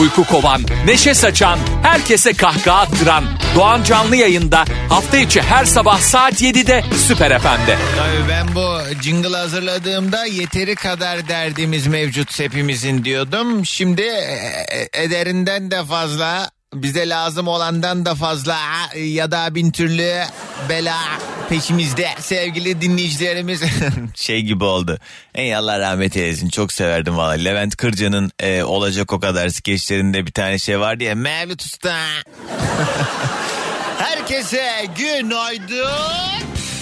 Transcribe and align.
Uyku 0.00 0.24
kovan, 0.24 0.62
neşe 0.86 1.14
saçan, 1.14 1.58
herkese 1.82 2.32
kahkaha 2.32 2.80
attıran 2.80 3.24
Doğan 3.54 3.82
Canlı 3.82 4.16
yayında 4.16 4.64
hafta 4.88 5.16
içi 5.16 5.42
her 5.42 5.64
sabah 5.64 5.98
saat 5.98 6.42
7'de 6.42 6.82
Süper 6.96 7.38
FM'de. 7.38 7.76
Tabii 7.96 8.28
ben 8.28 8.54
bu 8.54 9.02
jingle 9.02 9.36
hazırladığımda 9.36 10.24
yeteri 10.24 10.74
kadar 10.74 11.28
derdimiz 11.28 11.86
mevcut 11.86 12.40
hepimizin 12.40 13.04
diyordum. 13.04 13.66
Şimdi 13.66 14.02
e, 14.02 14.88
ederinden 14.92 15.70
de 15.70 15.84
fazla 15.84 16.50
bize 16.74 17.08
lazım 17.08 17.48
olandan 17.48 18.04
da 18.04 18.14
fazla 18.14 18.58
ya 18.96 19.30
da 19.30 19.54
bin 19.54 19.70
türlü 19.70 20.22
bela 20.68 20.96
peşimizde 21.48 22.08
sevgili 22.20 22.80
dinleyicilerimiz 22.80 23.62
şey 24.14 24.42
gibi 24.42 24.64
oldu. 24.64 24.98
Ey 25.34 25.56
Allah 25.56 25.80
rahmet 25.80 26.16
eylesin 26.16 26.48
çok 26.48 26.72
severdim 26.72 27.16
valla. 27.16 27.32
Levent 27.32 27.76
Kırca'nın 27.76 28.30
e, 28.40 28.62
olacak 28.62 29.12
o 29.12 29.20
kadar 29.20 29.48
skeçlerinde 29.48 30.26
bir 30.26 30.32
tane 30.32 30.58
şey 30.58 30.80
vardı 30.80 31.04
ya 31.04 31.14
Mevlüt 31.14 31.62
Usta. 31.62 31.96
Herkese 33.98 34.86
günaydın. 34.98 35.90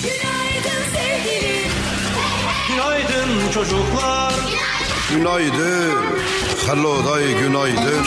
Günaydın 0.02 0.82
sevgilim. 0.94 1.70
Günaydın 2.68 3.52
çocuklar. 3.54 4.32
Günaydın. 5.10 5.94
Hello 6.66 7.04
day 7.04 7.38
günaydın. 7.38 8.06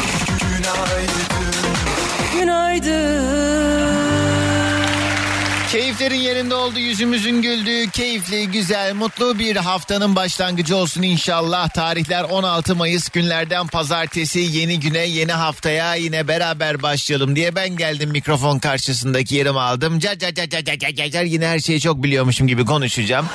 Keyiflerin 5.75 6.15
yerinde 6.15 6.55
oldu, 6.55 6.79
yüzümüzün 6.79 7.41
güldüğü, 7.41 7.89
keyifli, 7.91 8.47
güzel, 8.47 8.93
mutlu 8.93 9.39
bir 9.39 9.55
haftanın 9.55 10.15
başlangıcı 10.15 10.75
olsun 10.75 11.01
inşallah. 11.01 11.69
Tarihler 11.69 12.23
16 12.23 12.75
Mayıs 12.75 13.09
günlerden 13.09 13.67
pazartesi 13.67 14.39
yeni 14.39 14.79
güne, 14.79 14.99
yeni 14.99 15.31
haftaya 15.31 15.95
yine 15.95 16.27
beraber 16.27 16.81
başlayalım 16.81 17.35
diye 17.35 17.55
ben 17.55 17.69
geldim 17.69 18.09
mikrofon 18.09 18.59
karşısındaki 18.59 19.35
yerimi 19.35 19.59
aldım. 19.59 19.99
Car 19.99 20.15
car 20.17 20.33
car 20.33 20.49
car 20.49 20.77
car 20.79 21.09
car 21.09 21.23
yine 21.23 21.47
her 21.47 21.59
şeyi 21.59 21.81
çok 21.81 22.03
biliyormuşum 22.03 22.47
gibi 22.47 22.65
konuşacağım. 22.65 23.25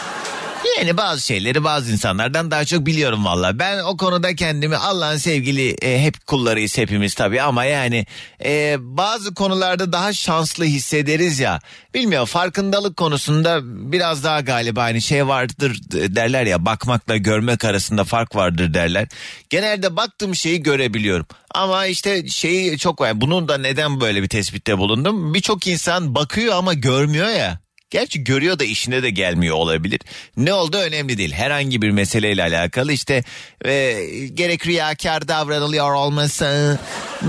Yani 0.79 0.97
bazı 0.97 1.27
şeyleri 1.27 1.65
bazı 1.65 1.93
insanlardan 1.93 2.51
daha 2.51 2.65
çok 2.65 2.87
biliyorum 2.87 3.25
valla. 3.25 3.59
Ben 3.59 3.79
o 3.79 3.97
konuda 3.97 4.35
kendimi 4.35 4.77
Allah'ın 4.77 5.17
sevgili 5.17 5.71
e, 5.71 6.03
hep 6.03 6.27
kullarıyız 6.27 6.79
hepimiz 6.79 7.15
tabii 7.15 7.43
ama 7.43 7.65
yani 7.65 8.07
e, 8.45 8.77
bazı 8.81 9.35
konularda 9.35 9.93
daha 9.93 10.13
şanslı 10.13 10.65
hissederiz 10.65 11.41
ya. 11.41 11.61
Bilmiyorum 11.95 12.27
farkındalık 12.27 12.97
konusunda 12.97 13.61
biraz 13.93 14.25
daha 14.25 14.41
galiba 14.41 14.83
aynı 14.83 15.01
şey 15.01 15.27
vardır 15.27 15.79
derler 15.91 16.47
ya 16.47 16.67
bakmakla 16.67 17.17
görmek 17.17 17.65
arasında 17.65 18.05
fark 18.05 18.37
vardır 18.37 18.75
derler. 18.75 19.09
Genelde 19.51 19.97
baktığım 19.97 20.35
şeyi 20.35 20.63
görebiliyorum. 20.63 21.27
Ama 21.55 21.87
işte 21.87 22.29
şeyi 22.29 22.79
çok 22.79 23.01
var. 23.01 23.21
Bunun 23.21 23.49
da 23.49 23.59
neden 23.59 24.01
böyle 24.01 24.23
bir 24.23 24.29
tespitte 24.29 24.79
bulundum? 24.79 25.35
Birçok 25.35 25.67
insan 25.67 26.15
bakıyor 26.15 26.55
ama 26.55 26.75
görmüyor 26.75 27.29
ya. 27.29 27.70
Gerçi 27.91 28.25
görüyor 28.25 28.59
da 28.59 28.65
işine 28.65 29.03
de 29.03 29.11
gelmiyor 29.11 29.57
olabilir. 29.57 30.01
Ne 30.37 30.53
oldu 30.53 30.77
önemli 30.77 31.19
değil. 31.19 31.33
Herhangi 31.33 31.83
bir 31.83 31.91
meseleyle 31.91 32.43
alakalı 32.43 32.93
işte 32.93 33.25
e, 33.65 33.93
gerek 34.35 34.67
riyakar 34.67 35.29
davranılıyor 35.29 35.95
olması, 35.95 36.79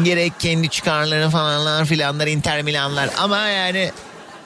gerek 0.04 0.34
kendi 0.40 0.70
çıkarları 0.70 1.30
falanlar 1.30 1.86
filanlar, 1.86 2.28
Inter 2.28 2.62
Milanlar 2.62 3.10
ama 3.18 3.38
yani 3.38 3.92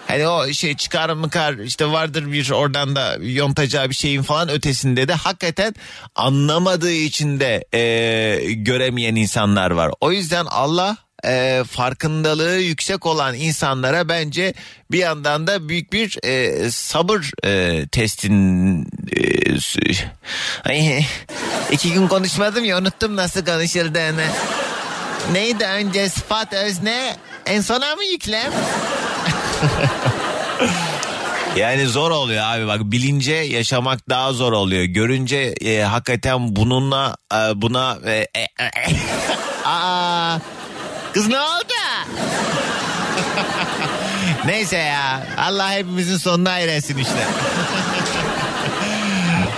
Hani 0.08 0.28
o 0.28 0.54
şey 0.54 0.76
çıkar 0.76 1.10
mı 1.10 1.30
kar 1.30 1.54
işte 1.54 1.92
vardır 1.92 2.32
bir 2.32 2.52
oradan 2.52 2.96
da 2.96 3.18
yontacağı 3.22 3.90
bir 3.90 3.96
şeyin 3.96 4.22
falan 4.22 4.50
ötesinde 4.50 5.08
de 5.08 5.14
hakikaten 5.14 5.76
anlamadığı 6.16 6.92
için 6.92 7.40
de 7.40 7.66
e, 7.74 8.54
göremeyen 8.54 9.16
insanlar 9.16 9.72
var. 9.72 9.92
O 10.02 10.12
yüzden 10.12 10.46
Allah 10.46 10.98
e, 11.28 11.64
farkındalığı 11.64 12.58
yüksek 12.58 13.06
olan 13.06 13.36
insanlara 13.36 14.10
bence 14.10 14.54
bir 14.92 15.00
yandan 15.00 15.48
da 15.48 15.70
büyük 15.70 15.94
bir 15.94 16.18
e, 16.24 16.70
sabır 16.72 17.46
e, 17.46 17.88
testin 17.88 18.82
e, 20.70 21.00
iki 21.72 21.94
gün 21.94 22.08
konuşmadım 22.08 22.66
ya 22.66 22.80
unuttum 22.80 23.16
nasıl 23.16 23.46
konuşuldığını. 23.46 24.26
Neydi 25.32 25.66
önce 25.66 26.10
sıfat 26.10 26.54
özne 26.54 27.16
en 27.46 27.62
sona 27.62 27.96
mı 27.96 28.04
yüklem? 28.06 28.52
Yani 31.56 31.88
zor 31.88 32.12
oluyor 32.12 32.44
abi 32.46 32.68
bak 32.68 32.80
bilince 32.84 33.34
yaşamak 33.34 34.10
daha 34.10 34.34
zor 34.34 34.54
oluyor. 34.54 34.84
Görünce 34.84 35.38
e, 35.38 35.82
hakikaten 35.82 36.56
bununla 36.56 37.16
e, 37.34 37.62
buna 37.62 37.98
e, 38.06 38.12
e, 38.12 38.42
e, 38.42 38.70
Aa, 39.66 40.40
kız 41.16 41.28
ne 41.28 41.40
oldu? 41.40 41.74
Neyse 44.46 44.78
ya 44.78 45.28
Allah 45.38 45.72
hepimizin 45.72 46.18
sonuna 46.18 46.52
ayırsın 46.52 46.98
işte. 46.98 47.14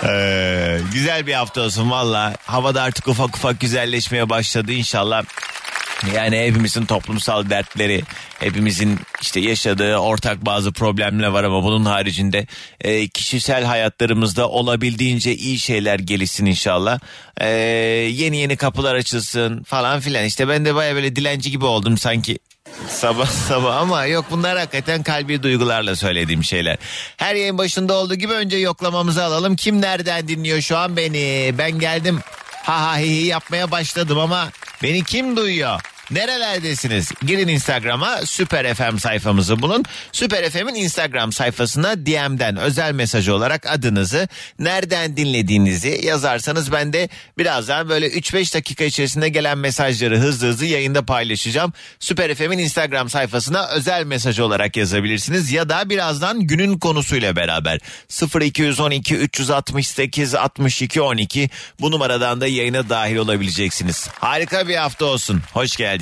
Ee, 0.04 0.80
güzel 0.94 1.28
bir 1.28 1.34
hafta 1.34 1.62
olsun 1.62 1.92
valla. 1.92 2.34
Havada 2.46 2.82
artık 2.82 3.08
ufak 3.08 3.38
ufak 3.38 3.60
güzelleşmeye 3.60 4.30
başladı 4.30 4.72
inşallah. 4.72 5.24
Yani 6.16 6.40
hepimizin 6.40 6.86
toplumsal 6.86 7.50
dertleri, 7.50 8.04
hepimizin 8.40 9.00
işte 9.22 9.40
yaşadığı 9.40 9.98
ortak 9.98 10.46
bazı 10.46 10.72
problemler 10.72 11.28
var 11.28 11.44
ama 11.44 11.64
bunun 11.64 11.86
haricinde 11.86 12.48
e, 12.82 13.08
kişisel 13.08 13.64
hayatlarımızda 13.64 14.50
olabildiğince 14.50 15.36
iyi 15.36 15.60
şeyler 15.60 16.00
gelişsin 16.00 16.46
inşallah. 16.46 17.00
E, 17.42 17.48
yeni 18.14 18.38
yeni 18.38 18.58
kapılar 18.58 18.96
açılsın 18.96 19.64
falan 19.64 20.00
filan. 20.00 20.26
İşte 20.26 20.48
ben 20.48 20.66
de 20.66 20.76
baya 20.76 20.96
böyle 20.96 21.16
dilenci 21.16 21.52
gibi 21.52 21.66
oldum 21.66 21.98
sanki 21.98 22.40
sabah 22.90 23.28
sabah 23.48 23.76
ama 23.76 24.06
yok 24.06 24.26
bunlar 24.32 24.58
hakikaten 24.58 25.04
kalbi 25.04 25.44
duygularla 25.44 25.96
söylediğim 25.96 26.44
şeyler. 26.44 26.78
Her 27.18 27.36
yayın 27.36 27.58
başında 27.58 27.94
olduğu 27.94 28.16
gibi 28.16 28.34
önce 28.34 28.58
yoklamamızı 28.58 29.24
alalım. 29.24 29.56
Kim 29.56 29.82
nereden 29.82 30.28
dinliyor 30.28 30.62
şu 30.62 30.78
an 30.78 30.98
beni? 30.98 31.56
Ben 31.58 31.80
geldim 31.80 32.20
ha 32.68 32.86
ha 32.86 32.98
hi 32.98 33.08
hi 33.08 33.26
yapmaya 33.26 33.72
başladım 33.72 34.20
ama 34.20 34.52
beni 34.84 35.04
kim 35.04 35.38
duyuyor? 35.38 35.82
Nerelerdesiniz? 36.12 37.12
Girin 37.26 37.48
Instagram'a 37.48 38.26
Süper 38.26 38.74
FM 38.74 38.98
sayfamızı 38.98 39.60
bulun. 39.60 39.84
Süper 40.12 40.50
FM'in 40.50 40.76
Instagram 40.76 41.32
sayfasına 41.32 42.06
DM'den 42.06 42.58
özel 42.58 42.94
mesaj 42.94 43.30
olarak 43.30 43.66
adınızı, 43.66 44.28
nereden 44.60 45.18
dinlediğinizi 45.18 46.02
yazarsanız 46.04 46.72
ben 46.72 46.94
de 46.94 47.10
birazdan 47.38 47.90
böyle 47.90 48.08
3-5 48.08 48.54
dakika 48.56 48.84
içerisinde 48.84 49.30
gelen 49.30 49.58
mesajları 49.58 50.18
hızlı 50.18 50.48
hızlı 50.48 50.66
yayında 50.66 51.06
paylaşacağım. 51.06 51.74
Süper 52.00 52.36
FM'in 52.36 52.58
Instagram 52.58 53.10
sayfasına 53.10 53.68
özel 53.68 54.04
mesaj 54.04 54.40
olarak 54.40 54.78
yazabilirsiniz 54.78 55.52
ya 55.52 55.70
da 55.70 55.90
birazdan 55.90 56.40
günün 56.40 56.80
konusuyla 56.80 57.36
beraber 57.36 57.80
0212 58.42 59.16
368 59.16 60.36
62 60.36 61.02
12 61.02 61.50
bu 61.80 61.92
numaradan 61.92 62.42
da 62.42 62.48
yayına 62.48 62.90
dahil 62.90 63.16
olabileceksiniz. 63.16 64.08
Harika 64.20 64.68
bir 64.68 64.76
hafta 64.76 65.06
olsun. 65.06 65.42
Hoş 65.54 65.76
geldiniz. 65.76 65.97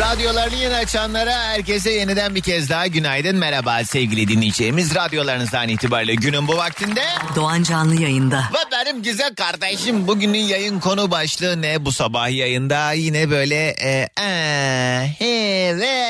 Radyolarını 0.00 0.56
yeni 0.56 0.74
açanlara 0.74 1.32
herkese 1.32 1.90
yeniden 1.90 2.34
bir 2.34 2.40
kez 2.40 2.70
daha 2.70 2.86
günaydın 2.86 3.36
merhaba 3.36 3.84
sevgili 3.84 4.28
dinleyicilerimiz. 4.28 4.94
Radyolarınızdan 4.94 5.68
itibariyle 5.68 6.14
günün 6.14 6.48
bu 6.48 6.56
vaktinde 6.56 7.02
Doğan 7.36 7.62
Canlı 7.62 8.02
yayında. 8.02 8.38
ve 8.38 8.72
benim 8.72 9.02
güzel 9.02 9.34
kardeşim 9.34 10.06
bugünün 10.08 10.38
yayın 10.38 10.80
konu 10.80 11.10
başlığı 11.10 11.62
ne 11.62 11.84
bu 11.84 11.92
sabah 11.92 12.30
yayında 12.30 12.92
yine 12.92 13.30
böyle 13.30 13.68
e, 13.68 14.08
e, 14.20 15.06
he 15.18 15.76
ve 15.80 16.02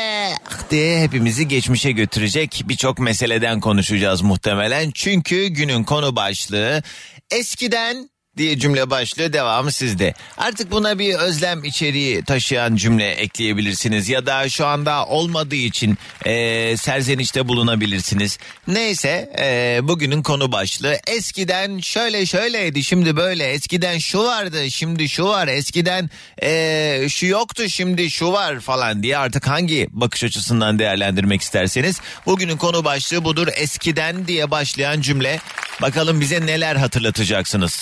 diye 0.71 1.03
hepimizi 1.03 1.49
geçmişe 1.49 1.93
götürecek 1.93 2.63
birçok 2.65 2.99
meseleden 2.99 3.61
konuşacağız 3.61 4.23
muhtemelen. 4.23 4.91
Çünkü 4.91 5.47
günün 5.47 5.85
konu 5.85 6.17
başlığı 6.17 6.83
eskiden 7.31 8.12
diye 8.37 8.59
cümle 8.59 8.91
başlıyor 8.91 9.33
devamı 9.33 9.73
sizde. 9.73 10.15
Artık 10.39 10.71
buna 10.71 10.99
bir 10.99 11.15
özlem 11.15 11.65
içeriği 11.65 12.25
taşıyan 12.25 12.77
cümle 12.77 13.11
ekleyebilirsiniz. 13.11 14.09
Ya 14.09 14.27
da 14.27 14.49
şu 14.49 14.67
anda 14.67 15.07
olmadığı 15.07 15.55
için 15.55 15.99
e, 16.25 16.77
serzenişte 16.77 17.49
bulunabilirsiniz. 17.49 18.39
Neyse 18.67 19.33
e, 19.39 19.81
bugünün 19.83 20.23
konu 20.23 20.53
başlığı. 20.53 20.97
Eskiden 21.07 21.79
şöyle 21.79 22.27
şöyleydi 22.27 22.85
şimdi 22.85 23.17
böyle. 23.17 23.53
Eskiden 23.53 23.99
şu 23.99 24.25
vardı 24.25 24.71
şimdi 24.71 25.09
şu 25.09 25.25
var. 25.25 25.49
Eskiden 25.49 26.11
e, 26.43 27.07
şu 27.09 27.27
yoktu 27.27 27.69
şimdi 27.69 28.11
şu 28.11 28.33
var 28.33 28.61
falan 28.61 29.03
diye 29.03 29.19
artık 29.19 29.49
hangi 29.49 29.89
bakış 29.91 30.25
açısından 30.25 30.79
değerlendirmek 30.79 31.43
isterseniz. 31.43 32.01
Bugünün 32.27 32.57
konu 32.57 32.85
başlığı 32.85 33.25
budur. 33.25 33.49
Eskiden 33.57 34.27
diye 34.27 34.51
başlayan 34.51 35.01
cümle. 35.01 35.41
Bakalım 35.83 36.21
bize 36.21 36.47
neler 36.47 36.77
hatırlatacaksınız 36.77 37.73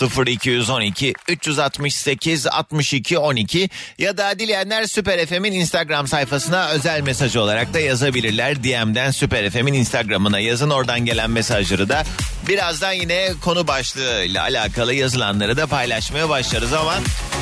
0212 0.47 1.15
368 1.29 2.47
62 2.47 3.19
12 3.19 3.71
ya 3.99 4.17
da 4.17 4.39
dileyenler 4.39 4.85
Süper 4.85 5.27
FM'in 5.27 5.53
Instagram 5.53 6.07
sayfasına 6.07 6.69
özel 6.69 7.01
mesaj 7.01 7.37
olarak 7.37 7.75
da 7.75 7.81
yazabilirler 7.81 8.65
DM'den 8.65 9.11
Süper 9.11 9.51
FM'in 9.51 9.73
Instagram'ına 9.73 10.39
yazın 10.39 10.71
oradan 10.71 11.01
gelen 11.01 11.31
mesajları 11.31 11.89
da 11.89 12.05
birazdan 12.49 12.93
yine 12.93 13.29
konu 13.45 13.67
başlığıyla 13.67 14.43
alakalı 14.43 14.95
yazılanları 14.95 15.57
da 15.57 15.67
paylaşmaya 15.67 16.29
başlarız 16.29 16.73
ama 16.73 16.95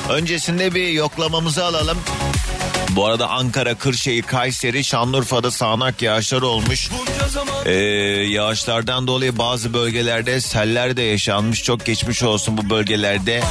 öncesinde 0.09 0.75
bir 0.75 0.89
yoklamamızı 0.89 1.65
alalım. 1.65 1.99
Bu 2.91 3.07
arada 3.07 3.29
Ankara, 3.29 3.75
Kırşehir, 3.75 4.23
Kayseri, 4.23 4.85
Şanlıurfa'da 4.85 5.51
sağanak 5.51 6.03
yağışlar 6.03 6.43
olmuş. 6.43 6.91
Ee, 7.65 7.73
yağışlardan 8.29 9.07
dolayı 9.07 9.39
bazı 9.39 9.75
bölgelerde 9.75 10.41
seller 10.41 10.97
de 10.97 11.03
yaşanmış. 11.03 11.63
Çok 11.63 11.87
geçmiş 11.87 12.23
olsun 12.23 12.59
bu 12.59 12.71
bölgelerde. 12.71 13.43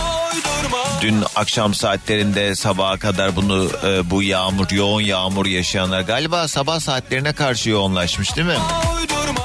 Dün 1.01 1.23
akşam 1.35 1.73
saatlerinde 1.73 2.55
sabaha 2.55 2.97
kadar 2.97 3.35
bunu 3.35 3.69
e, 3.85 4.09
bu 4.09 4.23
yağmur 4.23 4.71
yoğun 4.71 5.01
yağmur 5.01 5.45
yaşayanlar 5.45 6.01
galiba 6.01 6.47
sabah 6.47 6.79
saatlerine 6.79 7.33
karşı 7.33 7.69
yoğunlaşmış 7.69 8.35
değil 8.35 8.47
mi? 8.47 8.57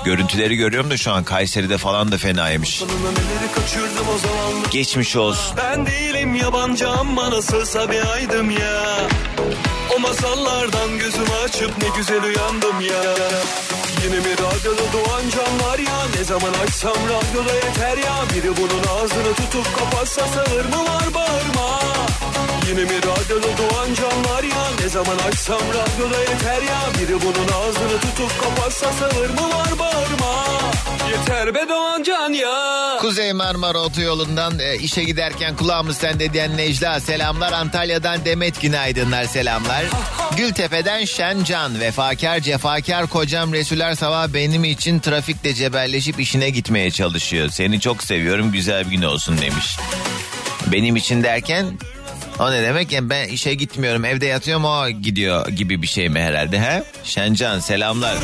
Görüntüleri 0.04 0.56
görüyorum 0.56 0.90
da 0.90 0.96
şu 0.96 1.12
an 1.12 1.24
Kayseri'de 1.24 1.78
falan 1.78 2.12
da 2.12 2.18
fenaymış. 2.18 2.82
Geçmiş 4.70 5.16
olsun. 5.16 5.56
Ben 5.56 5.86
değilim 5.86 6.34
yabancı 6.34 6.88
ama 6.88 7.30
nasılsa 7.30 7.90
bir 7.90 8.12
aydım 8.12 8.50
ya 8.50 8.82
masallardan 10.02 10.98
gözümü 10.98 11.34
açıp 11.44 11.82
ne 11.82 11.88
güzel 11.96 12.22
uyandım 12.22 12.80
ya. 12.80 13.02
Yine 14.04 14.24
bir 14.24 14.32
radyoda 14.32 14.84
doğan 14.92 15.22
can 15.34 15.68
var 15.68 15.78
ya? 15.78 15.98
Ne 16.16 16.24
zaman 16.24 16.52
açsam 16.66 16.96
radyoda 16.96 17.54
yeter 17.54 17.96
ya? 17.96 18.14
Biri 18.34 18.56
bunun 18.56 18.82
ağzını 18.96 19.34
tutup 19.34 19.66
kapatsa 19.78 20.26
sağır 20.26 20.64
mı 20.64 20.84
var 20.84 21.14
bağırma? 21.14 21.80
Yine 22.68 22.90
bir 22.90 22.98
radyoda 22.98 23.48
doğan 23.58 23.94
can 23.94 24.34
var 24.34 24.42
ya? 24.42 24.62
Ne 24.80 24.88
zaman 24.88 25.18
açsam 25.28 25.60
radyoda 25.60 26.20
yeter 26.20 26.62
ya? 26.62 26.80
Biri 27.00 27.14
bunun 27.22 27.48
ağzını 27.60 28.00
tutup 28.00 28.42
kapatsa 28.42 28.92
sağır 28.92 29.30
mı 29.30 29.54
var 29.54 29.78
bağırma 29.78 30.34
Yeter 31.12 31.54
be 31.54 31.68
doğan 31.68 32.02
can 32.02 32.32
ya 32.32 32.98
Kuzey 33.00 33.32
Marmara 33.32 33.78
Otoyolu'ndan 33.78 34.58
e, 34.58 34.76
işe 34.76 35.04
giderken 35.04 35.56
kulağımız 35.56 35.96
sende 35.96 36.32
diyen 36.32 36.56
Necla 36.56 37.00
selamlar. 37.00 37.52
Antalya'dan 37.52 38.24
Demet 38.24 38.60
günaydınlar 38.60 39.24
selamlar. 39.24 39.84
Gültepe'den 40.36 41.04
Şencan 41.04 41.80
vefakar 41.80 42.40
cefakar 42.40 43.06
kocam 43.06 43.52
Resuler 43.52 43.94
Sabah 43.94 44.28
benim 44.34 44.64
için 44.64 44.98
trafikte 45.00 45.54
cebelleşip 45.54 46.20
işine 46.20 46.50
gitmeye 46.50 46.90
çalışıyor. 46.90 47.48
Seni 47.50 47.80
çok 47.80 48.02
seviyorum 48.02 48.52
güzel 48.52 48.90
bir 48.90 48.96
gün 48.96 49.02
olsun 49.02 49.38
demiş. 49.38 49.76
Benim 50.66 50.96
için 50.96 51.22
derken 51.22 51.66
o 52.38 52.52
ne 52.52 52.62
demek 52.62 52.92
yani 52.92 53.10
ben 53.10 53.28
işe 53.28 53.54
gitmiyorum 53.54 54.04
evde 54.04 54.26
yatıyorum 54.26 54.64
o 54.64 54.88
gidiyor 54.90 55.48
gibi 55.48 55.82
bir 55.82 55.86
şey 55.86 56.08
mi 56.08 56.20
herhalde 56.20 56.60
he? 56.60 56.84
Şencan 57.04 57.58
selamlar. 57.60 58.16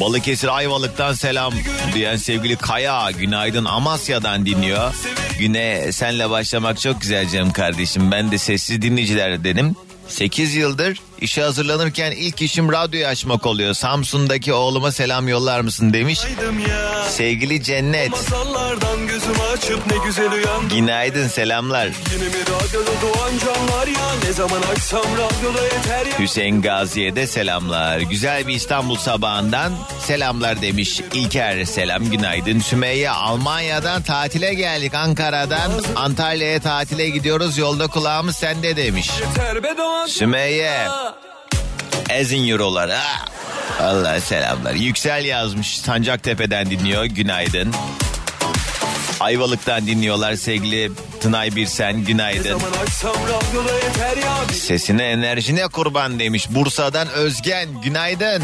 Balıkesir 0.00 0.56
Ayvalık'tan 0.56 1.12
selam 1.12 1.54
diyen 1.94 2.16
sevgili 2.16 2.56
Kaya 2.56 3.10
günaydın 3.10 3.64
Amasya'dan 3.64 4.46
dinliyor. 4.46 4.94
Güne 5.38 5.92
senle 5.92 6.30
başlamak 6.30 6.80
çok 6.80 7.00
güzel 7.00 7.28
canım 7.28 7.52
kardeşim. 7.52 8.10
Ben 8.10 8.30
de 8.30 8.38
sessiz 8.38 8.82
dinleyiciler 8.82 9.44
dedim. 9.44 9.76
8 10.08 10.54
yıldır 10.54 10.98
işe 11.20 11.42
hazırlanırken 11.42 12.12
ilk 12.12 12.42
işim 12.42 12.72
radyoyu 12.72 13.06
açmak 13.06 13.46
oluyor. 13.46 13.74
Samsun'daki 13.74 14.52
oğluma 14.52 14.92
selam 14.92 15.28
yollar 15.28 15.60
mısın 15.60 15.92
demiş. 15.92 16.20
Sevgili 17.10 17.62
Cennet. 17.62 18.12
Günaydın 20.74 21.28
selamlar. 21.28 21.88
Hüseyin 26.18 26.62
Gazi'ye 26.62 27.16
de 27.16 27.26
selamlar. 27.26 27.98
Güzel 28.00 28.46
bir 28.46 28.54
İstanbul 28.54 28.96
sabahından 28.96 29.72
selamlar 30.06 30.62
demiş. 30.62 31.00
İlker 31.14 31.64
selam 31.64 32.10
günaydın. 32.10 32.58
Sümeyye 32.60 33.10
Almanya'dan 33.10 34.02
tatile 34.02 34.54
geldik. 34.54 34.94
Ankara'dan 34.94 35.70
Antalya'ya 35.96 36.60
tatile 36.60 37.08
gidiyoruz. 37.08 37.58
Yolda 37.58 37.86
kulağımız 37.86 38.36
sende 38.36 38.76
demiş. 38.76 39.10
Sümeyye. 40.08 40.78
Ezin 42.10 42.48
eurolar. 42.48 42.90
Allah 43.80 44.20
selamlar. 44.20 44.74
Yüksel 44.74 45.24
yazmış. 45.24 45.78
Sancaktepe'den 45.78 46.70
dinliyor. 46.70 47.04
Günaydın. 47.04 47.74
Ayvalık'tan 49.20 49.86
dinliyorlar 49.86 50.34
sevgili 50.34 50.90
Tınay 51.20 51.56
Birsen. 51.56 52.04
Günaydın. 52.04 52.60
Sesine 54.52 55.04
enerjine 55.04 55.68
kurban 55.68 56.18
demiş. 56.18 56.46
Bursa'dan 56.50 57.08
Özgen. 57.08 57.68
Günaydın. 57.82 58.42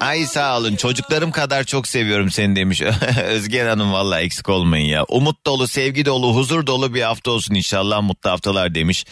Ay 0.00 0.26
sağ 0.26 0.58
olun 0.58 0.76
çocuklarım 0.76 1.30
kadar 1.30 1.64
çok 1.64 1.88
seviyorum 1.88 2.30
seni 2.30 2.56
demiş. 2.56 2.82
Özgen 3.24 3.66
Hanım 3.66 3.92
valla 3.92 4.20
eksik 4.20 4.48
olmayın 4.48 4.86
ya. 4.86 5.04
Umut 5.08 5.46
dolu, 5.46 5.68
sevgi 5.68 6.04
dolu, 6.04 6.34
huzur 6.36 6.66
dolu 6.66 6.94
bir 6.94 7.02
hafta 7.02 7.30
olsun 7.30 7.54
inşallah 7.54 8.02
mutlu 8.02 8.30
haftalar 8.30 8.74
demiş. 8.74 9.04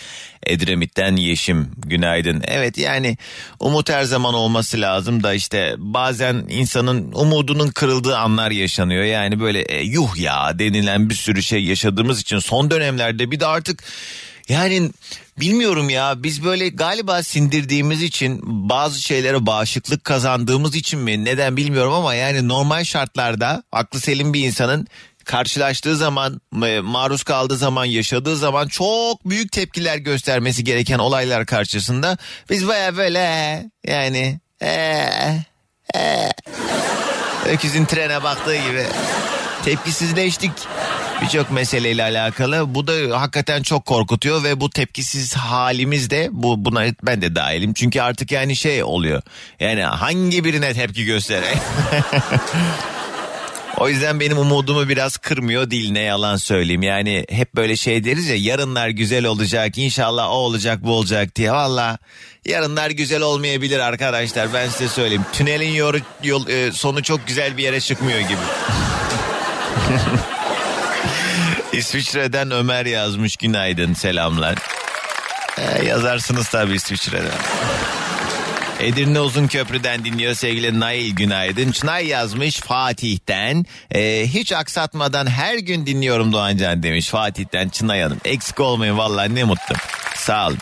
Edremit'ten 0.46 1.16
Yeşim 1.16 1.70
günaydın. 1.76 2.42
Evet 2.46 2.78
yani 2.78 3.16
umut 3.60 3.90
her 3.90 4.02
zaman 4.02 4.34
olması 4.34 4.80
lazım 4.80 5.22
da 5.22 5.34
işte 5.34 5.74
bazen 5.78 6.44
insanın 6.48 7.12
umudunun 7.12 7.68
kırıldığı 7.68 8.16
anlar 8.16 8.50
yaşanıyor. 8.50 9.04
Yani 9.04 9.40
böyle 9.40 9.60
e, 9.60 9.82
yuh 9.82 10.16
ya 10.16 10.58
denilen 10.58 11.10
bir 11.10 11.14
sürü 11.14 11.42
şey 11.42 11.64
yaşadığımız 11.64 12.20
için 12.20 12.38
son 12.38 12.70
dönemlerde 12.76 13.30
bir 13.30 13.40
de 13.40 13.46
artık 13.46 13.84
yani 14.48 14.90
bilmiyorum 15.40 15.90
ya 15.90 16.22
biz 16.22 16.44
böyle 16.44 16.68
galiba 16.68 17.22
sindirdiğimiz 17.22 18.02
için 18.02 18.40
bazı 18.68 19.00
şeylere 19.02 19.46
bağışıklık 19.46 20.04
kazandığımız 20.04 20.74
için 20.76 21.00
mi 21.00 21.24
neden 21.24 21.56
bilmiyorum 21.56 21.92
ama 21.92 22.14
yani 22.14 22.48
normal 22.48 22.84
şartlarda 22.84 23.62
aklı 23.72 24.00
selim 24.00 24.34
bir 24.34 24.44
insanın 24.44 24.86
karşılaştığı 25.24 25.96
zaman 25.96 26.40
e, 26.66 26.80
maruz 26.80 27.22
kaldığı 27.22 27.56
zaman 27.56 27.84
yaşadığı 27.84 28.36
zaman 28.36 28.68
çok 28.68 29.28
büyük 29.28 29.52
tepkiler 29.52 29.96
göstermesi 29.96 30.64
gereken 30.64 30.98
olaylar 30.98 31.46
karşısında 31.46 32.18
biz 32.50 32.68
baya 32.68 32.96
böyle 32.96 33.18
"Ee, 33.18 33.92
yani 33.92 34.40
ee, 34.62 35.08
ee." 35.94 36.30
öküzün 37.46 37.84
trene 37.84 38.22
baktığı 38.22 38.56
gibi 38.56 38.86
tepkisizleştik 39.66 40.52
birçok 41.22 41.50
meseleyle 41.50 42.02
alakalı. 42.02 42.74
Bu 42.74 42.86
da 42.86 43.20
hakikaten 43.20 43.62
çok 43.62 43.86
korkutuyor 43.86 44.44
ve 44.44 44.60
bu 44.60 44.70
tepkisiz 44.70 45.34
halimiz 45.34 46.10
de 46.10 46.28
bu 46.32 46.64
buna 46.64 46.84
ben 47.02 47.22
de 47.22 47.34
dahilim. 47.34 47.72
Çünkü 47.74 48.00
artık 48.00 48.32
yani 48.32 48.56
şey 48.56 48.84
oluyor. 48.84 49.22
Yani 49.60 49.82
hangi 49.82 50.44
birine 50.44 50.74
tepki 50.74 51.04
göstereyim? 51.04 51.58
O 53.78 53.88
yüzden 53.88 54.20
benim 54.20 54.38
umudumu 54.38 54.88
biraz 54.88 55.16
kırmıyor 55.16 55.70
değil 55.70 55.92
ne 55.92 56.00
yalan 56.00 56.36
söyleyeyim. 56.36 56.82
Yani 56.82 57.26
hep 57.30 57.54
böyle 57.54 57.76
şey 57.76 58.04
deriz 58.04 58.28
ya 58.28 58.36
yarınlar 58.36 58.88
güzel 58.88 59.24
olacak 59.24 59.78
inşallah 59.78 60.30
o 60.30 60.34
olacak 60.34 60.78
bu 60.82 60.92
olacak 60.92 61.36
diye. 61.36 61.52
Valla 61.52 61.98
yarınlar 62.46 62.90
güzel 62.90 63.22
olmayabilir 63.22 63.78
arkadaşlar 63.78 64.54
ben 64.54 64.68
size 64.68 64.88
söyleyeyim. 64.88 65.24
Tünelin 65.32 65.72
yol, 65.72 65.94
yol, 66.22 66.48
e, 66.48 66.72
sonu 66.72 67.02
çok 67.02 67.26
güzel 67.26 67.56
bir 67.56 67.62
yere 67.62 67.80
çıkmıyor 67.80 68.20
gibi. 68.20 68.40
İsviçre'den 71.72 72.50
Ömer 72.50 72.86
yazmış 72.86 73.36
günaydın 73.36 73.94
selamlar. 73.94 74.58
Ee, 75.58 75.84
yazarsınız 75.84 76.48
tabii 76.48 76.74
İsviçre'den. 76.74 77.38
Edirne 78.80 79.20
Uzunköprü'den 79.20 80.04
dinliyor 80.04 80.34
sevgili 80.34 80.80
Nail 80.80 81.14
günaydın. 81.14 81.72
Çınay 81.72 82.06
yazmış 82.06 82.60
Fatih'ten. 82.60 83.64
Ee, 83.94 84.24
hiç 84.26 84.52
aksatmadan 84.52 85.26
her 85.26 85.58
gün 85.58 85.86
dinliyorum 85.86 86.32
Doğancan 86.32 86.82
demiş 86.82 87.08
Fatih'ten 87.08 87.68
Çınay 87.68 88.02
Hanım. 88.02 88.18
Eksik 88.24 88.60
olmayın 88.60 88.98
vallahi 88.98 89.34
ne 89.34 89.44
mutlu. 89.44 89.74
Sağ 90.14 90.46
olun. 90.46 90.58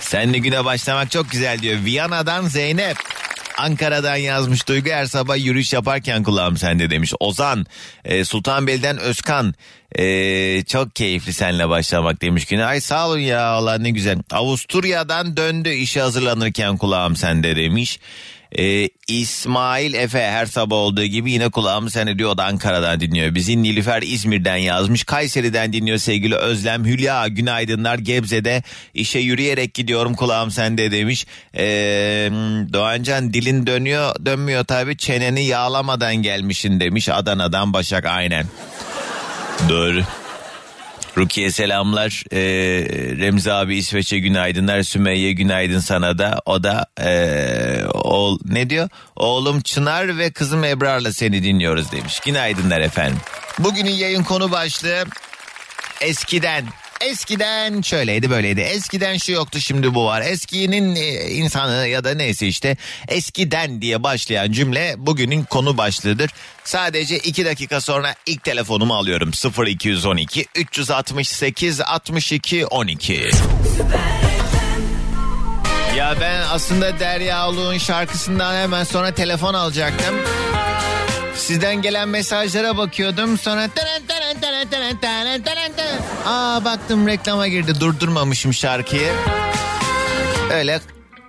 Senle 0.00 0.38
güne 0.38 0.64
başlamak 0.64 1.10
çok 1.10 1.30
güzel 1.30 1.58
diyor. 1.58 1.84
Viyana'dan 1.84 2.46
Zeynep. 2.46 2.96
Ankara'dan 3.56 4.16
yazmış 4.16 4.68
Duygu 4.68 4.90
her 4.90 5.06
sabah 5.06 5.44
yürüyüş 5.44 5.72
yaparken 5.72 6.22
kulağım 6.22 6.56
sende 6.56 6.90
demiş. 6.90 7.12
Ozan, 7.20 7.66
e, 8.04 8.24
Sultanbeyli'den 8.24 8.98
Özkan. 8.98 9.54
E, 9.98 10.64
çok 10.64 10.96
keyifli 10.96 11.32
seninle 11.32 11.68
başlamak 11.68 12.22
demiş 12.22 12.44
güne. 12.44 12.64
Ay 12.64 12.80
sağ 12.80 13.08
olun 13.08 13.18
ya 13.18 13.46
Allah 13.46 13.78
ne 13.78 13.90
güzel. 13.90 14.18
Avusturya'dan 14.30 15.36
döndü 15.36 15.70
işe 15.70 16.00
hazırlanırken 16.00 16.76
kulağım 16.76 17.16
sende 17.16 17.56
demiş. 17.56 17.98
E, 18.58 18.88
İsmail 19.08 19.94
Efe 19.94 20.18
her 20.18 20.46
sabah 20.46 20.76
olduğu 20.76 21.04
gibi 21.04 21.32
yine 21.32 21.48
kulağım 21.48 21.90
sende 21.90 22.18
diyor 22.18 22.30
o 22.30 22.38
da 22.38 22.44
Ankara'dan 22.44 23.00
dinliyor. 23.00 23.34
Bizi 23.34 23.62
Nilüfer 23.62 24.02
İzmir'den 24.02 24.56
yazmış. 24.56 25.04
Kayseri'den 25.04 25.72
dinliyor 25.72 25.98
sevgili 25.98 26.36
Özlem. 26.36 26.84
Hülya 26.84 27.28
günaydınlar 27.28 27.98
Gebze'de 27.98 28.62
işe 28.94 29.18
yürüyerek 29.18 29.74
gidiyorum 29.74 30.14
kulağım 30.14 30.50
sende 30.50 30.90
demiş. 30.90 31.26
E, 31.56 31.64
Doğancan 32.72 33.32
dilin 33.34 33.66
dönüyor 33.66 34.26
dönmüyor 34.26 34.64
tabii 34.64 34.96
çeneni 34.96 35.44
yağlamadan 35.44 36.16
gelmişin 36.16 36.80
demiş 36.80 37.08
Adana'dan 37.08 37.72
Başak 37.72 38.06
aynen. 38.06 38.46
Doğru. 39.68 40.02
Rukiye 41.16 41.50
selamlar. 41.50 42.22
Ee, 42.32 42.40
Remzi 43.18 43.52
abi 43.52 43.76
İsveç'e 43.76 44.18
günaydınlar. 44.18 44.82
Sümeyye 44.82 45.32
günaydın 45.32 45.80
sana 45.80 46.18
da. 46.18 46.40
O 46.46 46.62
da 46.62 46.86
ee, 47.00 47.84
oğul, 47.94 48.38
ne 48.44 48.70
diyor? 48.70 48.88
Oğlum 49.16 49.60
Çınar 49.60 50.18
ve 50.18 50.30
kızım 50.30 50.64
Ebrar'la 50.64 51.12
seni 51.12 51.42
dinliyoruz 51.42 51.92
demiş. 51.92 52.20
Günaydınlar 52.20 52.80
efendim. 52.80 53.18
Bugünün 53.58 53.90
yayın 53.90 54.22
konu 54.22 54.50
başlığı 54.52 55.04
eskiden. 56.00 56.64
Eskiden 57.04 57.82
şöyleydi 57.82 58.30
böyleydi. 58.30 58.60
Eskiden 58.60 59.16
şu 59.16 59.32
yoktu 59.32 59.60
şimdi 59.60 59.94
bu 59.94 60.06
var. 60.06 60.22
Eskinin 60.22 60.96
e, 60.96 61.30
insanı 61.30 61.86
ya 61.86 62.04
da 62.04 62.14
neyse 62.14 62.46
işte 62.46 62.76
eskiden 63.08 63.82
diye 63.82 64.02
başlayan 64.02 64.52
cümle 64.52 64.94
bugünün 64.98 65.42
konu 65.44 65.78
başlığıdır. 65.78 66.30
Sadece 66.64 67.18
iki 67.18 67.44
dakika 67.44 67.80
sonra 67.80 68.14
ilk 68.26 68.44
telefonumu 68.44 68.94
alıyorum. 68.94 69.30
0212 69.66 70.46
368 70.54 71.80
62 71.80 72.66
12. 72.66 73.30
Ya 75.96 76.14
ben 76.20 76.42
aslında 76.50 77.00
Derya 77.00 77.48
Uluğ'un 77.48 77.78
şarkısından 77.78 78.54
hemen 78.54 78.84
sonra 78.84 79.14
telefon 79.14 79.54
alacaktım. 79.54 80.14
Sizden 81.36 81.82
gelen 81.82 82.08
mesajlara 82.08 82.76
bakıyordum 82.76 83.38
sonra. 83.38 83.68
Aa 86.26 86.64
baktım 86.64 87.06
reklama 87.06 87.48
girdi 87.48 87.80
durdurmamışım 87.80 88.54
şarkıyı. 88.54 89.12
Öyle 90.52 90.80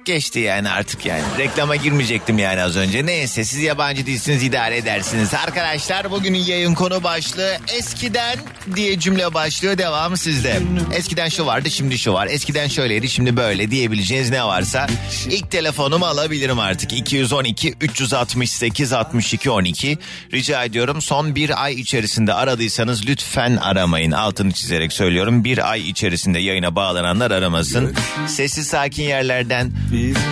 geçti 0.05 0.39
yani 0.39 0.69
artık 0.69 1.05
yani. 1.05 1.21
Reklama 1.37 1.75
girmeyecektim 1.75 2.39
yani 2.39 2.61
az 2.61 2.75
önce. 2.77 3.05
Neyse 3.05 3.43
siz 3.43 3.59
yabancı 3.59 4.05
değilsiniz 4.05 4.43
idare 4.43 4.77
edersiniz. 4.77 5.33
Arkadaşlar 5.33 6.11
bugünün 6.11 6.37
yayın 6.39 6.73
konu 6.73 7.03
başlığı 7.03 7.57
eskiden 7.77 8.37
diye 8.75 8.99
cümle 8.99 9.33
başlıyor 9.33 9.77
devamı 9.77 10.17
sizde. 10.17 10.59
Eskiden 10.93 11.29
şu 11.29 11.45
vardı 11.45 11.71
şimdi 11.71 11.97
şu 11.97 12.13
var. 12.13 12.27
Eskiden 12.27 12.67
şöyleydi 12.67 13.09
şimdi 13.09 13.37
böyle 13.37 13.71
diyebileceğiniz 13.71 14.29
ne 14.29 14.43
varsa 14.43 14.87
ilk 15.29 15.51
telefonumu 15.51 16.05
alabilirim 16.05 16.59
artık. 16.59 16.93
212 16.93 17.73
368 17.81 18.93
62 18.93 19.49
12 19.51 19.97
rica 20.33 20.63
ediyorum 20.63 21.01
son 21.01 21.35
bir 21.35 21.63
ay 21.63 21.73
içerisinde 21.73 22.33
aradıysanız 22.33 23.07
lütfen 23.07 23.55
aramayın. 23.55 24.11
Altını 24.11 24.51
çizerek 24.51 24.93
söylüyorum 24.93 25.43
bir 25.43 25.71
ay 25.71 25.89
içerisinde 25.89 26.39
yayına 26.39 26.75
bağlananlar 26.75 27.31
aramasın. 27.31 27.95
Sessiz 28.27 28.67
sakin 28.67 29.03
yerlerden 29.03 29.71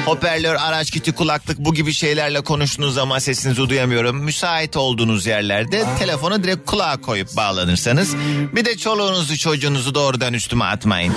hoparlör, 0.06 0.56
araç 0.56 0.92
kiti, 0.92 1.12
kulaklık 1.12 1.60
bu 1.60 1.74
gibi 1.74 1.94
şeylerle 1.94 2.42
konuştuğunuz 2.42 2.94
zaman 2.94 3.20
sesinizi 3.20 3.70
duyamıyorum. 3.70 4.18
Müsait 4.24 4.78
olduğunuz 4.78 5.26
yerlerde 5.26 5.86
telefonu 6.00 6.44
direkt 6.44 6.66
kulağa 6.66 6.98
koyup 7.02 7.36
bağlanırsanız 7.38 8.16
bir 8.56 8.66
de 8.66 8.78
çoluğunuzu 8.78 9.38
çocuğunuzu 9.38 9.96
doğrudan 9.96 10.34
üstüme 10.34 10.66
atmayın. 10.66 11.14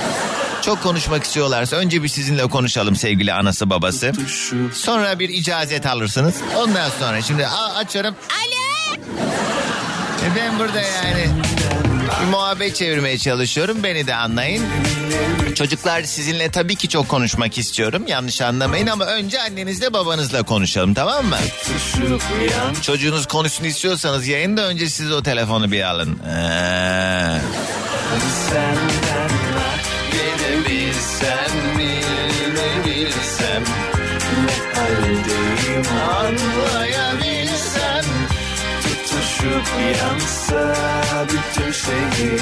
Çok 0.62 0.82
konuşmak 0.82 1.24
istiyorlarsa 1.24 1.76
önce 1.76 2.02
bir 2.02 2.08
sizinle 2.08 2.46
konuşalım 2.46 2.96
sevgili 2.96 3.32
anası 3.32 3.70
babası. 3.70 4.12
Sonra 4.72 5.18
bir 5.18 5.28
icazet 5.28 5.86
alırsınız. 5.86 6.34
Ondan 6.56 6.90
sonra 7.00 7.22
şimdi 7.22 7.46
a- 7.46 7.74
açıyorum. 7.74 8.14
Alo. 8.30 8.94
E 10.26 10.36
ben 10.36 10.58
burada 10.58 10.80
yani 10.80 11.28
muhabbet 12.24 12.76
çevirmeye 12.76 13.18
çalışıyorum. 13.18 13.82
Beni 13.82 14.06
de 14.06 14.14
anlayın. 14.14 14.64
Çocuklar 15.54 16.02
sizinle 16.02 16.50
tabii 16.50 16.76
ki 16.76 16.88
çok 16.88 17.08
konuşmak 17.08 17.58
istiyorum. 17.58 18.02
Yanlış 18.06 18.40
anlamayın 18.40 18.86
ama 18.86 19.04
önce 19.04 19.42
annenizle 19.42 19.92
babanızla 19.92 20.42
konuşalım 20.42 20.94
tamam 20.94 21.26
mı? 21.26 21.36
Çocuğunuz 22.82 23.26
konuşsun 23.26 23.64
istiyorsanız 23.64 24.26
yayında 24.26 24.62
önce 24.62 24.88
siz 24.88 25.12
o 25.12 25.22
telefonu 25.22 25.72
bir 25.72 25.82
alın. 25.82 26.18
Ee. 26.28 27.38
Gelebilsem 30.12 31.64
tutuşup 39.44 39.68
yansa 40.02 40.74
bütün 41.28 41.72
şehir 41.72 42.40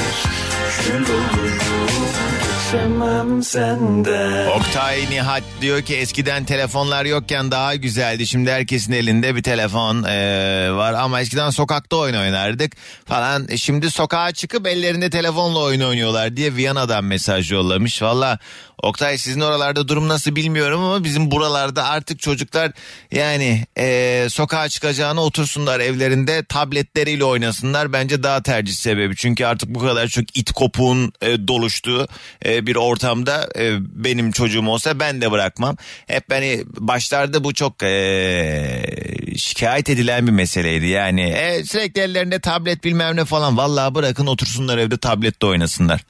kül 0.81 1.15
olurum 1.15 2.62
geçemem 2.73 3.43
senden. 3.43 4.47
Oktay 4.47 5.11
Nihat 5.11 5.43
diyor 5.61 5.83
ki 5.83 5.97
eskiden 5.97 6.45
telefonlar 6.45 7.05
yokken 7.05 7.51
daha 7.51 7.75
güzeldi. 7.75 8.27
Şimdi 8.27 8.51
herkesin 8.51 8.93
elinde 8.93 9.37
bir 9.37 9.43
telefon 9.43 10.03
eee, 10.03 10.73
var 10.73 10.93
ama 10.93 11.21
eskiden 11.21 11.51
sokakta 11.51 11.97
oyun 11.97 12.15
oynardık 12.15 12.73
falan. 13.07 13.47
E, 13.49 13.57
Şimdi 13.57 13.91
sokağa 13.91 14.33
çıkıp 14.33 14.67
ellerinde 14.67 15.11
telefonla 15.11 15.59
oyun 15.59 15.81
oynuyorlar 15.81 16.37
diye 16.37 16.57
Viyana'dan 16.57 17.05
mesaj 17.05 17.53
yollamış. 17.53 18.03
Valla 18.03 18.39
Oktay 18.83 19.19
sizin 19.19 19.41
oralarda 19.41 19.89
durum 19.89 20.09
nasıl 20.09 20.37
bilmiyorum 20.37 20.85
ama 20.85 21.05
bizim 21.05 21.31
buralarda 21.31 21.85
artık 21.85 22.19
çocuklar 22.21 22.73
yani 23.13 23.65
eee, 23.77 24.27
sokağa 24.31 24.69
çıkacağına 24.69 25.21
otursunlar 25.21 25.81
evlerinde 25.81 26.45
tabletleriyle 26.45 27.25
oynasınlar. 27.25 27.93
Bence 27.93 28.23
daha 28.23 28.43
tercih 28.43 28.75
sebebi. 28.75 29.17
Çünkü 29.17 29.45
artık 29.45 29.69
bu 29.69 29.79
kadar 29.79 30.09
çok 30.09 30.37
it 30.37 30.53
kopuğun 30.53 31.13
e, 31.23 31.49
doluştuğu 31.49 32.09
e, 32.45 32.62
bir 32.67 32.77
ortamda 32.77 33.49
e, 33.59 33.79
benim 33.81 34.33
çocuğum 34.33 34.67
olsa 34.67 35.01
ben 35.01 35.21
de 35.21 35.31
bırakmam. 35.31 35.77
Hep 36.07 36.25
hani 36.31 36.65
başlarda 36.79 37.45
bu 37.45 37.55
çok 37.55 37.83
e, 37.83 38.83
şikayet 39.37 39.91
edilen 39.91 40.27
bir 40.27 40.33
meseleydi. 40.33 40.87
Yani 40.87 41.23
e, 41.23 41.65
sürekli 41.65 42.01
ellerinde 42.01 42.41
tablet 42.41 42.85
bilmem 42.85 43.17
ne 43.17 43.25
falan. 43.25 43.57
Vallahi 43.57 43.95
bırakın 43.95 44.27
otursunlar 44.27 44.79
evde 44.79 44.99
tablette 44.99 45.47
oynasınlar. 45.47 46.01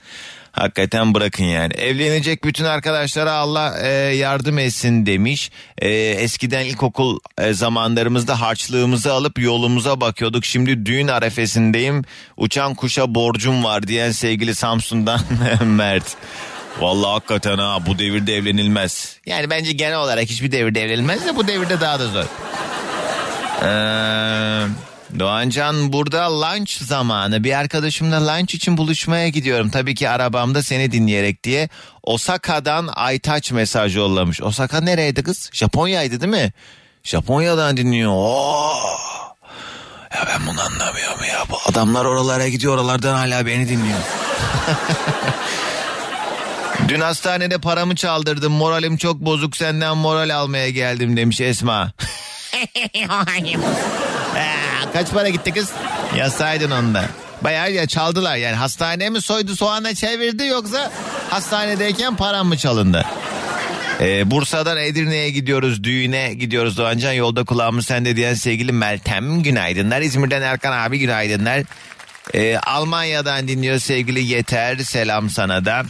Hakikaten 0.53 1.15
bırakın 1.15 1.45
yani. 1.45 1.75
Evlenecek 1.75 2.45
bütün 2.45 2.65
arkadaşlara 2.65 3.33
Allah 3.33 3.79
e, 3.83 3.89
yardım 4.17 4.59
etsin 4.59 5.07
demiş. 5.07 5.51
E, 5.79 5.91
eskiden 5.95 6.65
ilkokul 6.65 7.19
e, 7.39 7.53
zamanlarımızda 7.53 8.41
harçlığımızı 8.41 9.13
alıp 9.13 9.39
yolumuza 9.39 10.01
bakıyorduk. 10.01 10.45
Şimdi 10.45 10.87
düğün 10.87 11.09
arefesindeyim. 11.09 12.05
Uçan 12.37 12.75
kuşa 12.75 13.15
borcum 13.15 13.65
var 13.65 13.87
diyen 13.87 14.11
sevgili 14.11 14.55
Samsun'dan 14.55 15.21
Mert. 15.65 16.17
Vallahi 16.81 17.13
hakikaten 17.13 17.59
ha 17.59 17.87
bu 17.87 17.99
devirde 17.99 18.37
evlenilmez. 18.37 19.17
Yani 19.27 19.51
bence 19.51 19.73
genel 19.73 19.99
olarak 19.99 20.25
hiçbir 20.25 20.53
devirde 20.53 20.83
evlenilmez 20.83 21.27
de 21.27 21.37
bu 21.37 21.49
devirde 21.49 21.81
daha 21.81 22.01
da 22.01 22.07
zor. 22.07 22.25
Eee... 23.63 24.92
Doğancan 25.19 25.93
burada 25.93 26.41
lunch 26.41 26.73
zamanı. 26.73 27.45
Bir 27.45 27.59
arkadaşımla 27.59 28.27
lunch 28.27 28.55
için 28.55 28.77
buluşmaya 28.77 29.29
gidiyorum. 29.29 29.71
Tabii 29.71 29.95
ki 29.95 30.09
arabamda 30.09 30.63
seni 30.63 30.93
dinleyerek 30.93 31.45
diye. 31.45 31.69
Osaka'dan 32.03 32.89
Aytaç 32.95 33.53
mesaj 33.53 33.97
yollamış. 33.97 34.43
Osaka 34.43 34.81
nereydi 34.81 35.23
kız? 35.23 35.51
Japonya'ydı 35.53 36.21
değil 36.21 36.33
mi? 36.33 36.53
Japonya'dan 37.03 37.77
dinliyor. 37.77 38.13
Oo. 38.15 38.73
Ya 40.15 40.27
ben 40.27 40.47
bunu 40.47 40.61
anlamıyorum 40.61 41.25
ya. 41.29 41.45
Bu 41.51 41.57
adamlar 41.71 42.05
oralara 42.05 42.49
gidiyor 42.49 42.75
oralardan 42.75 43.15
hala 43.15 43.47
beni 43.47 43.69
dinliyor. 43.69 43.99
Dün 46.89 47.01
hastanede 47.01 47.59
paramı 47.59 47.97
çaldırdım. 47.97 48.53
Moralim 48.53 48.97
çok 48.97 49.21
bozuk 49.21 49.57
senden 49.57 49.97
moral 49.97 50.37
almaya 50.37 50.71
geldim 50.71 51.17
demiş 51.17 51.41
Esma. 51.41 51.93
Kaç 54.93 55.11
para 55.11 55.29
gitti 55.29 55.53
kız? 55.53 55.71
Yasaydın 56.17 56.71
onda. 56.71 57.05
Bayağı 57.43 57.73
ya 57.73 57.87
çaldılar 57.87 58.37
yani 58.37 58.57
hastaneye 58.57 59.11
mi 59.11 59.23
soydu 59.23 59.57
soğana 59.57 59.95
çevirdi 59.95 60.45
yoksa 60.45 60.93
hastanedeyken 61.31 62.17
param 62.17 62.47
mı 62.47 62.57
çalındı? 62.57 63.07
Ee, 64.01 64.31
Bursa'dan 64.31 64.79
Edirne'ye 64.79 65.31
gidiyoruz 65.31 65.85
düğüne 65.85 66.35
gidiyoruz 66.35 66.77
Doğancan 66.79 67.13
yolda 67.13 67.45
kulağımız 67.45 67.87
sende 67.87 68.17
diyen 68.17 68.35
sevgili 68.35 68.73
Meltem 68.73 69.43
günaydınlar 69.43 70.01
İzmir'den 70.01 70.43
Erkan 70.43 70.73
abi 70.73 70.99
günaydınlar 70.99 71.63
Ee, 72.35 72.57
Almanya'dan 72.57 73.49
dinliyor 73.49 73.79
sevgili 73.79 74.25
Yeter 74.25 74.79
selam 74.79 75.31
sana 75.31 75.65
da 75.65 75.83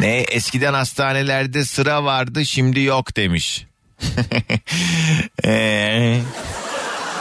ne 0.00 0.16
eskiden 0.18 0.74
hastanelerde 0.74 1.64
sıra 1.64 2.04
vardı 2.04 2.46
şimdi 2.46 2.80
yok 2.80 3.16
demiş 3.16 3.66
Ee, 5.44 6.20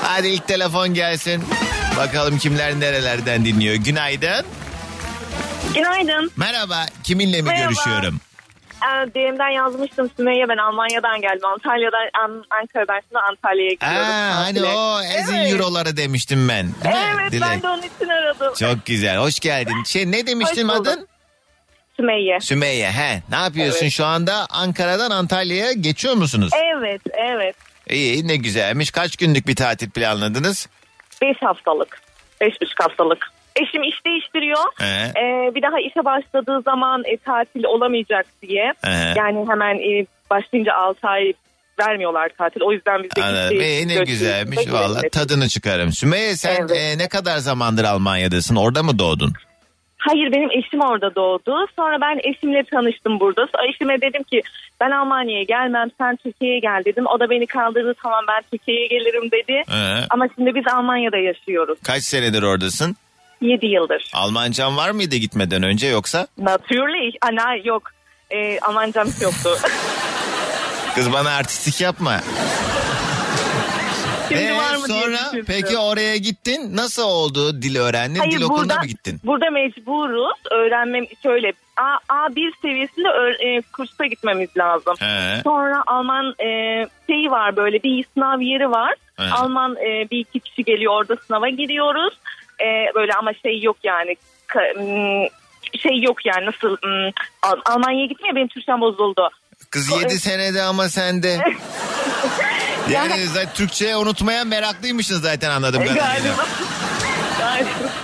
hadi 0.04 0.28
ilk 0.28 0.48
telefon 0.48 0.94
gelsin. 0.94 1.44
Bakalım 1.98 2.38
kimler 2.38 2.80
nerelerden 2.80 3.46
dinliyor. 3.46 3.76
Günaydın. 3.76 4.46
Günaydın. 5.76 6.32
Merhaba. 6.38 6.86
Kiminle 7.04 7.42
mi 7.42 7.48
Merhaba. 7.50 7.64
görüşüyorum? 7.66 8.20
Ee, 8.84 9.08
DM'den 9.16 9.50
yazmıştım 9.50 10.10
Sümeyye 10.18 10.50
ben 10.50 10.58
Almanya'dan 10.58 11.22
geldim. 11.22 11.46
Antalya'dan 11.54 12.24
An- 12.24 12.46
Ankara'dan 12.62 13.00
şimdi 13.08 13.20
Antalya'ya 13.30 13.72
gidiyorum. 13.72 13.98
Aa, 14.00 14.36
hani 14.46 14.64
o 14.64 15.02
ezin 15.02 15.34
Evet. 15.36 15.52
euroları 15.54 15.98
demiştim 15.98 16.50
ben. 16.50 16.68
Değil 16.84 16.96
mi? 16.96 17.02
Evet 17.22 17.32
Dilek? 17.32 17.48
ben 17.52 17.62
de 17.62 17.68
onun 17.70 17.82
için 17.82 18.08
aradım. 18.10 18.54
Çok 18.60 18.86
güzel. 18.86 19.18
Hoş 19.18 19.40
geldin. 19.40 19.84
Şey 19.84 20.12
ne 20.12 20.28
demiştin 20.28 20.68
adın? 20.68 21.08
Sümeyye. 21.98 22.40
Sümeyye. 22.40 22.92
He. 22.92 23.22
Ne 23.30 23.36
yapıyorsun 23.36 23.82
Evet. 23.82 23.92
şu 23.94 24.06
anda? 24.06 24.46
Ankara'dan 24.50 25.12
Antalya'ya 25.12 25.72
geçiyor 25.72 26.14
musunuz? 26.14 26.52
Evet 26.74 27.02
evet. 27.14 27.56
İyi 27.90 28.28
ne 28.28 28.36
güzelmiş. 28.36 28.92
Kaç 28.92 29.16
günlük 29.18 29.48
bir 29.48 29.56
tatil 29.56 29.90
planladınız? 29.90 30.70
5 31.22 31.38
haftalık. 31.42 32.02
5,5 32.42 32.84
haftalık. 32.84 33.28
Eşim 33.56 33.84
iş 33.84 34.06
değiştiriyor. 34.06 34.64
He. 34.80 34.86
Ee, 34.86 35.56
bir 35.56 35.62
daha 35.62 35.80
işe 35.80 36.06
başladığı 36.06 36.62
zaman 36.62 37.04
e, 37.06 37.18
tatil 37.18 37.64
olamayacak 37.64 38.26
diye. 38.42 38.74
He. 38.86 39.14
Yani 39.18 39.46
hemen 39.50 39.76
e, 39.76 40.06
başlayınca 40.30 40.74
6 40.74 41.08
ay 41.08 41.34
vermiyorlar 41.80 42.30
tatil. 42.38 42.62
O 42.62 42.72
yüzden 42.72 43.04
biz 43.04 43.12
de 43.16 43.24
Anladım. 43.24 43.62
İyi, 43.62 43.88
ne 43.88 43.96
güzelmiş. 43.96 44.72
Valla 44.72 45.02
tadını 45.12 45.48
çıkarım. 45.48 45.92
Sümeyye 45.92 46.36
sen 46.36 46.56
Evet. 46.60 46.72
e, 46.72 46.98
ne 46.98 47.08
kadar 47.08 47.38
zamandır 47.38 47.84
Almanya'dasın? 47.84 48.56
Orada 48.56 48.84
mı 48.84 49.00
doğdun? 49.00 49.34
Hayır 50.08 50.32
benim 50.32 50.52
eşim 50.52 50.82
orada 50.82 51.16
doğdu. 51.16 51.68
Sonra 51.76 52.02
ben 52.02 52.20
eşimle 52.24 52.64
tanıştım 52.64 53.20
burada. 53.20 53.48
Sonra 53.56 53.68
eşime 53.68 54.02
dedim 54.02 54.24
ki 54.24 54.42
ben 54.82 54.92
Almanya'ya 54.92 55.44
gelmem 55.44 55.90
sen 55.98 56.16
Türkiye'ye 56.16 56.60
gel 56.60 56.82
dedim. 56.86 57.06
O 57.08 57.20
da 57.20 57.30
beni 57.30 57.46
kaldırdı 57.48 57.94
tamam 58.04 58.26
ben 58.28 58.44
Türkiye'ye 58.52 58.88
gelirim 58.88 59.32
dedi. 59.32 59.64
He. 59.70 60.06
Ama 60.10 60.28
şimdi 60.36 60.56
biz 60.56 60.64
Almanya'da 60.74 61.18
yaşıyoruz. 61.18 61.78
Kaç 61.84 62.04
senedir 62.04 62.44
oradasın? 62.44 62.96
7 63.42 63.66
yıldır. 63.66 64.12
Almancan 64.14 64.78
var 64.78 64.92
mıydı 64.92 65.16
gitmeden 65.16 65.64
önce 65.64 65.88
yoksa? 65.88 66.28
Naturally. 66.38 67.12
Ana 67.22 67.56
yok. 67.64 67.84
Ee, 68.32 68.60
Almancam 68.60 69.08
yoktu. 69.22 69.50
Kız 70.96 71.14
bana 71.14 71.30
artistik 71.30 71.82
yapma. 71.82 72.20
Şimdi 74.30 74.42
Ee, 74.42 74.58
var 74.58 74.76
mı 74.76 74.88
diye 74.88 75.00
sonra 75.02 75.18
düşündüm. 75.18 75.46
peki 75.48 75.78
oraya 75.78 76.18
gittin. 76.18 76.76
Nasıl 76.78 77.04
oldu? 77.04 77.62
Dil 77.62 77.76
öğrendin. 77.80 78.20
Hayır 78.20 78.32
Dil 78.32 78.42
okuluna 78.44 78.62
burada, 78.64 78.76
mı 78.82 78.86
gittin? 78.88 79.20
burada 79.24 79.50
mecburuz. 79.50 80.38
Öğrenmem 80.52 81.06
şöyle 81.24 81.54
A, 81.78 81.98
A1 82.14 82.52
seviyesinde 82.62 83.08
ö- 83.10 83.48
e, 83.48 83.62
kursa 83.62 84.06
gitmemiz 84.06 84.50
lazım. 84.58 84.96
He. 85.00 85.42
Sonra 85.44 85.84
Alman 85.88 86.36
e, 86.40 86.48
şeyi 87.10 87.32
var 87.32 87.56
böyle 87.56 87.84
bir 87.84 88.06
sınav 88.14 88.40
yeri 88.42 88.72
var. 88.72 88.94
He. 89.18 89.24
Alman 89.32 89.76
e, 89.76 90.08
bir 90.12 90.20
iki 90.20 90.40
kişi 90.40 90.64
geliyor 90.64 90.94
orada 90.94 91.16
sınava 91.28 91.50
giriyoruz. 91.50 92.14
E, 92.62 92.96
böyle 92.96 93.14
ama 93.14 93.34
şey 93.34 93.62
yok 93.62 93.78
yani 93.84 94.16
Ka- 94.48 94.78
m, 94.78 95.30
şey 95.80 96.02
yok 96.02 96.26
yani 96.26 96.46
nasıl 96.46 96.78
m, 96.84 97.12
Al- 97.42 97.62
Almanya'ya 97.66 98.36
benim 98.36 98.48
Türkçem 98.48 98.82
bozuldu. 98.82 99.30
Kız 99.74 99.92
O- 99.92 100.00
7 100.00 100.20
senede 100.20 100.62
ama 100.64 100.90
sende. 100.90 101.28
yani 102.92 103.28
zaten 103.28 103.54
Türkçe 103.54 103.96
unutmaya 103.96 104.44
meraklıymışsın 104.44 105.22
zaten 105.22 105.50
anladım 105.50 105.82
E, 105.82 105.86
kadarıyla. 105.86 106.14
galiba. 106.14 106.46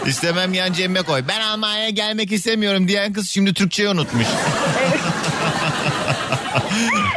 İstemem 0.05 0.53
yan 0.53 0.73
cebime 0.73 1.01
koy. 1.01 1.23
Ben 1.27 1.39
Almanya'ya 1.41 1.89
gelmek 1.89 2.31
istemiyorum 2.31 2.87
diyen 2.87 3.13
kız 3.13 3.29
şimdi 3.29 3.53
Türkçeyi 3.53 3.89
unutmuş. 3.89 4.27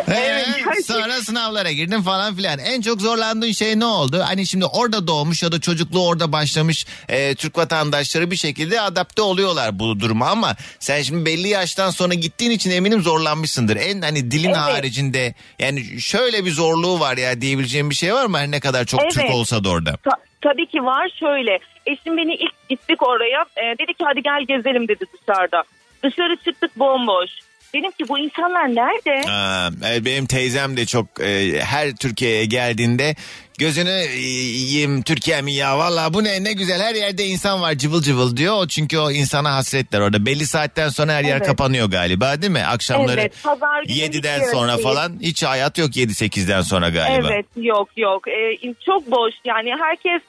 Evet, 0.08 0.86
sonra 0.86 1.12
sınavlara 1.22 1.72
girdin 1.72 2.02
falan 2.02 2.34
filan. 2.34 2.58
En 2.58 2.80
çok 2.80 3.00
zorlandığın 3.00 3.52
şey 3.52 3.78
ne 3.80 3.84
oldu? 3.84 4.22
Hani 4.26 4.46
şimdi 4.46 4.64
orada 4.66 5.06
doğmuş 5.06 5.42
ya 5.42 5.52
da 5.52 5.60
çocukluğu 5.60 6.06
orada 6.06 6.32
başlamış 6.32 6.86
e, 7.08 7.34
Türk 7.34 7.58
vatandaşları 7.58 8.30
bir 8.30 8.36
şekilde 8.36 8.80
adapte 8.80 9.22
oluyorlar 9.22 9.78
bu 9.78 10.00
duruma 10.00 10.26
ama 10.26 10.56
sen 10.78 11.02
şimdi 11.02 11.26
belli 11.26 11.48
yaştan 11.48 11.90
sonra 11.90 12.14
gittiğin 12.14 12.50
için 12.50 12.70
eminim 12.70 13.02
zorlanmışsındır. 13.02 13.76
En 13.76 14.02
hani 14.02 14.30
dilin 14.30 14.48
Evet. 14.48 14.56
haricinde 14.56 15.34
yani 15.58 16.00
şöyle 16.00 16.44
bir 16.44 16.50
zorluğu 16.50 17.00
var 17.00 17.16
ya 17.16 17.40
diyebileceğim 17.40 17.90
bir 17.90 17.94
şey 17.94 18.14
var 18.14 18.26
mı? 18.26 18.38
Her 18.38 18.50
ne 18.50 18.60
kadar 18.60 18.84
çok 18.84 19.00
Türk 19.10 19.24
Evet. 19.24 19.34
olsa 19.34 19.64
da 19.64 19.68
orada. 19.68 19.96
Ta- 20.04 20.16
tabii 20.40 20.66
ki 20.66 20.78
var 20.84 21.12
şöyle. 21.20 21.58
Eşim 21.86 22.16
beni 22.16 22.34
ilk 22.34 22.68
gittik 22.68 23.02
oraya. 23.02 23.40
e, 23.56 23.78
dedi 23.78 23.94
ki 23.94 24.04
hadi 24.04 24.22
gel 24.22 24.44
gezelim 24.48 24.88
dedi 24.88 25.04
dışarıda. 25.20 25.62
Dışarı 26.04 26.36
çıktık 26.44 26.78
bomboş. 26.78 27.30
Dedim 27.74 27.90
ki 27.90 28.08
bu 28.08 28.18
insanlar 28.18 28.68
nerede? 28.68 29.30
Aa, 29.30 29.70
evet, 29.86 30.04
benim 30.04 30.26
teyzem 30.26 30.76
de 30.76 30.86
çok 30.86 31.06
e, 31.20 31.60
her 31.60 31.96
Türkiye'ye 31.96 32.44
geldiğinde 32.44 33.14
gözünü 33.58 33.90
e, 33.90 34.16
yiyeyim 34.16 35.02
Türkiye 35.02 35.42
mi 35.42 35.52
ya 35.52 35.78
valla 35.78 36.14
bu 36.14 36.24
ne 36.24 36.44
ne 36.44 36.52
güzel 36.52 36.82
her 36.82 36.94
yerde 36.94 37.24
insan 37.26 37.60
var 37.62 37.74
cıvıl 37.74 38.02
cıvıl 38.02 38.36
diyor. 38.36 38.54
O 38.58 38.66
çünkü 38.66 38.98
o 38.98 39.10
insana 39.10 39.54
hasretler 39.54 40.00
orada 40.00 40.26
belli 40.26 40.46
saatten 40.46 40.88
sonra 40.88 41.12
her 41.12 41.24
yer 41.24 41.36
Evet. 41.36 41.46
kapanıyor 41.46 41.90
galiba 41.90 42.42
değil 42.42 42.52
mi? 42.52 42.64
Akşamları 42.64 43.20
Evet, 43.20 43.32
pazar 43.42 43.82
günü 43.82 43.96
7'den 43.96 44.12
bitiyor 44.40 44.52
sonra 44.52 44.74
şey. 44.74 44.82
falan 44.82 45.18
hiç 45.20 45.42
hayat 45.42 45.78
yok 45.78 45.90
7-8'den 45.96 46.62
sonra 46.62 46.88
galiba. 46.88 47.28
Evet 47.32 47.46
yok 47.56 47.88
yok. 47.96 48.28
E, 48.28 48.58
çok 48.86 49.10
boş 49.10 49.34
yani 49.44 49.70
herkes 49.80 50.22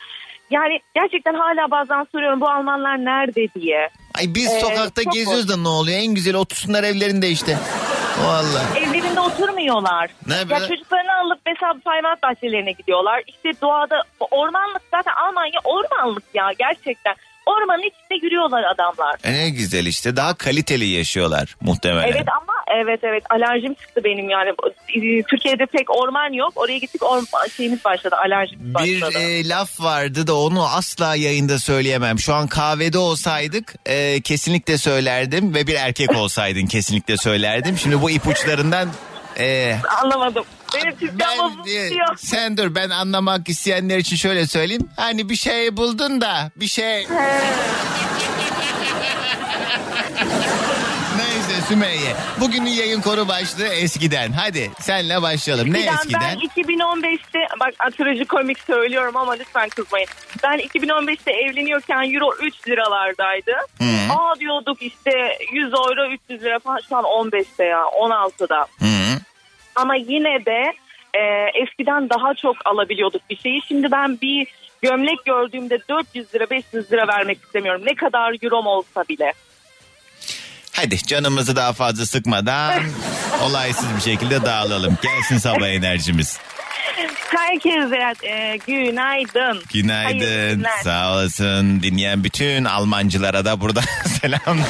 yani 0.52 0.80
gerçekten 0.96 1.34
hala 1.34 1.72
bazen 1.72 2.08
soruyorum 2.12 2.42
bu 2.42 2.50
Almanlar 2.50 2.98
nerede 2.98 3.48
diye. 3.62 3.90
Ay 4.18 4.36
biz 4.36 4.52
Ee, 4.54 4.60
sokakta 4.60 5.04
geziyoruz 5.04 5.50
da 5.50 5.58
ne 5.58 5.68
oluyor 5.68 5.98
en 6.00 6.14
güzel 6.14 6.36
otursunlar 6.36 6.84
evlerinde 6.84 7.30
işte. 7.30 7.58
Valla. 8.26 8.62
Evlerinde 8.78 9.20
oturmuyorlar. 9.20 10.10
Ne 10.28 10.36
ya 10.36 10.50
böyle? 10.50 10.68
çocuklarını 10.68 11.14
alıp 11.26 11.40
mesela 11.46 11.76
hayvanat 11.86 12.24
bahçelerine 12.24 12.72
gidiyorlar. 12.72 13.24
İşte 13.28 13.62
doğada 13.62 14.04
ormanlık 14.32 14.82
zaten 14.92 15.14
Almanya 15.28 15.60
ormanlık 15.64 16.24
ya 16.34 16.52
gerçekten. 16.60 17.16
Ormanın 17.46 17.82
içinde 17.82 18.26
yürüyorlar 18.26 18.64
adamlar. 18.64 19.16
E 19.24 19.34
ne 19.34 19.50
güzel 19.50 19.86
işte 19.86 20.16
daha 20.16 20.34
kaliteli 20.34 20.86
yaşıyorlar 20.86 21.56
muhtemelen. 21.62 22.04
Evet 22.08 22.28
ama 22.42 22.54
evet 22.82 23.00
evet 23.04 23.24
alerjim 23.30 23.74
çıktı 23.74 24.02
benim 24.04 24.30
yani. 24.30 24.50
Türkiye'de 25.30 25.66
pek 25.66 25.98
orman 25.98 26.34
yok. 26.34 26.54
Oraya 26.56 26.78
gittik 26.78 27.04
orman 27.04 27.48
şeyimiz 27.58 27.86
başladı 27.86 28.16
alerjimiz 28.26 28.66
Bir 28.76 29.02
başladı. 29.02 29.20
e, 29.20 29.50
laf 29.50 29.82
vardı 29.82 30.28
da 30.28 30.36
onu 30.38 30.66
asla 30.68 31.16
yayında 31.16 31.60
söyleyemem. 31.60 32.20
Şu 32.20 32.34
an 32.34 32.48
kahvede 32.48 32.98
olsaydık 32.98 33.74
e, 33.86 34.22
kesinlikle 34.22 34.78
söylerdim 34.78 35.54
ve 35.54 35.68
bir 35.68 35.76
erkek 35.76 36.16
olsaydın 36.16 36.66
kesinlikle 36.66 37.18
söylerdim. 37.18 37.78
Şimdi 37.78 38.02
bu 38.02 38.10
ipuçlarından 38.10 38.90
e, 39.40 39.76
Anlamadım. 40.04 40.44
Benim 40.76 40.96
Türkçem 40.98 41.64
diyor. 41.66 42.16
sen 42.18 42.58
dur 42.58 42.76
ben 42.76 42.90
anlamak 42.90 43.50
isteyenler 43.50 43.98
için 43.98 44.16
şöyle 44.16 44.48
söyleyeyim. 44.48 44.90
Hani 44.98 45.30
bir 45.30 45.36
şey 45.36 45.78
buldun 45.78 46.22
da 46.22 46.52
bir 46.56 46.68
şey 46.68 47.08
Sümeyye. 51.68 52.14
Bugünün 52.42 52.70
yayın 52.70 53.02
konu 53.02 53.28
başlığı 53.28 53.68
eskiden. 53.68 54.32
Hadi 54.32 54.72
senle 54.80 55.22
başlayalım. 55.22 55.74
Ne 55.74 55.80
Eskiden 55.80 55.96
eskiden? 55.96 56.22
Ben 56.22 56.64
2015'te 56.64 57.40
bak 57.60 57.98
trajikomik 57.98 58.60
söylüyorum 58.60 59.18
ama 59.18 59.34
lütfen 59.34 59.70
kızmayın. 59.70 60.08
Ben 60.44 60.60
2015'te 60.60 61.32
evleniyorken 61.32 62.14
euro 62.14 62.36
3 62.42 62.68
liralardaydı. 62.68 63.52
Hı. 63.52 64.14
Aa 64.14 64.40
diyorduk 64.40 64.82
işte 64.82 65.38
100 65.52 65.74
euro 65.74 66.12
300 66.30 66.44
lira 66.44 66.60
falan 66.60 66.80
şu 66.90 66.98
an 66.98 67.04
15'te 67.04 67.64
ya 67.64 67.82
16'da. 67.82 68.60
Hı. 68.80 69.20
Ama 69.76 69.96
yine 69.96 70.46
de 70.46 70.74
e, 71.14 71.22
eskiden 71.64 72.10
daha 72.10 72.34
çok 72.34 72.56
alabiliyorduk 72.66 73.22
bir 73.30 73.38
şeyi. 73.38 73.62
Şimdi 73.68 73.92
ben 73.92 74.22
bir 74.22 74.48
gömlek 74.82 75.26
gördüğümde 75.26 75.80
400 75.90 76.36
lira 76.36 76.50
500 76.50 76.92
lira 76.92 77.08
vermek 77.08 77.44
istemiyorum. 77.44 77.82
Ne 77.86 77.96
kadar 77.96 78.36
eurom 78.44 78.68
olsa 78.68 79.04
bile. 79.10 79.34
Hadi 80.74 80.98
canımızı 80.98 81.56
daha 81.56 81.74
fazla 81.74 82.06
sıkmadan 82.06 82.84
olaysız 83.44 83.86
bir 83.96 84.02
şekilde 84.02 84.46
dağılalım. 84.46 84.98
Gelsin 85.04 85.38
sabah 85.38 85.68
enerjimiz. 85.68 86.38
Herkese 87.36 88.28
e, 88.28 88.58
günaydın. 88.68 89.64
Günaydın. 89.74 90.66
Sağ 90.84 91.12
olasın. 91.12 91.84
Dinleyen 91.84 92.24
bütün 92.24 92.66
Almancılara 92.66 93.46
da 93.46 93.62
burada 93.62 93.82
selamlar. 94.22 94.68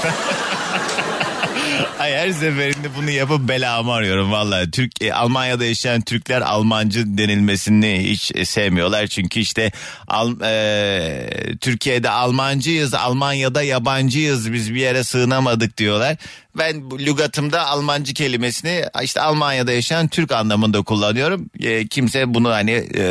Ay 1.99 2.13
her 2.13 2.31
seferinde 2.31 2.95
bunu 2.97 3.09
yapıp 3.09 3.49
belamı 3.49 3.93
arıyorum 3.93 4.31
valla. 4.31 4.71
Türk 4.71 5.01
e, 5.01 5.13
Almanya'da 5.13 5.65
yaşayan 5.65 6.01
Türkler 6.01 6.41
Almancı 6.41 7.17
denilmesini 7.17 8.03
hiç 8.03 8.31
e, 8.35 8.45
sevmiyorlar. 8.45 9.07
Çünkü 9.07 9.39
işte 9.39 9.71
Al, 10.07 10.41
e, 10.41 11.57
Türkiye'de 11.61 12.09
Almancıyız, 12.09 12.93
Almanya'da 12.93 13.63
yabancıyız. 13.63 14.53
Biz 14.53 14.73
bir 14.73 14.79
yere 14.79 15.03
sığınamadık 15.03 15.77
diyorlar. 15.77 16.17
Ben 16.57 16.91
bu 16.91 16.99
lügatımda 16.99 17.67
Almancı 17.67 18.13
kelimesini 18.13 18.85
işte 19.03 19.21
Almanya'da 19.21 19.71
yaşayan 19.71 20.07
Türk 20.07 20.31
anlamında 20.31 20.81
kullanıyorum. 20.81 21.49
E, 21.59 21.87
kimse 21.87 22.33
bunu 22.33 22.49
hani 22.49 22.71
e, 22.95 23.01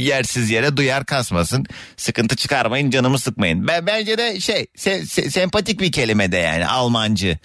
yersiz 0.00 0.50
yere 0.50 0.76
duyar 0.76 1.04
kasmasın. 1.04 1.66
Sıkıntı 1.96 2.36
çıkarmayın, 2.36 2.90
canımı 2.90 3.18
sıkmayın. 3.18 3.68
Ben 3.68 3.86
bence 3.86 4.18
de 4.18 4.40
şey 4.40 4.66
se- 4.78 5.02
se- 5.02 5.30
sempatik 5.30 5.80
bir 5.80 5.92
kelime 5.92 6.32
de 6.32 6.36
yani 6.36 6.66
Almancı. 6.66 7.38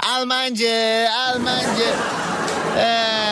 Almancı, 0.00 1.08
Almancı. 1.18 1.84
Ee, 2.78 3.25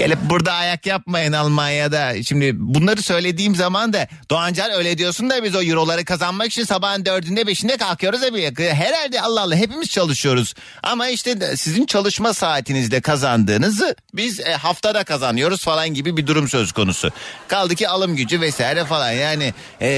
Gelip 0.00 0.18
burada 0.22 0.52
ayak 0.52 0.86
yapmayın 0.86 1.32
Almanya'da. 1.32 2.22
Şimdi 2.22 2.52
bunları 2.56 3.02
söylediğim 3.02 3.54
zaman 3.54 3.92
da 3.92 4.08
Doğancan 4.30 4.70
öyle 4.70 4.98
diyorsun 4.98 5.30
da 5.30 5.44
biz 5.44 5.54
o 5.54 5.62
euroları 5.62 6.04
kazanmak 6.04 6.46
için 6.46 6.64
sabahın 6.64 7.04
dördünde 7.04 7.46
beşinde 7.46 7.76
kalkıyoruz 7.76 8.22
abi. 8.22 8.52
Herhalde 8.58 9.20
Allah 9.20 9.40
Allah 9.40 9.56
hepimiz 9.56 9.90
çalışıyoruz. 9.90 10.54
Ama 10.82 11.08
işte 11.08 11.56
sizin 11.56 11.86
çalışma 11.86 12.34
saatinizde 12.34 13.00
kazandığınızı 13.00 13.96
biz 14.14 14.40
e, 14.40 14.52
haftada 14.52 15.04
kazanıyoruz 15.04 15.64
falan 15.64 15.88
gibi 15.88 16.16
bir 16.16 16.26
durum 16.26 16.48
söz 16.48 16.72
konusu. 16.72 17.10
Kaldı 17.48 17.74
ki 17.74 17.88
alım 17.88 18.16
gücü 18.16 18.40
vesaire 18.40 18.84
falan 18.84 19.12
yani 19.12 19.54
e, 19.80 19.88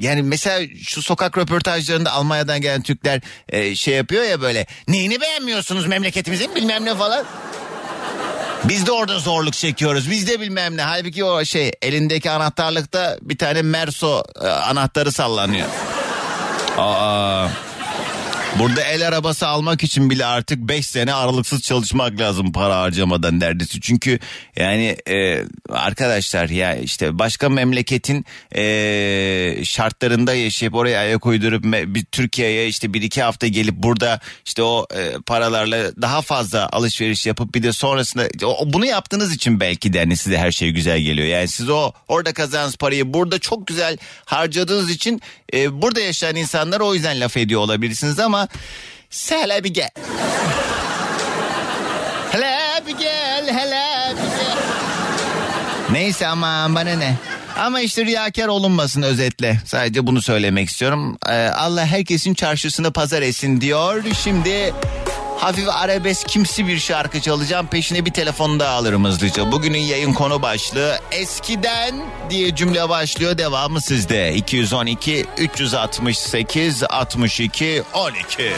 yani 0.00 0.22
mesela 0.22 0.66
şu 0.84 1.02
sokak 1.02 1.38
röportajlarında 1.38 2.12
Almanya'dan 2.12 2.60
gelen 2.60 2.82
Türkler 2.82 3.20
e, 3.48 3.74
şey 3.74 3.94
yapıyor 3.94 4.24
ya 4.24 4.40
böyle 4.40 4.66
neyini 4.88 5.20
beğenmiyorsunuz 5.20 5.86
memleketimizin 5.86 6.54
bilmem 6.54 6.84
ne 6.84 6.94
falan. 6.94 7.26
Biz 8.64 8.86
de 8.86 8.92
orada 8.92 9.18
zorluk 9.18 9.54
çekiyoruz. 9.54 10.10
Biz 10.10 10.28
de 10.28 10.40
bilmem 10.40 10.76
ne. 10.76 10.82
Halbuki 10.82 11.24
o 11.24 11.44
şey 11.44 11.72
elindeki 11.82 12.30
anahtarlıkta 12.30 13.18
bir 13.22 13.38
tane 13.38 13.62
Merso 13.62 14.22
e, 14.44 14.48
anahtarı 14.48 15.12
sallanıyor. 15.12 15.66
Aa. 16.78 17.48
Burada 18.58 18.82
el 18.82 19.08
arabası 19.08 19.46
almak 19.46 19.82
için 19.82 20.10
bile 20.10 20.26
artık 20.26 20.58
5 20.58 20.86
sene 20.86 21.14
aralıksız 21.14 21.62
çalışmak 21.62 22.20
lazım 22.20 22.52
para 22.52 22.80
harcamadan 22.80 23.40
neredeyse. 23.40 23.80
Çünkü 23.80 24.18
yani 24.56 24.96
e, 25.08 25.44
arkadaşlar 25.68 26.48
ya 26.48 26.74
işte 26.74 27.18
başka 27.18 27.48
memleketin 27.48 28.24
e, 28.56 29.64
şartlarında 29.64 30.34
yaşayıp 30.34 30.74
oraya 30.74 31.00
ayak 31.00 31.26
uydurup 31.26 31.64
bir 31.64 32.04
Türkiye'ye 32.04 32.68
işte 32.68 32.94
bir 32.94 33.02
iki 33.02 33.22
hafta 33.22 33.46
gelip 33.46 33.74
burada 33.74 34.20
işte 34.46 34.62
o 34.62 34.86
e, 34.94 35.12
paralarla 35.26 36.02
daha 36.02 36.22
fazla 36.22 36.68
alışveriş 36.72 37.26
yapıp 37.26 37.54
bir 37.54 37.62
de 37.62 37.72
sonrasında 37.72 38.28
o, 38.44 38.72
bunu 38.72 38.86
yaptığınız 38.86 39.34
için 39.34 39.60
belki 39.60 39.92
de 39.92 39.98
hani 39.98 40.16
size 40.16 40.38
her 40.38 40.50
şey 40.50 40.70
güzel 40.70 41.00
geliyor. 41.00 41.28
Yani 41.28 41.48
siz 41.48 41.68
o 41.68 41.92
orada 42.08 42.32
kazandığınız 42.32 42.76
parayı 42.76 43.14
burada 43.14 43.38
çok 43.38 43.66
güzel 43.66 43.96
harcadığınız 44.24 44.90
için 44.90 45.20
e, 45.54 45.82
burada 45.82 46.00
yaşayan 46.00 46.36
insanlar 46.36 46.80
o 46.80 46.94
yüzden 46.94 47.20
laf 47.20 47.36
ediyor 47.36 47.60
olabilirsiniz 47.60 48.18
ama 48.18 48.45
hele 49.28 49.64
bir 49.64 49.74
gel. 49.74 49.90
hele 52.32 52.86
bir 52.86 52.98
gel, 52.98 53.46
hele 53.48 54.16
bir 54.16 54.22
gel. 54.22 54.56
Neyse 55.90 56.26
aman 56.26 56.74
bana 56.74 56.96
ne. 56.96 57.14
Ama 57.58 57.80
işte 57.80 58.04
riyakar 58.04 58.46
olunmasın 58.48 59.02
özetle. 59.02 59.60
Sadece 59.64 60.06
bunu 60.06 60.22
söylemek 60.22 60.68
istiyorum. 60.68 61.18
Ee, 61.28 61.32
Allah 61.48 61.86
herkesin 61.86 62.34
çarşısını 62.34 62.92
pazar 62.92 63.22
etsin 63.22 63.60
diyor. 63.60 64.04
Şimdi 64.22 64.74
hafif 65.38 65.68
arabesk 65.68 66.28
kimsi 66.28 66.66
bir 66.66 66.78
şarkı 66.78 67.20
çalacağım. 67.20 67.66
Peşine 67.66 68.06
bir 68.06 68.12
telefon 68.12 68.60
daha 68.60 68.74
alırım 68.74 69.04
hızlıca. 69.04 69.52
Bugünün 69.52 69.78
yayın 69.78 70.12
konu 70.12 70.42
başlığı 70.42 70.98
eskiden 71.12 71.94
diye 72.30 72.54
cümle 72.54 72.88
başlıyor. 72.88 73.38
Devamı 73.38 73.80
sizde. 73.80 74.34
212 74.34 75.26
368 75.38 76.82
62 76.82 77.82
12. 77.94 78.52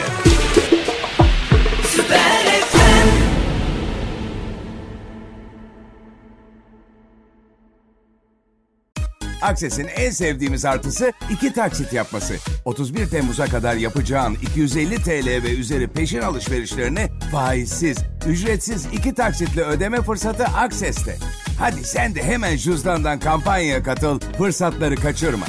Akses'in 9.41 9.87
en 9.87 10.11
sevdiğimiz 10.11 10.65
artısı 10.65 11.13
iki 11.31 11.53
taksit 11.53 11.93
yapması. 11.93 12.35
31 12.65 13.09
Temmuz'a 13.09 13.45
kadar 13.45 13.75
yapacağın 13.75 14.33
250 14.33 15.03
TL 15.03 15.43
ve 15.43 15.55
üzeri 15.55 15.87
peşin 15.87 16.21
alışverişlerini 16.21 17.09
faizsiz, 17.31 17.97
ücretsiz 18.27 18.85
iki 18.93 19.13
taksitle 19.13 19.61
ödeme 19.61 20.01
fırsatı 20.01 20.43
Akses'te. 20.43 21.17
Hadi 21.59 21.83
sen 21.83 22.15
de 22.15 22.23
hemen 22.23 22.57
cüzdandan 22.57 23.19
kampanyaya 23.19 23.83
katıl, 23.83 24.19
fırsatları 24.19 24.95
kaçırma. 24.95 25.45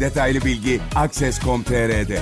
Detaylı 0.00 0.44
bilgi 0.44 0.80
Akses.com.tr'de. 0.94 2.18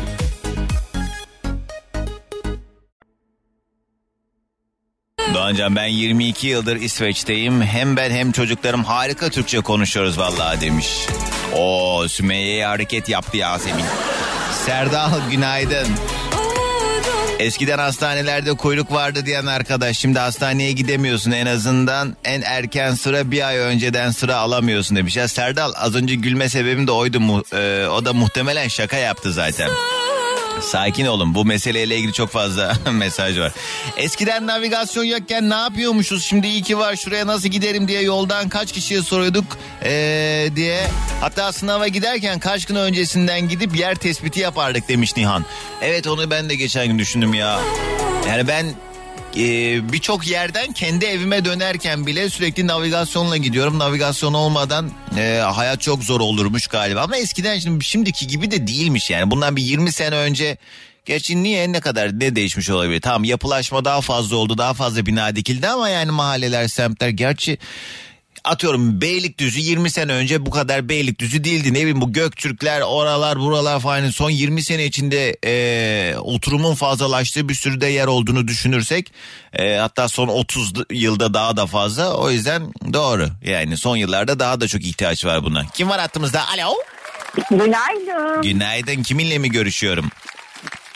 Doğancan 5.34 5.76
ben 5.76 5.86
22 5.86 6.46
yıldır 6.46 6.76
İsveç'teyim. 6.76 7.62
Hem 7.62 7.96
ben 7.96 8.10
hem 8.10 8.32
çocuklarım 8.32 8.84
harika 8.84 9.30
Türkçe 9.30 9.60
konuşuyoruz 9.60 10.18
vallahi 10.18 10.60
demiş. 10.60 10.86
O 11.56 12.04
Sümeyye'ye 12.08 12.66
hareket 12.66 13.08
yaptı 13.08 13.36
Yasemin. 13.36 13.84
Serdal 14.66 15.10
günaydın. 15.30 15.86
Eskiden 17.38 17.78
hastanelerde 17.78 18.52
kuyruk 18.54 18.92
vardı 18.92 19.26
diyen 19.26 19.46
arkadaş 19.46 19.98
şimdi 19.98 20.18
hastaneye 20.18 20.72
gidemiyorsun 20.72 21.30
en 21.30 21.46
azından 21.46 22.16
en 22.24 22.42
erken 22.42 22.94
sıra 22.94 23.30
bir 23.30 23.48
ay 23.48 23.56
önceden 23.58 24.10
sıra 24.10 24.36
alamıyorsun 24.36 24.96
demiş. 24.96 25.16
Ya 25.16 25.28
Serdal 25.28 25.72
az 25.76 25.94
önce 25.94 26.14
gülme 26.14 26.48
sebebim 26.48 26.86
de 26.86 26.92
oydu 26.92 27.20
mu, 27.20 27.42
e, 27.52 27.86
o 27.86 28.04
da 28.04 28.12
muhtemelen 28.12 28.68
şaka 28.68 28.96
yaptı 28.96 29.32
zaten. 29.32 29.70
Sakin 30.60 31.06
olun 31.06 31.34
bu 31.34 31.44
meseleyle 31.44 31.96
ilgili 31.96 32.12
çok 32.12 32.30
fazla 32.30 32.76
mesaj 32.92 33.38
var. 33.38 33.52
Eskiden 33.96 34.46
navigasyon 34.46 35.04
yokken 35.04 35.50
ne 35.50 35.54
yapıyormuşuz 35.54 36.24
şimdi 36.24 36.46
iyi 36.46 36.62
ki 36.62 36.78
var 36.78 36.96
şuraya 36.96 37.26
nasıl 37.26 37.48
giderim 37.48 37.88
diye 37.88 38.02
yoldan 38.02 38.48
kaç 38.48 38.72
kişiye 38.72 39.02
soruyorduk 39.02 39.44
ee, 39.84 40.48
diye. 40.56 40.86
Hatta 41.20 41.52
sınava 41.52 41.88
giderken 41.88 42.38
kaç 42.38 42.64
gün 42.64 42.74
öncesinden 42.74 43.48
gidip 43.48 43.76
yer 43.76 43.94
tespiti 43.94 44.40
yapardık 44.40 44.88
demiş 44.88 45.16
Nihan. 45.16 45.44
Evet 45.82 46.06
onu 46.06 46.30
ben 46.30 46.48
de 46.48 46.54
geçen 46.54 46.86
gün 46.86 46.98
düşündüm 46.98 47.34
ya. 47.34 47.60
Yani 48.28 48.48
ben 48.48 48.66
e, 49.36 49.92
birçok 49.92 50.26
yerden 50.26 50.72
kendi 50.72 51.04
evime 51.04 51.44
dönerken 51.44 52.06
bile 52.06 52.30
sürekli 52.30 52.66
navigasyonla 52.66 53.36
gidiyorum. 53.36 53.78
Navigasyon 53.78 54.34
olmadan 54.34 54.90
e, 55.18 55.42
hayat 55.44 55.80
çok 55.80 56.04
zor 56.04 56.20
olurmuş 56.20 56.66
galiba. 56.66 57.00
Ama 57.00 57.16
eskiden 57.16 57.58
şimdi 57.58 57.84
şimdiki 57.84 58.26
gibi 58.26 58.50
de 58.50 58.66
değilmiş 58.66 59.10
yani. 59.10 59.30
Bundan 59.30 59.56
bir 59.56 59.62
20 59.62 59.92
sene 59.92 60.16
önce 60.16 60.58
Gerçi 61.04 61.42
niye 61.42 61.72
ne 61.72 61.80
kadar 61.80 62.20
ne 62.20 62.36
değişmiş 62.36 62.70
olabilir? 62.70 63.00
Tamam 63.00 63.24
yapılaşma 63.24 63.84
daha 63.84 64.00
fazla 64.00 64.36
oldu 64.36 64.58
daha 64.58 64.74
fazla 64.74 65.06
bina 65.06 65.36
dikildi 65.36 65.68
ama 65.68 65.88
yani 65.88 66.10
mahalleler 66.10 66.68
semtler 66.68 67.08
gerçi 67.08 67.58
atıyorum 68.44 69.00
Beylikdüzü 69.00 69.60
20 69.60 69.90
sene 69.90 70.12
önce 70.12 70.46
bu 70.46 70.50
kadar 70.50 70.88
Beylikdüzü 70.88 71.44
değildi. 71.44 71.74
Ne 71.74 71.78
bileyim 71.78 72.00
bu 72.00 72.12
Göktürkler 72.12 72.80
oralar 72.80 73.38
buralar 73.40 73.80
falan 73.80 74.10
son 74.10 74.30
20 74.30 74.62
sene 74.62 74.84
içinde 74.84 75.36
e, 75.44 76.16
oturumun 76.16 76.74
fazlalaştığı 76.74 77.48
bir 77.48 77.54
sürü 77.54 77.80
de 77.80 77.86
yer 77.86 78.06
olduğunu 78.06 78.48
düşünürsek 78.48 79.12
e, 79.52 79.76
hatta 79.76 80.08
son 80.08 80.28
30 80.28 80.72
yılda 80.90 81.34
daha 81.34 81.56
da 81.56 81.66
fazla 81.66 82.16
o 82.16 82.30
yüzden 82.30 82.72
doğru 82.92 83.28
yani 83.44 83.76
son 83.76 83.96
yıllarda 83.96 84.38
daha 84.38 84.60
da 84.60 84.68
çok 84.68 84.84
ihtiyaç 84.84 85.24
var 85.24 85.44
buna. 85.44 85.66
Kim 85.74 85.88
var 85.88 86.00
hattımızda? 86.00 86.48
Alo. 86.48 86.74
Günaydın. 87.50 88.42
Günaydın 88.42 89.02
kiminle 89.02 89.38
mi 89.38 89.50
görüşüyorum? 89.50 90.10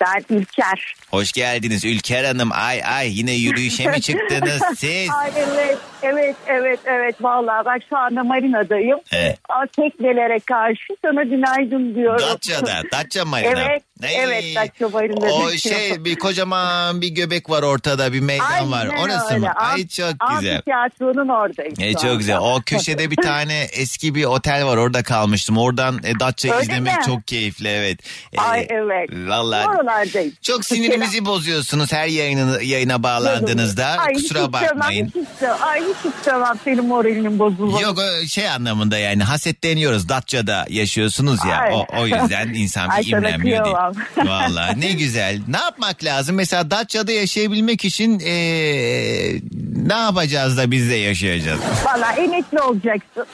Ben 0.01 0.37
İlker. 0.37 0.95
Hoş 1.11 1.33
geldiniz 1.33 1.85
Ülker 1.85 2.25
Hanım. 2.25 2.49
Ay 2.53 2.83
ay 2.85 3.19
yine 3.19 3.33
yürüyüşe 3.33 3.87
mi 3.91 4.01
çıktınız 4.01 4.63
siz? 4.77 5.09
Ay 5.11 5.31
evet, 5.37 5.79
evet, 6.03 6.37
evet, 6.47 6.81
evet. 6.87 7.15
Vallahi 7.21 7.67
ben 7.67 7.81
şu 7.91 7.97
anda 7.99 8.25
marinadayım. 8.25 8.99
Evet. 9.13 9.39
Teknelere 9.77 10.39
karşı 10.41 10.95
sana 11.05 11.23
günaydın 11.23 11.95
diyorum. 11.95 12.27
Datça'da, 12.31 12.83
Datça 12.93 13.25
Marina. 13.25 13.61
Evet, 13.61 13.83
Ay, 14.05 14.15
evet 14.19 14.45
Datça 14.57 14.89
Marina. 14.89 15.27
O 15.33 15.51
şey 15.51 16.05
bir 16.05 16.17
kocaman 16.19 17.01
bir 17.01 17.09
göbek 17.09 17.51
var 17.51 17.63
ortada 17.63 18.13
bir 18.13 18.21
meydan 18.21 18.45
Aynen 18.53 18.73
var. 18.73 18.89
Orası 19.05 19.35
öyle. 19.35 19.39
mı? 19.47 19.53
Ay 19.55 19.89
çok 19.89 20.15
güzel. 20.31 20.55
Amfiteyatronun 20.55 21.29
oradayım. 21.29 21.75
E, 21.81 21.95
çok 21.95 22.19
güzel. 22.19 22.39
O 22.39 22.61
köşede 22.67 23.11
bir 23.11 23.17
tane 23.23 23.63
eski 23.73 24.15
bir 24.15 24.25
otel 24.25 24.67
var. 24.67 24.77
Orada 24.77 25.03
kalmıştım. 25.03 25.59
Oradan 25.59 26.01
e, 26.05 26.21
Datça 26.21 26.53
Öyle 26.55 26.63
izlemek 26.63 26.97
mi? 26.97 27.03
çok 27.07 27.27
keyifli. 27.27 27.69
Evet. 27.69 27.99
E, 28.33 28.41
Ay 28.41 28.67
evet. 28.71 29.11
Vallahi 29.13 29.67
Oralardayım. 29.69 30.33
çok 30.43 30.65
sinirimizi 30.97 31.25
bozuyorsunuz 31.25 31.93
her 31.93 32.07
yayını, 32.07 32.63
yayına 32.63 33.03
bağlandığınızda. 33.03 33.87
Ay, 33.87 34.15
hiç 34.15 34.23
Kusura 34.23 34.39
istemem, 34.39 34.53
bakmayın. 34.79 35.07
Hiç 35.07 35.17
istemem, 35.17 35.57
ay 35.63 35.81
hiç 35.81 36.15
istemem 36.15 36.55
senin 36.65 36.85
moralinin 36.87 37.39
bozulması. 37.39 37.83
Yok 37.83 37.99
şey 38.29 38.49
anlamında 38.49 38.99
yani 38.99 39.23
hasetleniyoruz. 39.23 40.09
Datça'da 40.09 40.67
yaşıyorsunuz 40.69 41.45
ya. 41.45 41.57
Ay. 41.57 41.73
O, 41.75 41.87
o 42.01 42.07
yüzden 42.07 42.49
insan 42.49 42.91
bir 43.01 43.13
imrenmiyor 43.13 43.65
değil. 43.65 43.77
Valla 44.29 44.73
ne 44.73 44.93
güzel. 44.93 45.41
Ne 45.49 45.59
yapmak 45.59 46.05
lazım? 46.05 46.37
Mesela 46.37 46.71
Datça'da 46.71 47.13
yaşayabilmek 47.13 47.85
için 47.85 48.19
eee, 48.19 49.41
ne 49.87 49.95
yapacağız 49.95 50.57
da 50.59 50.71
biz 50.71 50.91
de 50.91 50.95
yaşayacağız? 50.95 51.61
Valla 51.85 52.13
emekli 52.13 52.61
olacaksın. 52.61 53.27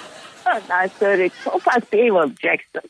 Ondan 0.47 0.91
sonra 1.01 1.29
ufak 1.55 1.93
bir 1.93 1.99
ev 1.99 2.15
alacaksın. 2.15 2.83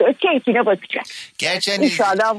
Sonra 0.00 0.12
keyfine 0.12 0.66
bakacaksın. 0.66 1.16
Gerçi 1.38 1.72
hani 1.72 1.84
İnşallah. 1.84 2.34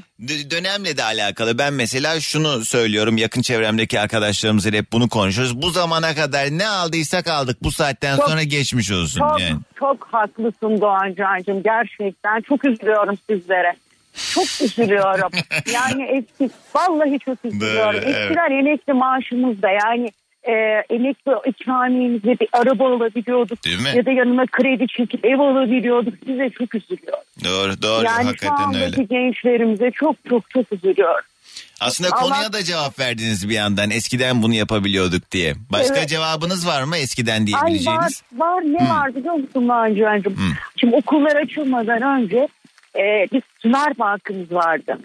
dönemle 0.51 0.97
de 0.97 1.03
alakalı. 1.03 1.57
Ben 1.57 1.73
mesela 1.73 2.19
şunu 2.19 2.65
söylüyorum. 2.65 3.17
Yakın 3.17 3.41
çevremdeki 3.41 3.99
arkadaşlarımızla 3.99 4.71
hep 4.71 4.91
bunu 4.91 5.09
konuşuyoruz. 5.09 5.61
Bu 5.61 5.69
zamana 5.69 6.15
kadar 6.15 6.45
ne 6.45 6.67
aldıysak 6.67 7.27
aldık. 7.27 7.63
Bu 7.63 7.71
saatten 7.71 8.17
Çok- 8.17 8.29
sonra 8.29 8.43
geçmiş 8.43 8.91
olsun. 8.91 9.19
Çok 9.19 9.39
Yani. 9.41 9.59
çok 9.79 10.07
haklısın 10.11 10.81
Doğan 10.81 11.13
Can'cığım. 11.17 11.63
Gerçekten 11.63 12.41
çok 12.41 12.65
üzülüyorum 12.65 13.17
sizlere. 13.29 13.75
Çok 14.33 14.45
üzülüyorum. 14.61 15.31
yani 15.73 16.03
eski 16.03 16.53
vallahi 16.75 17.19
çok 17.19 17.45
üzülüyorum. 17.45 17.93
Doğru, 17.93 17.97
evet. 18.05 18.17
Eskiden 18.17 18.51
emekli 18.59 18.93
maaşımız 18.93 19.61
da 19.61 19.69
yani 19.69 20.11
e, 20.47 20.51
emekli 20.89 21.31
ikramiyemize 21.45 22.39
bir 22.39 22.47
araba 22.53 22.95
alabiliyorduk. 22.95 23.65
Değil 23.65 23.81
mi? 23.81 23.89
Ya 23.95 24.05
da 24.05 24.11
yanına 24.11 24.45
kredi 24.45 24.87
çekip 24.87 25.25
ev 25.25 25.39
alabiliyorduk. 25.39 26.13
Size 26.25 26.49
çok 26.49 26.75
üzülüyorum. 26.75 27.23
Doğru 27.43 27.81
doğru 27.81 28.05
yani 28.05 28.21
şu 28.23 28.27
hakikaten 28.27 28.73
öyle. 28.75 29.03
gençlerimize 29.03 29.91
çok 29.91 30.15
çok 30.29 30.49
çok 30.49 30.73
üzülüyorum. 30.73 31.25
Aslında 31.81 32.09
Ama- 32.09 32.21
konuya 32.21 32.53
da 32.53 32.63
cevap 32.63 32.99
verdiniz 32.99 33.49
bir 33.49 33.53
yandan. 33.53 33.91
Eskiden 33.91 34.41
bunu 34.43 34.53
yapabiliyorduk 34.53 35.31
diye. 35.31 35.53
Başka 35.71 35.97
Evet. 35.97 36.09
cevabınız 36.09 36.67
var 36.67 36.83
mı 36.83 36.97
eskiden 36.97 37.33
Ay 37.33 37.39
var, 37.39 37.47
diyebileceğiniz? 37.47 38.23
var 38.33 38.61
ne 38.61 38.89
var 38.89 39.15
biliyor 39.15 39.33
musun 39.33 39.67
Nacihan'cığım? 39.67 40.33
Hı. 40.33 40.53
Şimdi 40.75 40.95
okullar 40.95 41.35
açılmadan 41.35 42.01
önce 42.21 42.47
e, 42.95 43.27
bir 43.31 43.43
Sümer 43.61 43.97
Bank'ımız 43.99 44.51
vardı. 44.51 44.97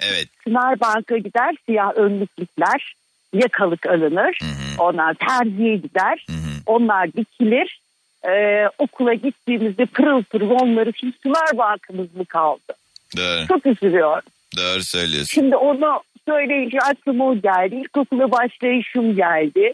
Evet. 0.00 0.28
Sümer 0.44 0.80
Bank'a 0.80 1.16
gider 1.18 1.54
siyah 1.66 1.96
önlüklükler 1.96 2.94
yakalık 3.32 3.86
alınır. 3.86 4.38
Onlar 4.78 5.14
terziye 5.14 5.76
gider. 5.76 6.26
Onlar 6.66 7.12
dikilir. 7.12 7.80
E, 8.28 8.64
okula 8.78 9.14
gittiğimizde 9.14 9.86
pırıl 9.86 10.22
pırıl 10.22 10.50
onları 10.50 10.90
için 10.90 11.14
Sümer 11.22 11.58
Bank'ımız 11.58 12.14
mı 12.14 12.24
kaldı? 12.24 12.72
Doğru. 13.16 13.46
Çok 13.48 13.66
üzülüyor. 13.66 14.22
Doğru 14.56 14.82
söylüyorsun. 14.82 15.34
Şimdi 15.34 15.56
onu 15.56 16.00
söyleyince 16.28 16.78
aklıma 16.78 17.26
o 17.26 17.34
geldi. 17.34 17.74
İlkokula 17.74 18.30
başlayışım 18.30 19.16
geldi. 19.16 19.72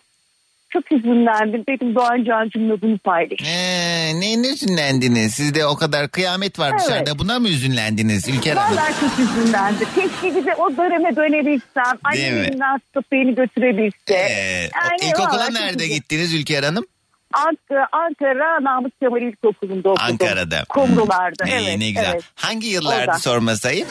Çok 0.72 0.92
üzünlendim. 0.92 1.64
Dedim 1.68 1.94
Doğan 1.94 2.24
Can'cımla 2.24 2.80
bunu 2.82 2.98
paylaş. 2.98 3.40
Ee, 3.46 4.20
neyin 4.20 4.44
üzünlendiniz? 4.44 5.34
Sizde 5.34 5.66
o 5.66 5.76
kadar 5.76 6.08
kıyamet 6.08 6.58
var 6.58 6.70
Evet. 6.70 6.80
dışarıda. 6.86 7.18
Buna 7.18 7.38
mı 7.38 7.48
üzünlendiniz 7.48 8.28
Ülker 8.28 8.56
Hanım? 8.56 8.76
Vallahi 8.76 8.92
çok 9.00 9.18
üzünlendim. 9.18 9.88
Keşke 9.94 10.36
bir 10.36 10.46
de 10.46 10.54
o 10.54 10.76
döneme 10.76 11.16
dönebilsem. 11.16 11.98
Annemden 12.04 12.78
tutup 12.78 13.12
beni 13.12 13.34
götürebilse. 13.34 14.14
Ee, 14.14 14.70
Yani 14.74 15.10
ilkokula 15.10 15.44
çok 15.46 15.54
nerede 15.60 15.86
gittiniz 15.86 16.34
Ülker 16.34 16.62
Hanım? 16.62 16.84
Ankara, 17.32 17.88
Ankara 17.92 18.64
Namık 18.64 19.00
Kemal 19.00 19.22
İlkokulu'nda 19.22 19.88
okudum. 19.88 20.06
Ankara'da. 20.10 20.64
Kumrularda. 20.68 21.44
İyi, 21.46 21.68
evet. 21.68 21.78
ne 21.78 21.88
güzel. 21.90 22.10
evet. 22.12 22.22
Hangi 22.34 22.66
yıllardı 22.66 23.04
Orada. 23.10 23.18
sormasayım? 23.18 23.88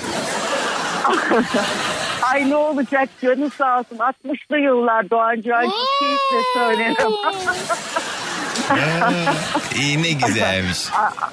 Ay 2.34 2.50
ne 2.50 2.56
olacak 2.56 3.10
canı 3.22 3.50
sağ 3.50 3.80
olsun. 3.80 3.98
60'lı 3.98 4.58
yıllar 4.58 5.10
Doğan 5.10 5.42
keyifle 6.00 6.42
söylerim. 6.54 6.96
İyi 9.80 10.04
ne 10.04 10.12
güzelmiş. 10.12 10.78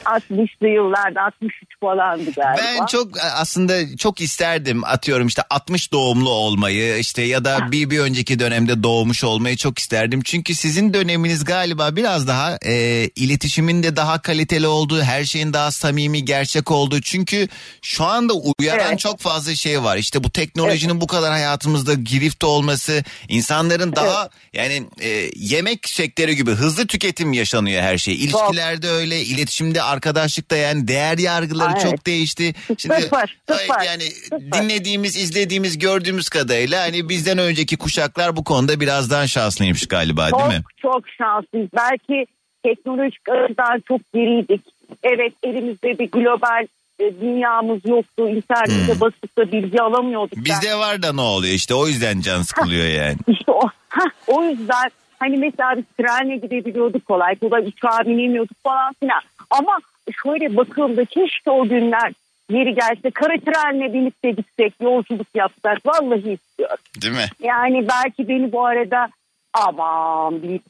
A- 0.04 0.18
60'lı 0.18 0.68
yıllarda 0.68 1.22
63 1.22 1.54
falandı 1.80 2.30
galiba. 2.36 2.62
Ben 2.62 2.86
çok 2.86 3.08
aslında 3.34 3.96
çok 3.96 4.20
isterdim 4.20 4.84
atıyorum 4.84 5.26
işte 5.26 5.42
60 5.50 5.92
doğumlu 5.92 6.30
olmayı 6.30 6.98
işte 6.98 7.22
ya 7.22 7.44
da 7.44 7.72
bir 7.72 7.90
bir 7.90 7.98
önceki 7.98 8.38
dönemde 8.38 8.82
doğmuş 8.82 9.24
olmayı 9.24 9.56
çok 9.56 9.78
isterdim. 9.78 10.22
Çünkü 10.24 10.54
sizin 10.54 10.94
döneminiz 10.94 11.44
galiba 11.44 11.96
biraz 11.96 12.28
daha 12.28 12.58
e, 12.66 13.04
iletişimin 13.16 13.82
de 13.82 13.96
daha 13.96 14.18
kaliteli 14.22 14.66
olduğu, 14.66 15.02
her 15.02 15.24
şeyin 15.24 15.52
daha 15.52 15.70
samimi, 15.70 16.24
gerçek 16.24 16.70
olduğu. 16.70 17.00
Çünkü 17.00 17.48
şu 17.82 18.04
anda 18.04 18.32
uyaran 18.58 18.86
Evet. 18.88 18.98
çok 18.98 19.20
fazla 19.20 19.54
şey 19.54 19.82
var. 19.82 19.96
İşte 19.96 20.24
bu 20.24 20.30
teknolojinin 20.30 21.00
bu 21.00 21.06
kadar 21.06 21.30
hayatımızda 21.32 21.94
girifte 21.94 22.46
olması, 22.46 23.04
insanların 23.28 23.96
daha 23.96 24.28
yani 24.52 24.82
e, 25.00 25.30
yemek 25.36 25.88
sektörü 25.88 26.32
gibi 26.32 26.50
hızlı 26.50 26.86
tüketim 26.86 27.13
yaşanıyor 27.22 27.82
her 27.82 27.98
şey. 27.98 28.14
İlişkilerde 28.14 28.88
öyle, 28.88 29.20
iletişimde, 29.20 29.82
arkadaşlıkta 29.82 30.56
yani 30.56 30.88
değer 30.88 31.18
yargıları 31.18 31.72
Evet. 31.72 31.82
çok 31.82 32.06
değişti. 32.06 32.54
Sıfır, 32.78 33.38
sıfır. 33.48 33.84
yani 33.86 34.02
Sıfır. 34.02 34.52
dinlediğimiz, 34.52 35.16
izlediğimiz, 35.16 35.78
gördüğümüz 35.78 36.28
kadarıyla 36.28 36.82
hani 36.82 37.08
bizden 37.08 37.38
önceki 37.38 37.76
kuşaklar 37.76 38.36
bu 38.36 38.44
konuda 38.44 38.80
biraz 38.80 39.10
daha 39.10 39.26
şanslıymış 39.26 39.88
galiba 39.88 40.30
çok, 40.30 40.40
değil 40.40 40.50
mi? 40.50 40.64
Çok 40.76 41.08
şanslıyız. 41.18 41.68
Belki 41.76 42.26
teknolojik 42.62 43.28
açıdan 43.28 43.82
çok 43.88 44.00
geriydik. 44.14 44.60
Evet 45.02 45.32
elimizde 45.42 45.98
bir 45.98 46.10
global 46.10 46.66
e, 47.00 47.20
dünyamız 47.20 47.80
yoktu. 47.84 48.28
İnternette 48.28 49.00
basıp 49.00 49.38
da 49.38 49.52
bilgi 49.52 49.82
alamıyorduk. 49.82 50.36
Hmm. 50.36 50.44
Bizde 50.44 50.74
var 50.74 51.02
da 51.02 51.12
ne 51.12 51.20
oluyor 51.20 51.54
işte 51.54 51.74
o 51.74 51.86
yüzden 51.86 52.20
can 52.20 52.42
sıkılıyor 52.42 52.86
yani. 52.86 53.16
İşte 53.28 53.52
o, 53.52 53.60
o 54.26 54.44
yüzden 54.44 54.90
hani 55.18 55.36
mesela 55.36 55.76
biz 55.76 55.84
trenle 55.98 56.36
gidebiliyorduk 56.36 57.06
kolay 57.06 57.36
kolay 57.36 57.66
uçağa 57.66 58.06
binemiyorduk 58.06 58.56
falan 58.62 58.92
filan. 59.00 59.20
Ama 59.50 59.78
şöyle 60.22 60.56
bakıldığında 60.56 61.04
keşke 61.04 61.50
o 61.50 61.68
günler 61.68 62.12
yeri 62.50 62.74
gelse 62.74 63.10
kara 63.10 63.36
trenle 63.38 63.92
binip 63.92 64.24
de 64.24 64.30
gitsek 64.30 64.74
yolculuk 64.80 65.26
yapsak 65.34 65.86
vallahi 65.86 66.32
istiyorum. 66.32 66.76
Değil 67.02 67.14
mi? 67.14 67.28
Yani 67.42 67.88
belki 67.88 68.28
beni 68.28 68.52
bu 68.52 68.66
arada 68.66 69.08
aman 69.54 70.42
bir 70.42 70.60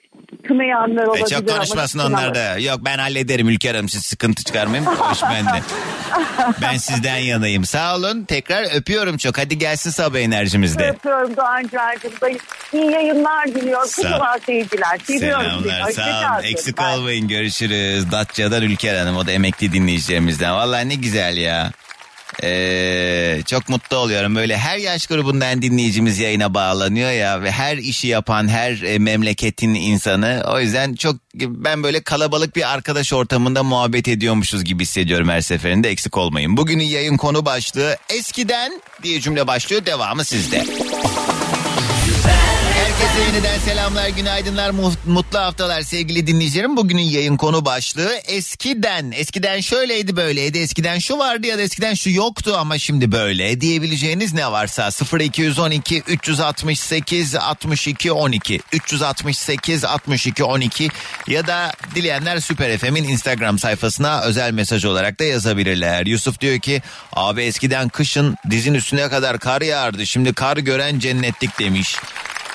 kınayanlar 0.48 1.04
E 1.04 1.06
olabilir 1.08 1.26
çok 1.26 1.48
ama 1.48 1.56
konuşmasın 1.56 1.98
onlar 1.98 2.34
da. 2.34 2.58
Yok 2.58 2.80
ben 2.84 2.98
hallederim 2.98 3.48
Ülker 3.48 3.74
Hanım 3.74 3.88
siz 3.88 4.02
sıkıntı 4.06 4.44
çıkarmayın. 4.44 4.84
Hoş 4.84 5.22
bende. 5.22 5.62
Ben 6.62 6.76
sizden 6.76 7.16
yanayım. 7.18 7.64
Sağ 7.64 7.96
olun. 7.96 8.24
Tekrar 8.24 8.76
öpüyorum 8.76 9.16
çok. 9.16 9.38
Hadi 9.38 9.58
gelsin 9.58 9.90
sabah 9.90 10.18
enerjimizde. 10.18 10.88
Öpüyorum 10.90 11.36
Doğancı'cığım. 11.36 12.38
İyi 12.72 12.90
yayınlar 12.90 13.46
diliyorum. 13.48 13.88
Sağ 13.88 14.02
ol. 14.02 14.04
Kocaman 14.12 14.38
sevgiler. 14.46 14.98
Seviyorum 15.04 15.46
seni. 15.52 15.62
Selamlar 15.62 15.90
sağ 15.92 16.34
olun. 16.34 16.42
Eksik 16.44 16.76
canım. 16.76 16.92
olmayın 16.98 17.28
görüşürüz. 17.28 18.12
Datça'dan 18.12 18.62
Ülker 18.62 18.96
Hanım 18.98 19.16
o 19.16 19.26
da 19.26 19.32
emekli 19.32 19.72
dinleyicilerimizden. 19.72 20.54
Vallahi 20.54 20.88
ne 20.88 20.94
güzel 20.94 21.36
ya. 21.36 21.70
Ee, 22.44 23.42
çok 23.46 23.68
mutlu 23.68 23.96
oluyorum. 23.96 24.34
Böyle 24.34 24.58
her 24.58 24.78
yaş 24.78 25.06
grubundan 25.06 25.62
dinleyicimiz 25.62 26.18
yayına 26.18 26.54
bağlanıyor 26.54 27.10
ya 27.10 27.42
ve 27.42 27.50
her 27.50 27.76
işi 27.76 28.08
yapan 28.08 28.48
her 28.48 28.82
e, 28.82 28.98
memleketin 28.98 29.74
insanı. 29.74 30.44
O 30.52 30.60
yüzden 30.60 30.94
çok 30.94 31.16
ben 31.34 31.82
böyle 31.82 32.02
kalabalık 32.02 32.56
bir 32.56 32.72
arkadaş 32.72 33.12
ortamında 33.12 33.62
muhabbet 33.62 34.08
ediyormuşuz 34.08 34.64
gibi 34.64 34.82
hissediyorum 34.82 35.28
her 35.28 35.40
seferinde. 35.40 35.88
Eksik 35.88 36.16
olmayın. 36.16 36.56
Bugünün 36.56 36.84
yayın 36.84 37.16
konu 37.16 37.46
başlığı 37.46 37.96
eskiden 38.08 38.80
diye 39.02 39.20
cümle 39.20 39.46
başlıyor. 39.46 39.86
Devamı 39.86 40.24
sizde. 40.24 40.64
Herkese 43.14 43.36
yeniden 43.36 43.58
selamlar, 43.58 44.08
günaydınlar, 44.08 44.70
mu- 44.70 44.92
mutlu 45.06 45.38
haftalar 45.38 45.82
sevgili 45.82 46.26
dinleyicilerim. 46.26 46.76
Bugünün 46.76 47.02
yayın 47.02 47.36
konu 47.36 47.64
başlığı 47.64 48.14
eskiden. 48.26 49.10
Eskiden 49.10 49.60
şöyleydi 49.60 50.16
böyleydi, 50.16 50.58
eskiden 50.58 50.98
şu 50.98 51.18
vardı 51.18 51.46
ya 51.46 51.58
da 51.58 51.62
eskiden 51.62 51.94
şu 51.94 52.10
yoktu 52.10 52.54
ama 52.58 52.78
şimdi 52.78 53.12
böyle 53.12 53.60
diyebileceğiniz 53.60 54.34
ne 54.34 54.52
varsa 54.52 54.90
0212 55.20 56.02
368 56.08 57.34
62 57.34 58.12
12 58.12 58.60
368 58.72 59.84
62 59.84 60.44
12 60.44 60.88
ya 61.28 61.46
da 61.46 61.72
dileyenler 61.94 62.38
Süper 62.40 62.78
FM'in 62.78 63.04
Instagram 63.04 63.58
sayfasına 63.58 64.20
özel 64.20 64.52
mesaj 64.52 64.84
olarak 64.84 65.20
da 65.20 65.24
yazabilirler. 65.24 66.06
Yusuf 66.06 66.40
diyor 66.40 66.58
ki 66.58 66.82
abi 67.12 67.42
eskiden 67.42 67.88
kışın 67.88 68.36
dizin 68.50 68.74
üstüne 68.74 69.08
kadar 69.08 69.38
kar 69.38 69.62
yağardı 69.62 70.06
şimdi 70.06 70.32
kar 70.32 70.56
gören 70.56 70.98
cennetlik 70.98 71.58
demiş. 71.58 71.96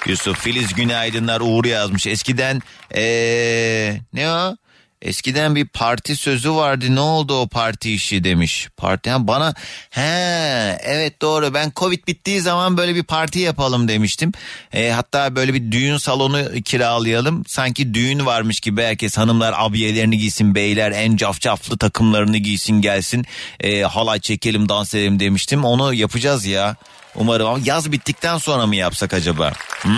Yusuf 0.08 0.40
Filiz 0.40 0.74
günaydınlar 0.74 1.42
Uğur 1.42 1.66
yazmış. 1.66 2.08
Eskiden 2.08 2.62
ee, 2.96 4.02
ne 4.14 4.32
o? 4.32 4.56
Eskiden 5.02 5.56
bir 5.56 5.66
parti 5.66 6.16
sözü 6.16 6.52
vardı 6.52 6.96
ne 6.96 7.00
oldu 7.00 7.42
o 7.42 7.48
parti 7.48 7.94
işi 7.94 8.24
demiş. 8.24 8.68
Parti 8.78 9.10
ha, 9.10 9.28
bana 9.28 9.54
he 9.90 10.78
evet 10.84 11.22
doğru 11.22 11.54
ben 11.54 11.72
Covid 11.76 12.08
bittiği 12.08 12.42
zaman 12.42 12.78
böyle 12.78 12.96
bir 12.96 13.04
parti 13.04 13.40
yapalım 13.40 13.88
demiştim. 13.88 14.32
E, 14.74 14.90
hatta 14.90 15.36
böyle 15.36 15.54
bir 15.54 15.72
düğün 15.72 15.98
salonu 15.98 16.62
kiralayalım. 16.66 17.44
Sanki 17.48 17.94
düğün 17.94 18.26
varmış 18.26 18.60
gibi 18.60 18.82
herkes 18.82 19.18
hanımlar 19.18 19.54
abiyelerini 19.58 20.18
giysin 20.18 20.56
beyler 20.56 20.92
en 20.92 21.16
cafcaflı 21.16 21.78
takımlarını 21.78 22.38
giysin 22.38 22.82
gelsin. 22.82 23.26
E, 23.60 23.82
halay 23.82 24.20
çekelim 24.20 24.70
dans 24.70 24.94
edelim 24.94 25.20
demiştim. 25.20 25.66
Onu 25.66 25.94
yapacağız 25.94 26.46
ya. 26.46 26.76
Umarım 27.16 27.48
ama 27.48 27.60
yaz 27.66 27.92
bittikten 27.92 28.38
sonra 28.38 28.66
mı 28.66 28.76
yapsak 28.76 29.14
acaba? 29.14 29.52
Hı? 29.82 29.90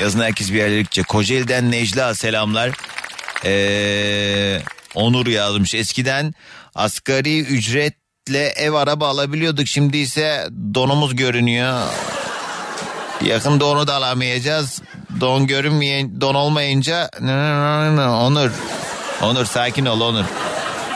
Yazın 0.00 0.20
herkes 0.20 0.52
bir 0.52 0.58
yerlere 0.58 0.82
gidecek. 0.82 1.08
Kocaeli'den 1.08 1.70
Necla 1.70 2.14
selamlar. 2.14 2.70
Ee, 3.44 4.60
Onur 4.94 5.26
yazmış. 5.26 5.74
Eskiden 5.74 6.34
asgari 6.74 7.40
ücretle 7.40 8.46
ev 8.46 8.72
araba 8.72 9.08
alabiliyorduk. 9.08 9.66
Şimdi 9.66 9.98
ise 9.98 10.48
donumuz 10.74 11.16
görünüyor. 11.16 11.82
Yakında 13.24 13.66
onu 13.66 13.86
da 13.86 13.94
alamayacağız. 13.94 14.82
Don 15.20 15.46
görünmeyen, 15.46 16.20
don 16.20 16.34
olmayınca 16.34 17.10
Onur. 18.26 18.50
Onur 19.22 19.44
sakin 19.44 19.86
ol 19.86 20.00
Onur. 20.00 20.24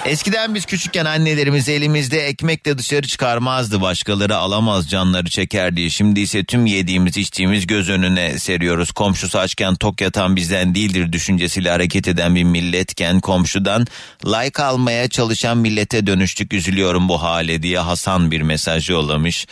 Eskiden 0.06 0.54
biz 0.54 0.66
küçükken 0.66 1.04
annelerimiz 1.04 1.68
elimizde 1.68 2.26
ekmekle 2.26 2.78
dışarı 2.78 3.06
çıkarmazdı. 3.06 3.80
Başkaları 3.80 4.36
alamaz 4.36 4.90
canları 4.90 5.30
çeker 5.30 5.76
diye. 5.76 5.90
Şimdi 5.90 6.20
ise 6.20 6.44
tüm 6.44 6.66
yediğimiz 6.66 7.16
içtiğimiz 7.16 7.66
göz 7.66 7.90
önüne 7.90 8.38
seriyoruz. 8.38 8.92
Komşusu 8.92 9.38
açken 9.38 9.74
tok 9.74 10.00
yatan 10.00 10.36
bizden 10.36 10.74
değildir 10.74 11.12
düşüncesiyle 11.12 11.70
hareket 11.70 12.08
eden 12.08 12.34
bir 12.34 12.44
milletken 12.44 13.20
komşudan 13.20 13.86
like 14.26 14.62
almaya 14.62 15.08
çalışan 15.08 15.58
millete 15.58 16.06
dönüştük 16.06 16.52
üzülüyorum 16.52 17.08
bu 17.08 17.22
hale 17.22 17.62
diye 17.62 17.78
Hasan 17.78 18.30
bir 18.30 18.40
mesaj 18.42 18.90
yollamış. 18.90 19.46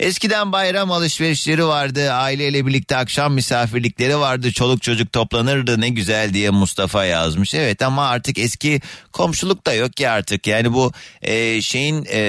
Eskiden 0.00 0.52
bayram 0.52 0.92
alışverişleri 0.92 1.66
vardı. 1.66 2.12
Aileyle 2.12 2.66
birlikte 2.66 2.96
akşam 2.96 3.34
misafirlikleri 3.34 4.18
vardı. 4.18 4.52
Çoluk 4.52 4.82
çocuk 4.82 5.12
toplanırdı 5.12 5.80
ne 5.80 5.88
güzel 5.88 6.34
diye 6.34 6.50
Mustafa 6.50 7.04
yazmış. 7.04 7.54
Evet 7.54 7.82
ama 7.82 8.08
artık 8.08 8.38
eski 8.38 8.80
komşuluk 9.12 9.66
da 9.66 9.72
yok 9.72 9.91
ki 9.96 10.08
artık. 10.08 10.46
Yani 10.46 10.72
bu 10.72 10.92
e, 11.22 11.62
şeyin 11.62 12.06
e, 12.10 12.20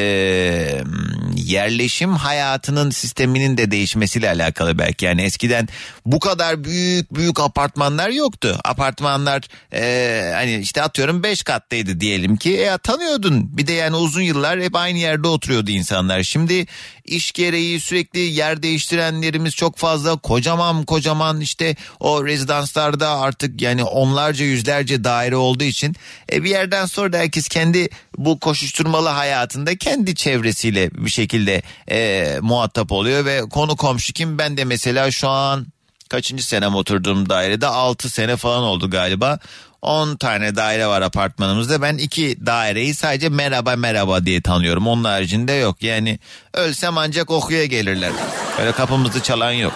yerleşim 1.35 2.13
hayatının 2.15 2.89
sisteminin 2.89 3.57
de 3.57 3.71
değişmesiyle 3.71 4.29
alakalı 4.29 4.77
belki. 4.77 5.05
Yani 5.05 5.21
eskiden 5.21 5.67
bu 6.05 6.19
kadar 6.19 6.63
büyük 6.63 7.15
büyük 7.15 7.39
apartmanlar 7.39 8.09
yoktu. 8.09 8.59
Apartmanlar 8.63 9.43
e, 9.73 10.31
hani 10.33 10.57
işte 10.57 10.81
atıyorum 10.81 11.23
5 11.23 11.43
katlıydı 11.43 11.99
diyelim 11.99 12.37
ki. 12.37 12.57
E, 12.57 12.77
tanıyordun. 12.77 13.57
Bir 13.57 13.67
de 13.67 13.73
yani 13.73 13.95
uzun 13.95 14.21
yıllar 14.21 14.61
hep 14.61 14.75
aynı 14.75 14.97
yerde 14.97 15.27
oturuyordu 15.27 15.71
insanlar. 15.71 16.23
Şimdi 16.23 16.65
iş 17.05 17.31
gereği 17.31 17.79
sürekli 17.79 18.19
yer 18.19 18.63
değiştirenlerimiz 18.63 19.55
çok 19.55 19.77
fazla. 19.77 20.15
Kocaman 20.15 20.83
kocaman 20.85 21.41
işte 21.41 21.75
o 21.99 22.25
rezidanslarda 22.25 23.09
artık 23.19 23.61
yani 23.61 23.83
onlarca 23.83 24.45
yüzlerce 24.45 25.03
daire 25.03 25.35
olduğu 25.35 25.63
için 25.63 25.95
e, 26.31 26.43
bir 26.43 26.49
yerden 26.49 26.85
sonra 26.85 27.13
da 27.13 27.17
herkes 27.17 27.47
kendi 27.53 27.89
bu 28.17 28.39
koşuşturmalı 28.39 29.09
hayatında 29.09 29.77
kendi 29.77 30.15
çevresiyle 30.15 30.91
bir 30.91 31.09
şekilde 31.09 31.61
e, 31.91 32.27
muhatap 32.41 32.91
oluyor 32.91 33.25
ve 33.25 33.41
konu 33.41 33.75
komşu 33.75 34.13
kim 34.13 34.37
ben 34.37 34.57
de 34.57 34.65
mesela 34.65 35.11
şu 35.11 35.29
an 35.29 35.67
kaçıncı 36.09 36.47
senem 36.47 36.75
oturduğum 36.75 37.29
dairede 37.29 37.67
6 37.67 38.09
sene 38.09 38.35
falan 38.35 38.63
oldu 38.63 38.89
galiba. 38.89 39.39
10 39.81 40.15
tane 40.15 40.55
daire 40.55 40.87
var 40.87 41.01
apartmanımızda. 41.01 41.81
Ben 41.81 41.97
iki 41.97 42.45
daireyi 42.45 42.93
sadece 42.93 43.29
merhaba 43.29 43.75
merhaba 43.75 44.25
diye 44.25 44.41
tanıyorum. 44.41 44.87
Onun 44.87 45.03
haricinde 45.03 45.53
yok. 45.53 45.83
Yani 45.83 46.19
ölsem 46.53 46.97
ancak 46.97 47.31
okuya 47.31 47.65
gelirler. 47.65 48.11
Böyle 48.59 48.71
kapımızı 48.71 49.23
çalan 49.23 49.51
yok. 49.51 49.73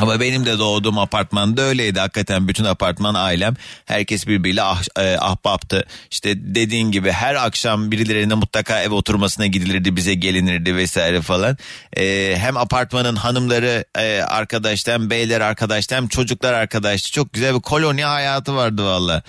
Ama 0.00 0.20
benim 0.20 0.46
de 0.46 0.58
doğduğum 0.58 0.98
apartmanda 0.98 1.62
öyleydi. 1.62 2.00
Hakikaten 2.00 2.48
bütün 2.48 2.64
apartman 2.64 3.14
ailem 3.14 3.54
herkes 3.84 4.26
birbiriyle 4.26 4.62
ah, 4.62 4.82
e, 4.98 5.16
ahbaptı. 5.18 5.86
İşte 6.10 6.34
dediğin 6.36 6.90
gibi 6.90 7.12
her 7.12 7.34
akşam 7.34 7.90
birilerine 7.90 8.34
mutlaka 8.34 8.82
ev 8.82 8.90
oturmasına 8.90 9.46
gidilirdi 9.46 9.96
bize 9.96 10.14
gelinirdi 10.14 10.76
vesaire 10.76 11.22
falan. 11.22 11.56
E, 11.96 12.34
hem 12.38 12.56
apartmanın 12.56 13.16
hanımları 13.16 13.84
e, 13.98 14.20
arkadaştı 14.20 14.92
hem 14.92 15.10
beyler 15.10 15.40
arkadaştı 15.40 15.94
hem 15.94 16.08
çocuklar 16.08 16.52
arkadaştı. 16.52 17.12
Çok 17.12 17.32
güzel 17.32 17.54
bir 17.54 17.60
koloni 17.60 18.04
hayatı 18.04 18.56
vardı 18.56 18.84
valla. 18.84 19.22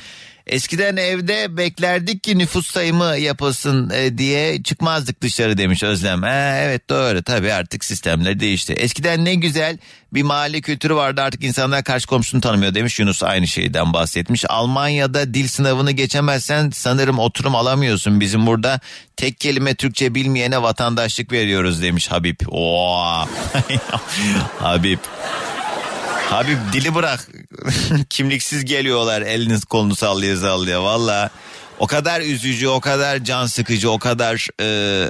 Eskiden 0.47 0.97
evde 0.97 1.57
beklerdik 1.57 2.23
ki 2.23 2.37
nüfus 2.37 2.71
sayımı 2.71 3.17
yapılsın 3.17 3.89
e, 3.89 4.17
diye 4.17 4.63
çıkmazdık 4.63 5.21
dışarı 5.21 5.57
demiş 5.57 5.83
Özlem. 5.83 6.21
Ha, 6.23 6.57
evet 6.57 6.89
doğru 6.89 7.23
tabii 7.23 7.53
artık 7.53 7.85
sistemler 7.85 8.39
değişti. 8.39 8.73
Eskiden 8.73 9.25
ne 9.25 9.35
güzel 9.35 9.77
bir 10.13 10.23
mahalle 10.23 10.61
kültürü 10.61 10.95
vardı 10.95 11.21
artık 11.21 11.43
insanlar 11.43 11.83
karşı 11.83 12.07
komşunu 12.07 12.41
tanımıyor 12.41 12.73
demiş 12.73 12.99
Yunus 12.99 13.23
aynı 13.23 13.47
şeyden 13.47 13.93
bahsetmiş. 13.93 14.45
Almanya'da 14.49 15.33
dil 15.33 15.47
sınavını 15.47 15.91
geçemezsen 15.91 16.69
sanırım 16.69 17.19
oturum 17.19 17.55
alamıyorsun. 17.55 18.19
Bizim 18.19 18.47
burada 18.47 18.79
tek 19.17 19.39
kelime 19.39 19.75
Türkçe 19.75 20.15
bilmeyene 20.15 20.61
vatandaşlık 20.61 21.31
veriyoruz 21.31 21.81
demiş 21.81 22.11
Habib. 22.11 22.39
Oo. 22.47 23.25
Habib. 24.59 24.99
Habib 26.29 26.57
dili 26.73 26.95
bırak. 26.95 27.27
Kimliksiz 28.09 28.65
geliyorlar 28.65 29.21
eliniz 29.21 29.65
kolunu 29.65 29.95
sallaya 29.95 30.37
sallaya 30.37 30.83
valla. 30.83 31.29
O 31.79 31.87
kadar 31.87 32.21
üzücü, 32.21 32.67
o 32.67 32.79
kadar 32.79 33.23
can 33.23 33.45
sıkıcı, 33.45 33.91
o 33.91 33.99
kadar 33.99 34.47
e, 34.61 35.09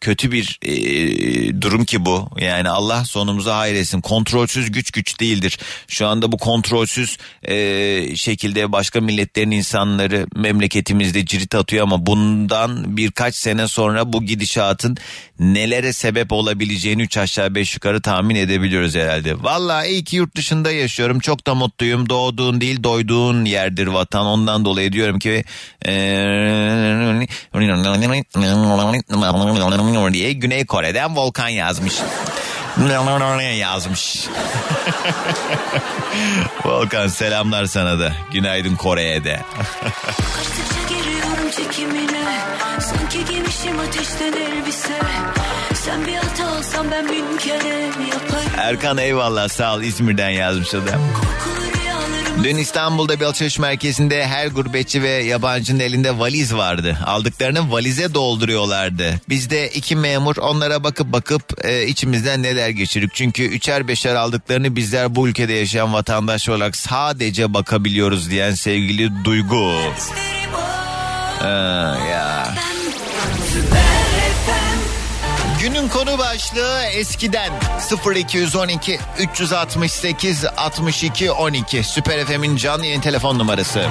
kötü 0.00 0.32
bir 0.32 0.58
e, 0.62 1.60
durum 1.60 1.84
ki 1.84 2.04
bu. 2.04 2.28
Yani 2.40 2.68
Allah 2.68 3.04
sonumuza 3.04 3.56
hayretsin. 3.56 4.00
Kontrolsüz 4.00 4.72
güç 4.72 4.90
güç 4.90 5.20
değildir. 5.20 5.58
Şu 5.88 6.06
anda 6.06 6.32
bu 6.32 6.38
kontrolsüz 6.38 7.18
e, 7.42 8.16
şekilde 8.16 8.72
başka 8.72 9.00
milletlerin 9.00 9.50
insanları 9.50 10.26
memleketimizde 10.36 11.26
cirit 11.26 11.54
atıyor 11.54 11.82
ama 11.82 12.06
bundan 12.06 12.96
birkaç 12.96 13.34
sene 13.34 13.68
sonra 13.68 14.12
bu 14.12 14.22
gidişatın 14.22 14.96
nelere 15.38 15.92
sebep 15.92 16.32
olabileceğini 16.32 17.02
3 17.02 17.16
aşağı 17.16 17.54
5 17.54 17.74
yukarı 17.74 18.00
tahmin 18.00 18.36
edebiliyoruz 18.36 18.94
herhalde. 18.94 19.42
Vallahi 19.42 19.88
iyi 19.88 20.04
ki 20.04 20.16
yurt 20.16 20.36
dışında 20.36 20.70
yaşıyorum. 20.70 21.20
Çok 21.20 21.46
da 21.46 21.54
mutluyum. 21.54 22.08
Doğduğun 22.08 22.60
değil 22.60 22.82
doyduğun 22.82 23.44
yerdir 23.44 23.86
vatan. 23.86 24.26
Ondan 24.26 24.64
dolayı 24.64 24.92
diyorum 24.92 25.18
ki 25.18 25.44
e, 25.86 25.92
diye 30.12 30.32
Güney 30.32 30.66
Kore'den 30.66 31.16
Volkan 31.16 31.48
yazmış. 31.48 31.94
yazmış. 33.52 34.24
Volkan 36.64 37.08
selamlar 37.08 37.64
sana 37.66 37.98
da. 37.98 38.12
Günaydın 38.32 38.76
Kore'ye 38.76 39.24
de. 39.24 39.40
Kaçtıkça 40.36 40.88
giriyorum 40.88 41.50
çekimine 41.50 42.24
Sanki 42.80 43.24
giymişim 43.24 43.78
ateşten 43.80 44.32
elbise 44.32 44.98
Sen 45.74 46.06
bir 46.06 46.14
hata 46.14 46.46
alsan 46.58 46.90
ben 46.90 47.08
bin 47.08 47.36
kere 47.38 47.78
yaparım 47.84 48.50
Erkan 48.58 48.98
eyvallah 48.98 49.48
sağ 49.48 49.74
ol 49.74 49.82
İzmir'den 49.82 50.30
yazmış 50.30 50.74
adam. 50.74 51.00
Korkulu 51.14 51.59
Dün 52.42 52.56
İstanbul'da 52.56 53.20
bir 53.20 53.24
alışveriş 53.24 53.58
merkezinde 53.58 54.26
her 54.26 54.46
gurbetçi 54.46 55.02
ve 55.02 55.08
yabancının 55.08 55.80
elinde 55.80 56.18
valiz 56.18 56.54
vardı. 56.54 56.98
Aldıklarını 57.06 57.72
valize 57.72 58.14
dolduruyorlardı. 58.14 59.20
Biz 59.28 59.50
de 59.50 59.68
iki 59.70 59.96
memur 59.96 60.36
onlara 60.36 60.84
bakıp 60.84 61.12
bakıp 61.12 61.64
e, 61.64 61.86
içimizden 61.86 62.42
neler 62.42 62.68
geçirdik. 62.68 63.10
Çünkü 63.14 63.42
üçer 63.42 63.88
beşer 63.88 64.14
aldıklarını 64.14 64.76
bizler 64.76 65.14
bu 65.14 65.28
ülkede 65.28 65.52
yaşayan 65.52 65.92
vatandaş 65.92 66.48
olarak 66.48 66.76
sadece 66.76 67.54
bakabiliyoruz 67.54 68.30
diyen 68.30 68.54
sevgili 68.54 69.24
Duygu. 69.24 69.74
Ha, 71.40 71.98
ya. 72.10 72.54
Günün 75.60 75.88
konu 75.88 76.18
başlığı 76.18 76.82
eskiden 76.92 77.52
0212 78.16 78.98
368 79.18 80.44
62 80.56 81.30
12 81.30 81.82
Süper 81.82 82.24
FM'in 82.24 82.56
canlı 82.56 82.86
yayın 82.86 83.00
telefon 83.00 83.38
numarası. 83.38 83.86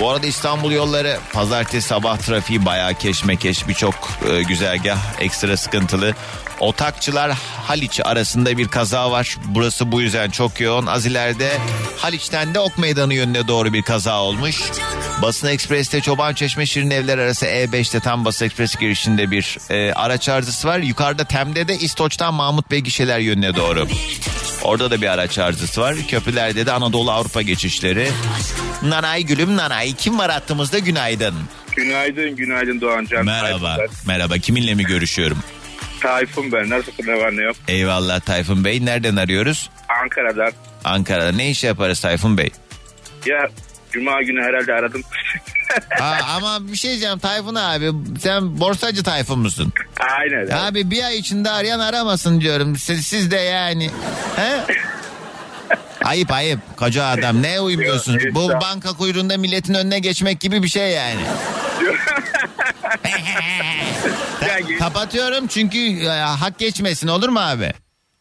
Bu 0.00 0.10
arada 0.10 0.26
İstanbul 0.26 0.72
yolları 0.72 1.18
pazartesi 1.32 1.88
sabah 1.88 2.16
trafiği 2.18 2.66
bayağı 2.66 2.94
keşmekeş 2.94 3.68
birçok 3.68 3.94
e, 4.30 4.42
güzergah 4.42 4.98
ekstra 5.20 5.56
sıkıntılı. 5.56 6.14
Otakçılar 6.60 7.32
Haliç 7.66 8.00
arasında 8.04 8.58
bir 8.58 8.68
kaza 8.68 9.10
var. 9.10 9.36
Burası 9.44 9.92
bu 9.92 10.00
yüzden 10.02 10.30
çok 10.30 10.60
yoğun. 10.60 10.86
Az 10.86 11.06
ileride 11.06 11.50
Haliç'ten 11.98 12.54
de 12.54 12.60
Ok 12.60 12.78
Meydanı 12.78 13.14
yönüne 13.14 13.48
doğru 13.48 13.72
bir 13.72 13.82
kaza 13.82 14.20
olmuş. 14.20 14.62
Basın 15.22 15.46
Ekspres'te 15.48 16.00
Çoban 16.00 16.34
Çeşme 16.34 16.66
Şirin 16.66 16.90
Evler 16.90 17.18
arası 17.18 17.46
E5'te 17.46 18.00
tam 18.00 18.24
Basın 18.24 18.46
Ekspres 18.46 18.76
girişinde 18.76 19.30
bir 19.30 19.58
e, 19.70 19.92
araç 19.92 20.28
arızası 20.28 20.68
var. 20.68 20.78
Yukarıda 20.78 21.24
Tem'de 21.24 21.68
de 21.68 21.78
İstoç'tan 21.78 22.34
Mahmut 22.34 22.70
Bey 22.70 22.80
gişeler 22.80 23.18
yönüne 23.18 23.54
doğru. 23.56 23.88
Orada 24.64 24.90
da 24.90 25.00
bir 25.02 25.06
araç 25.06 25.38
arızası 25.38 25.80
var. 25.80 25.94
Köprülerde 26.08 26.66
de 26.66 26.72
Anadolu 26.72 27.10
Avrupa 27.10 27.42
geçişleri. 27.42 28.08
Nanay 28.82 29.22
gülüm 29.22 29.56
nanay. 29.56 29.92
Kim 29.94 30.18
var 30.18 30.30
hattımızda 30.30 30.78
günaydın. 30.78 31.34
Günaydın, 31.76 32.36
günaydın 32.36 32.80
Doğancan. 32.80 33.24
Merhaba. 33.24 33.76
Tayfun 33.76 33.96
Merhaba 34.06 34.38
kiminle 34.38 34.74
mi 34.74 34.82
görüşüyorum? 34.84 35.38
Tayfun 36.00 36.52
ben. 36.52 36.70
Nasılsın 36.70 37.06
ne 37.06 37.18
var 37.18 37.36
ne 37.36 37.42
yok? 37.42 37.56
Eyvallah 37.68 38.20
Tayfun 38.20 38.64
Bey. 38.64 38.84
Nereden 38.84 39.16
arıyoruz? 39.16 39.70
Ankara'dan. 40.02 40.52
Ankara'da. 40.84 41.32
Ne 41.32 41.50
iş 41.50 41.64
yaparız 41.64 42.00
Tayfun 42.00 42.38
Bey? 42.38 42.50
Ya 43.26 43.48
Cuma 43.94 44.22
günü 44.22 44.42
herhalde 44.42 44.72
aradım. 44.74 45.02
Aa, 46.00 46.14
ama 46.36 46.68
bir 46.68 46.76
şey 46.76 46.90
diyeceğim 46.90 47.18
Tayfun 47.18 47.54
abi. 47.54 47.92
Sen 48.20 48.60
borsacı 48.60 49.02
Tayfun 49.02 49.38
musun? 49.38 49.72
Aynen. 50.18 50.50
Abi 50.50 50.90
bir 50.90 51.04
ay 51.04 51.18
içinde 51.18 51.50
arayan 51.50 51.80
aramasın 51.80 52.40
diyorum. 52.40 52.76
Siz, 52.76 53.06
siz 53.06 53.30
de 53.30 53.36
yani. 53.36 53.90
He? 54.36 54.60
Ayıp 56.04 56.32
ayıp 56.32 56.60
koca 56.76 57.04
adam 57.04 57.42
ne 57.42 57.60
uymuyorsun? 57.60 58.20
Bu 58.32 58.48
banka 58.48 58.92
kuyruğunda 58.92 59.36
milletin 59.36 59.74
önüne 59.74 59.98
geçmek 59.98 60.40
gibi 60.40 60.62
bir 60.62 60.68
şey 60.68 60.90
yani. 60.90 61.20
Kapatıyorum 64.78 65.46
çünkü 65.46 65.78
e, 66.04 66.08
hak 66.08 66.58
geçmesin 66.58 67.08
olur 67.08 67.28
mu 67.28 67.40
abi? 67.40 67.72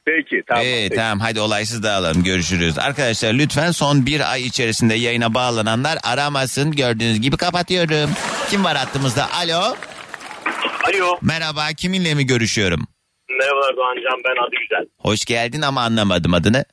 Peki 0.06 0.44
tamam. 0.48 0.64
Ee, 0.66 0.88
peki. 0.90 0.96
tamam 0.96 1.20
hadi 1.20 1.40
olaysız 1.40 1.84
dağılalım 1.84 2.24
görüşürüz. 2.24 2.80
Arkadaşlar 2.80 3.34
lütfen 3.34 3.72
son 3.72 4.06
bir 4.06 4.32
ay 4.32 4.46
içerisinde 4.46 4.94
yayına 4.94 5.34
bağlananlar 5.34 5.98
aramasın 6.04 6.72
gördüğünüz 6.72 7.22
gibi 7.22 7.38
kapatıyorum. 7.38 8.12
Kim 8.50 8.64
var 8.64 8.78
hattımızda? 8.78 9.32
Alo. 9.34 9.76
Alo. 10.84 11.18
Merhaba 11.22 11.68
kiminle 11.78 12.14
mi 12.14 12.26
görüşüyorum? 12.26 12.88
Merhabalar 13.40 13.76
Doğancan 13.76 14.22
ben 14.26 14.44
adı 14.48 14.56
güzel. 14.62 14.86
Hoş 14.98 15.26
geldin 15.26 15.62
ama 15.62 15.82
anlamadım 15.82 16.34
adını. 16.34 16.66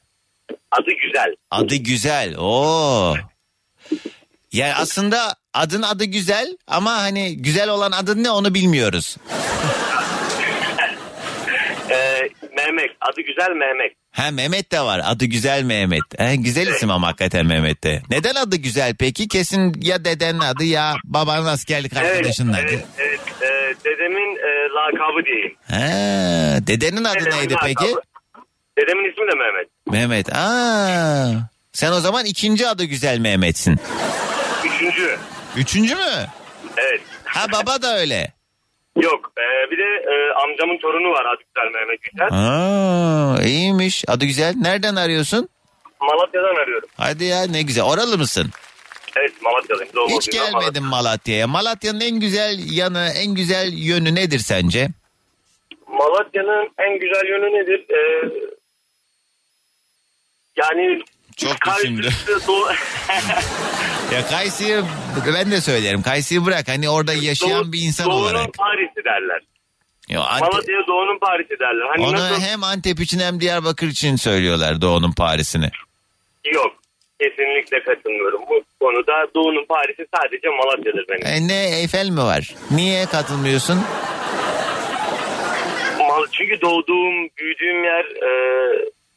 Adı 0.71 0.91
güzel. 1.03 1.35
Adı 1.51 1.75
güzel. 1.77 2.37
Oo. 2.39 3.15
Yani 4.53 4.75
aslında 4.75 5.35
adın 5.55 5.83
adı 5.83 6.05
güzel 6.05 6.57
ama 6.67 6.93
hani 6.93 7.37
güzel 7.43 7.69
olan 7.69 7.93
adın 7.93 8.25
ne 8.25 8.31
onu 8.31 8.55
bilmiyoruz. 8.55 9.17
Mehmet. 12.67 12.91
Adı 13.01 13.21
güzel 13.21 13.51
Mehmet. 13.51 13.93
Ha 14.13 14.31
Mehmet 14.31 14.73
de 14.73 14.81
var. 14.81 15.01
Adı 15.05 15.25
güzel 15.25 15.63
Mehmet. 15.63 16.03
He, 16.19 16.37
güzel 16.37 16.67
isim 16.67 16.91
ama 16.91 17.07
hakikaten 17.07 17.47
Mehmet 17.47 17.85
de. 17.85 18.03
Neden 18.11 18.35
adı 18.35 18.57
güzel 18.57 18.95
peki? 18.99 19.29
Kesin 19.29 19.75
ya 19.83 20.05
dedenin 20.05 20.39
adı 20.41 20.65
ya 20.65 20.95
babanın 21.05 21.47
askerlik 21.47 21.97
arkadaşının 21.97 22.53
adı. 22.53 22.61
Evet, 22.69 22.85
evet. 22.99 23.21
Ee, 23.43 23.75
dedemin 23.85 24.37
e, 24.37 24.51
lakabı 24.75 25.25
diyeyim. 25.27 25.55
Ha, 25.71 26.67
dedenin 26.67 27.05
adı 27.05 27.15
Dedemin 27.21 27.37
neydi 27.37 27.55
peki? 27.63 27.85
lakabı. 27.85 28.01
Dedemin 28.79 29.11
ismi 29.13 29.27
de 29.33 29.35
Mehmet. 29.37 29.69
Mehmet. 29.87 30.37
Aa. 30.37 31.51
Sen 31.73 31.93
o 31.93 32.01
zaman 32.01 32.25
ikinci 32.27 32.69
adı 32.69 32.85
güzel 32.85 33.19
Mehmet'sin. 33.19 33.81
Üçüncü. 34.65 35.19
Üçüncü 35.57 35.95
mü? 35.95 36.27
Evet. 36.77 37.01
Ha 37.25 37.47
baba 37.53 37.83
da 37.83 37.99
öyle. 37.99 38.33
Yok. 38.97 39.33
ee, 39.39 39.71
bir 39.71 39.79
de 39.79 39.83
e, 39.83 40.33
amcamın 40.33 40.79
torunu 40.79 41.11
var 41.11 41.25
adı 41.25 41.43
güzel 41.55 41.81
Mehmet 41.81 42.03
Güzel. 42.03 42.29
Aa, 42.33 43.43
iyiymiş. 43.43 44.05
Adı 44.09 44.25
güzel. 44.25 44.55
Nereden 44.57 44.97
arıyorsun? 44.97 45.49
Malatya'dan 46.01 46.63
arıyorum. 46.63 46.89
Hadi 46.97 47.25
ya 47.25 47.43
ne 47.47 47.63
güzel. 47.63 47.85
Oralı 47.85 48.19
mısın? 48.19 48.51
Evet 49.17 49.33
Malatya'dayım. 49.43 49.93
Hiç 50.09 50.31
gelmedim 50.31 50.85
Malatya'ya. 50.85 51.47
Malatya'nın 51.47 52.01
en 52.01 52.21
güzel 52.21 52.59
yanı, 52.73 53.09
en 53.17 53.35
güzel 53.35 53.73
yönü 53.73 54.15
nedir 54.15 54.39
sence? 54.39 54.89
Malatya'nın 55.89 56.69
en 56.79 56.99
güzel 56.99 57.27
yönü 57.29 57.47
nedir? 57.47 57.85
Ee, 57.91 58.29
yani 60.57 61.03
Çok 61.37 61.57
düşündü. 61.67 62.09
ya 64.15 64.27
Kayseri'yi 64.27 64.83
ben 65.27 65.51
de 65.51 65.61
söylerim. 65.61 66.03
Kayseri'yi 66.03 66.47
bırak. 66.47 66.69
Hani 66.69 66.89
orada 66.89 67.13
yaşayan 67.13 67.73
bir 67.73 67.81
insan 67.81 68.07
Doğu'nun 68.07 68.23
olarak. 68.23 68.55
Paris'i 68.55 69.05
derler. 69.05 69.41
Ya 70.09 70.21
Ante- 70.21 70.41
Malatya'ya 70.41 70.87
Doğu'nun 70.87 71.19
Paris'i 71.19 71.59
derler. 71.59 71.87
Hani 71.89 72.07
onu 72.07 72.13
nasıl? 72.13 72.43
hem 72.43 72.65
Antep 72.65 73.01
için 73.01 73.19
hem 73.21 73.41
Diyarbakır 73.41 73.87
için 73.87 74.17
söylüyorlar 74.17 74.81
Doğu'nun 74.81 75.13
Paris'ini. 75.13 75.71
Yok. 76.55 76.73
Kesinlikle 77.21 77.83
katılmıyorum. 77.85 78.41
Bu 78.51 78.63
konuda 78.81 79.13
Doğu'nun 79.35 79.67
Paris'i 79.69 80.07
sadece 80.17 80.49
Malatya'dır 80.49 81.05
benim. 81.09 81.27
E 81.27 81.49
ne 81.49 81.79
Eyfel 81.81 82.09
mi 82.09 82.23
var? 82.23 82.55
Niye 82.71 83.07
katılmıyorsun? 83.07 83.81
Çünkü 86.33 86.61
doğduğum, 86.61 87.29
büyüdüğüm 87.39 87.85
yer 87.85 88.05
e, 88.05 88.31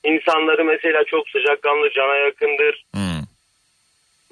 insanları 0.04 0.66
mesela 0.66 1.04
çok 1.08 1.30
sıcakkanlı, 1.30 1.90
cana 1.96 2.16
yakındır. 2.16 2.86
Hmm. 2.94 3.24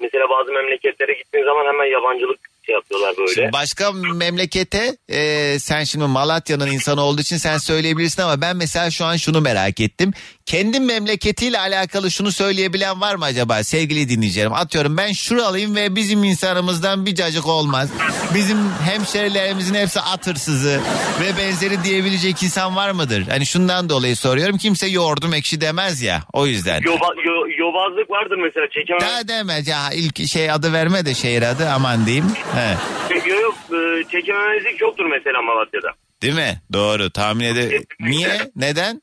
Mesela 0.00 0.24
bazı 0.30 0.52
memleketlere 0.52 1.12
gittiğin 1.12 1.44
zaman 1.44 1.66
hemen 1.66 1.92
yabancılık 1.92 2.40
şey 2.66 2.74
yapıyorlar 2.74 3.14
böyle. 3.18 3.34
Şimdi 3.34 3.52
başka 3.52 3.92
memlekete 3.92 4.96
e, 5.08 5.58
sen 5.58 5.84
şimdi 5.84 6.04
Malatya'nın 6.04 6.66
insanı 6.66 7.02
olduğu 7.02 7.20
için 7.20 7.36
sen 7.36 7.58
söyleyebilirsin 7.58 8.22
ama 8.22 8.40
ben 8.40 8.56
mesela 8.56 8.90
şu 8.90 9.04
an 9.04 9.16
şunu 9.16 9.40
merak 9.40 9.80
ettim. 9.80 10.12
Kendi 10.46 10.80
memleketiyle 10.80 11.58
alakalı 11.58 12.10
şunu 12.10 12.32
söyleyebilen 12.32 13.00
var 13.00 13.14
mı 13.14 13.24
acaba 13.24 13.64
sevgili 13.64 14.08
dinleyicilerim? 14.08 14.52
Atıyorum 14.52 14.96
ben 14.96 15.12
şuralıyım 15.12 15.76
ve 15.76 15.96
bizim 15.96 16.24
insanımızdan 16.24 17.06
bir 17.06 17.14
cacık 17.14 17.46
olmaz. 17.46 17.90
Bizim 18.34 18.58
hemşerilerimizin 18.70 19.74
hepsi 19.74 20.00
at 20.00 20.26
hırsızı 20.26 20.80
ve 21.20 21.38
benzeri 21.38 21.84
diyebilecek 21.84 22.42
insan 22.42 22.76
var 22.76 22.90
mıdır? 22.90 23.26
Hani 23.28 23.46
şundan 23.46 23.88
dolayı 23.88 24.16
soruyorum. 24.16 24.58
Kimse 24.58 24.86
yoğurdum 24.86 25.34
ekşi 25.34 25.60
demez 25.60 26.02
ya 26.02 26.22
o 26.32 26.46
yüzden. 26.46 26.80
Yoba, 26.82 27.06
yo- 27.24 27.48
yobazlık 27.58 28.10
vardır 28.10 28.36
mesela 28.44 28.66
çekemem. 28.70 29.00
Daha 29.00 29.28
demez 29.28 29.68
ya 29.68 29.90
ilk 29.92 30.28
şey 30.28 30.50
adı 30.50 30.72
verme 30.72 31.06
de 31.06 31.14
şehir 31.14 31.42
adı 31.42 31.68
aman 31.70 32.06
diyeyim. 32.06 32.26
He. 32.54 32.74
Yok 33.14 33.26
yok 33.28 33.54
e, 33.70 34.04
çekememezlik 34.10 34.80
yoktur 34.80 35.04
mesela 35.10 35.42
Malatya'da. 35.42 35.88
Değil 36.22 36.34
mi? 36.34 36.60
Doğru 36.72 37.10
tahmin 37.10 37.44
ede. 37.44 37.82
Niye? 38.00 38.50
Neden? 38.56 39.02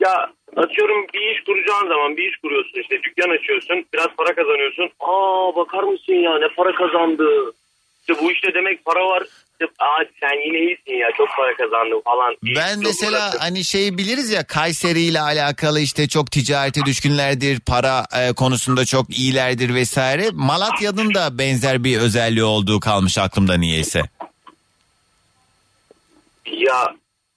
Ya 0.00 0.14
atıyorum 0.56 1.06
bir 1.14 1.34
iş 1.34 1.44
kuracağın 1.44 1.88
zaman 1.88 2.16
bir 2.16 2.28
iş 2.30 2.36
kuruyorsun 2.36 2.80
işte 2.80 3.02
dükkan 3.02 3.30
açıyorsun 3.36 3.86
biraz 3.94 4.08
para 4.16 4.34
kazanıyorsun. 4.34 4.90
Aa 5.00 5.56
bakar 5.56 5.82
mısın 5.82 6.12
ya 6.12 6.38
ne 6.38 6.48
para 6.56 6.72
kazandı. 6.74 7.24
İşte 8.00 8.24
bu 8.24 8.32
işte 8.32 8.54
demek 8.54 8.84
para 8.84 9.06
var. 9.06 9.22
İşte, 9.52 9.66
Aa 9.78 10.04
sen 10.20 10.46
yine 10.46 10.58
iyisin 10.58 10.94
ya 10.94 11.08
çok 11.16 11.28
para 11.36 11.56
kazandın 11.56 12.00
falan. 12.00 12.36
Ben 12.42 12.74
yok 12.74 12.84
mesela 12.84 13.30
hani 13.40 13.64
şey 13.64 13.98
biliriz 13.98 14.30
ya 14.30 14.46
Kayseri 14.46 15.00
ile 15.00 15.20
alakalı 15.20 15.80
işte 15.80 16.08
çok 16.08 16.30
ticarete 16.30 16.80
düşkünlerdir, 16.86 17.60
para 17.60 18.04
e, 18.16 18.32
konusunda 18.32 18.84
çok 18.84 19.18
iyilerdir 19.18 19.74
vesaire. 19.74 20.24
Malatya'nın 20.32 21.14
da 21.14 21.38
benzer 21.38 21.84
bir 21.84 21.98
özelliği 21.98 22.44
olduğu 22.44 22.80
kalmış 22.80 23.18
aklımda 23.18 23.54
niyeyse. 23.56 24.02
Ya 26.46 26.94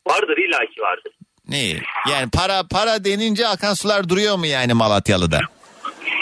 vardır 0.07 0.38
illaki 0.38 0.82
vardır. 0.82 1.11
Neyi? 1.50 1.82
Yani 2.12 2.30
para 2.30 2.64
para 2.68 3.04
denince 3.04 3.48
akan 3.48 3.74
sular 3.74 4.10
duruyor 4.10 4.36
mu 4.36 4.46
yani 4.46 4.74
Malatyalı'da? 4.74 5.39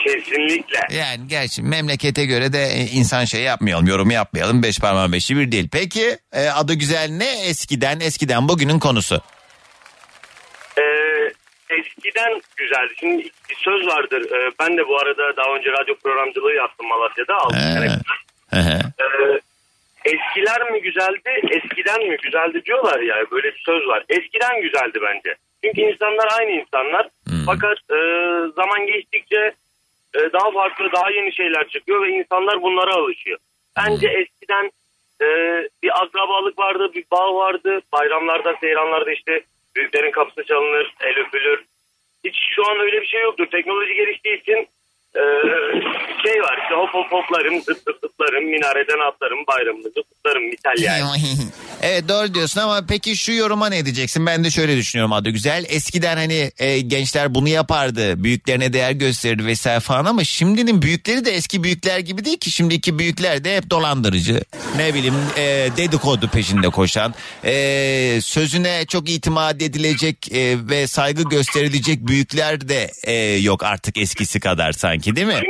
Kesinlikle. 0.03 0.79
Yani 0.97 1.27
gerçi 1.27 1.61
memlekete 1.63 2.25
göre 2.25 2.53
de 2.53 2.63
e, 2.65 2.81
insan 2.81 3.25
şey 3.25 3.41
yapmayalım, 3.41 3.87
yorum 3.87 4.11
yapmayalım. 4.11 4.63
Beş 4.63 4.79
parmağın 4.79 5.13
beşi 5.13 5.37
bir 5.37 5.51
değil. 5.51 5.69
Peki 5.71 6.17
e, 6.33 6.49
adı 6.49 6.73
güzel 6.73 7.09
ne 7.09 7.47
eskiden 7.47 7.99
eskiden 7.99 8.49
bugünün 8.49 8.79
konusu? 8.79 9.21
Ee, 10.77 10.83
eskiden 11.69 12.41
güzeldi. 12.57 12.93
Şimdi 12.99 13.23
bir 13.23 13.55
söz 13.55 13.87
vardır. 13.87 14.21
Ee, 14.21 14.51
ben 14.59 14.77
de 14.77 14.87
bu 14.87 14.97
arada 14.99 15.37
daha 15.37 15.55
önce 15.55 15.69
radyo 15.71 15.95
programcılığı 16.03 16.53
yaptım 16.53 16.87
Malatya'da. 16.87 17.35
Altı 17.37 17.55
hı. 18.57 18.79
Ee, 18.99 19.39
eskiler 20.05 20.71
mi 20.71 20.81
güzeldi, 20.81 21.41
eskiden 21.49 22.07
mi 22.07 22.17
güzeldi 22.23 22.65
diyorlar 22.65 22.99
ya. 22.99 23.25
Böyle 23.31 23.47
bir 23.47 23.61
söz 23.65 23.87
var. 23.87 24.03
Eskiden 24.09 24.61
güzeldi 24.61 24.99
bence. 25.01 25.35
Çünkü 25.63 25.81
insanlar 25.81 26.27
aynı 26.39 26.51
insanlar. 26.51 27.09
Fakat 27.45 27.77
e, 27.91 27.97
zaman 28.55 28.85
geçtikçe 28.85 29.53
e, 30.15 30.19
daha 30.33 30.51
farklı, 30.51 30.91
daha 30.91 31.11
yeni 31.11 31.33
şeyler 31.33 31.67
çıkıyor 31.67 32.01
ve 32.01 32.09
insanlar 32.09 32.61
bunlara 32.61 32.93
alışıyor. 32.93 33.39
Bence 33.77 34.07
eskiden 34.07 34.71
e, 35.21 35.27
bir 35.83 36.03
akrabalık 36.03 36.59
vardı, 36.59 36.91
bir 36.93 37.05
bağ 37.11 37.35
vardı. 37.35 37.81
Bayramlarda, 37.91 38.55
seyranlarda 38.61 39.11
işte 39.11 39.41
büyüklerin 39.75 40.11
kapısı 40.11 40.43
çalınır, 40.43 40.93
el 41.01 41.25
öpülür. 41.25 41.63
Hiç 42.23 42.35
şu 42.55 42.69
an 42.69 42.79
öyle 42.79 43.01
bir 43.01 43.07
şey 43.07 43.21
yoktur. 43.21 43.45
Teknoloji 43.45 43.93
geliştiği 43.93 44.41
için 44.41 44.67
e, 45.15 45.23
şey 46.23 46.41
var 46.41 46.57
işte 46.63 46.75
hop 46.75 46.93
hop 46.93 47.11
hoplarım, 47.11 47.61
zıp 47.61 47.77
zıp 47.77 47.97
zıplarım, 48.03 48.45
minareden 48.45 49.07
atlarım, 49.07 49.39
bayramımızı 49.47 50.03
kutlarım, 50.03 50.43
misal 50.43 50.83
yani. 50.83 51.01
Evet 51.83 52.09
doğru 52.09 52.33
diyorsun 52.33 52.61
ama 52.61 52.85
peki 52.87 53.17
şu 53.17 53.31
yoruma 53.31 53.69
ne 53.69 53.85
diyeceksin? 53.85 54.25
Ben 54.25 54.43
de 54.43 54.51
şöyle 54.51 54.77
düşünüyorum 54.77 55.13
adı 55.13 55.29
güzel. 55.29 55.65
Eskiden 55.69 56.17
hani 56.17 56.51
e, 56.59 56.79
gençler 56.79 57.35
bunu 57.35 57.49
yapardı. 57.49 58.23
Büyüklerine 58.23 58.73
değer 58.73 58.91
gösterirdi 58.91 59.45
vesaire 59.45 59.79
falan 59.79 60.05
ama 60.05 60.23
şimdinin 60.23 60.81
büyükleri 60.81 61.25
de 61.25 61.31
eski 61.31 61.63
büyükler 61.63 61.99
gibi 61.99 62.25
değil 62.25 62.37
ki. 62.37 62.51
Şimdiki 62.51 62.99
büyükler 62.99 63.43
de 63.43 63.57
hep 63.57 63.69
dolandırıcı. 63.69 64.41
Ne 64.77 64.93
bileyim 64.93 65.15
e, 65.37 65.41
dedikodu 65.77 66.27
peşinde 66.27 66.69
koşan. 66.69 67.13
e, 67.45 68.19
sözüne 68.21 68.85
çok 68.85 69.09
itimat 69.09 69.61
edilecek 69.61 70.31
e, 70.31 70.55
ve 70.69 70.87
saygı 70.87 71.23
gösterilecek 71.23 72.07
büyükler 72.07 72.69
de 72.69 72.91
e, 73.03 73.13
yok 73.37 73.63
artık 73.63 73.97
eskisi 73.97 74.39
kadar 74.39 74.71
sanki 74.71 75.15
değil 75.15 75.27
mi? 75.27 75.41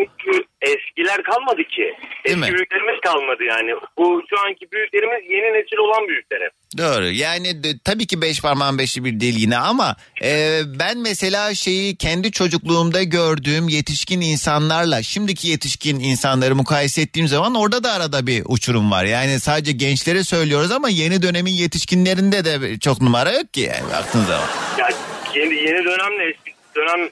Eskiler 0.63 1.23
kalmadı 1.23 1.63
ki. 1.63 1.93
Eski 2.25 2.39
mi? 2.39 2.47
büyüklerimiz 2.53 2.99
kalmadı 3.05 3.43
yani. 3.43 3.71
Bu 3.97 4.21
şu 4.29 4.35
anki 4.47 4.71
büyüklerimiz 4.71 5.31
yeni 5.31 5.53
nesil 5.59 5.77
olan 5.77 6.07
büyükler. 6.07 6.39
Doğru 6.77 7.05
yani 7.11 7.63
de- 7.63 7.79
tabii 7.85 8.07
ki 8.07 8.21
beş 8.21 8.41
parmağın 8.41 8.77
beşi 8.77 9.05
bir 9.05 9.19
değil 9.19 9.35
yine 9.37 9.57
ama 9.57 9.95
e, 10.23 10.59
ben 10.79 10.97
mesela 10.97 11.53
şeyi 11.55 11.95
kendi 11.95 12.31
çocukluğumda 12.31 13.03
gördüğüm 13.03 13.69
yetişkin 13.69 14.21
insanlarla 14.21 15.03
şimdiki 15.03 15.47
yetişkin 15.47 15.99
insanları 15.99 16.55
mukayese 16.55 17.01
ettiğim 17.01 17.27
zaman 17.27 17.55
orada 17.55 17.83
da 17.83 17.91
arada 17.91 18.27
bir 18.27 18.43
uçurum 18.45 18.91
var. 18.91 19.03
Yani 19.05 19.39
sadece 19.39 19.71
gençlere 19.71 20.23
söylüyoruz 20.23 20.71
ama 20.71 20.89
yeni 20.89 21.21
dönemin 21.21 21.51
yetişkinlerinde 21.51 22.45
de 22.45 22.79
çok 22.79 23.01
numara 23.01 23.31
yok 23.31 23.53
ki 23.53 23.61
yani 23.61 23.91
baktığın 23.91 24.23
zaman. 24.25 24.47
Ya 24.79 24.89
yeni, 25.35 25.55
yeni 25.55 25.85
dönemle 25.85 26.29
eski 26.29 26.53
dönem 26.75 27.09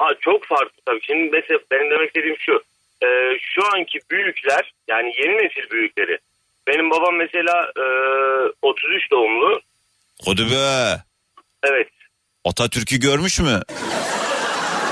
ha, 0.00 0.14
çok 0.20 0.44
farklı 0.44 0.82
tabii. 0.86 1.00
Şimdi 1.02 1.30
mesela 1.32 1.58
benim 1.70 1.90
demek 1.90 2.06
istediğim 2.06 2.36
şu. 2.38 2.62
Ee, 3.02 3.38
şu 3.40 3.62
anki 3.74 3.98
büyükler 4.10 4.72
yani 4.88 5.12
yeni 5.18 5.36
nesil 5.36 5.70
büyükleri. 5.70 6.18
Benim 6.68 6.90
babam 6.90 7.16
mesela 7.16 7.72
e, 7.76 7.84
33 8.62 9.10
doğumlu. 9.10 9.60
Hadi 10.26 10.42
be 10.50 10.96
Evet. 11.62 11.88
Atatürk'ü 12.44 13.00
görmüş 13.00 13.40
mü? 13.40 13.60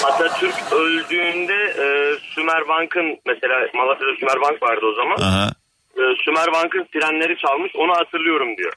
Atatürk 0.05 0.73
öldüğünde 0.73 1.55
e, 1.55 1.87
Sümerbank'ın 2.35 3.19
mesela 3.27 3.55
Malatya'da 3.75 4.17
Sümerbank 4.21 4.63
vardı 4.63 4.87
o 4.87 4.95
zaman. 4.95 5.17
Aha. 5.17 5.53
e, 5.97 6.03
Sümerbank'ın 6.25 6.87
sirenleri 6.93 7.37
çalmış 7.39 7.73
onu 7.77 7.93
hatırlıyorum 7.93 8.57
diyor. 8.57 8.73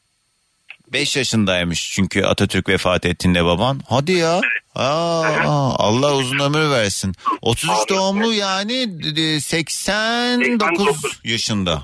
5 0.94 1.18
yaşındaymış 1.18 1.92
çünkü 1.94 2.24
Atatürk 2.24 2.70
vefat 2.70 3.06
ettiğinde 3.06 3.46
baban. 3.46 3.82
Hadi 3.89 4.12
ya. 4.12 4.42
Aa, 4.76 5.76
Allah 5.78 6.16
uzun 6.16 6.39
ömür 6.39 6.70
versin. 6.72 7.16
33 7.42 7.89
doğumlu 7.89 8.34
yani 8.34 8.88
e, 9.18 9.39
89 9.39 11.20
yaşında. 11.24 11.84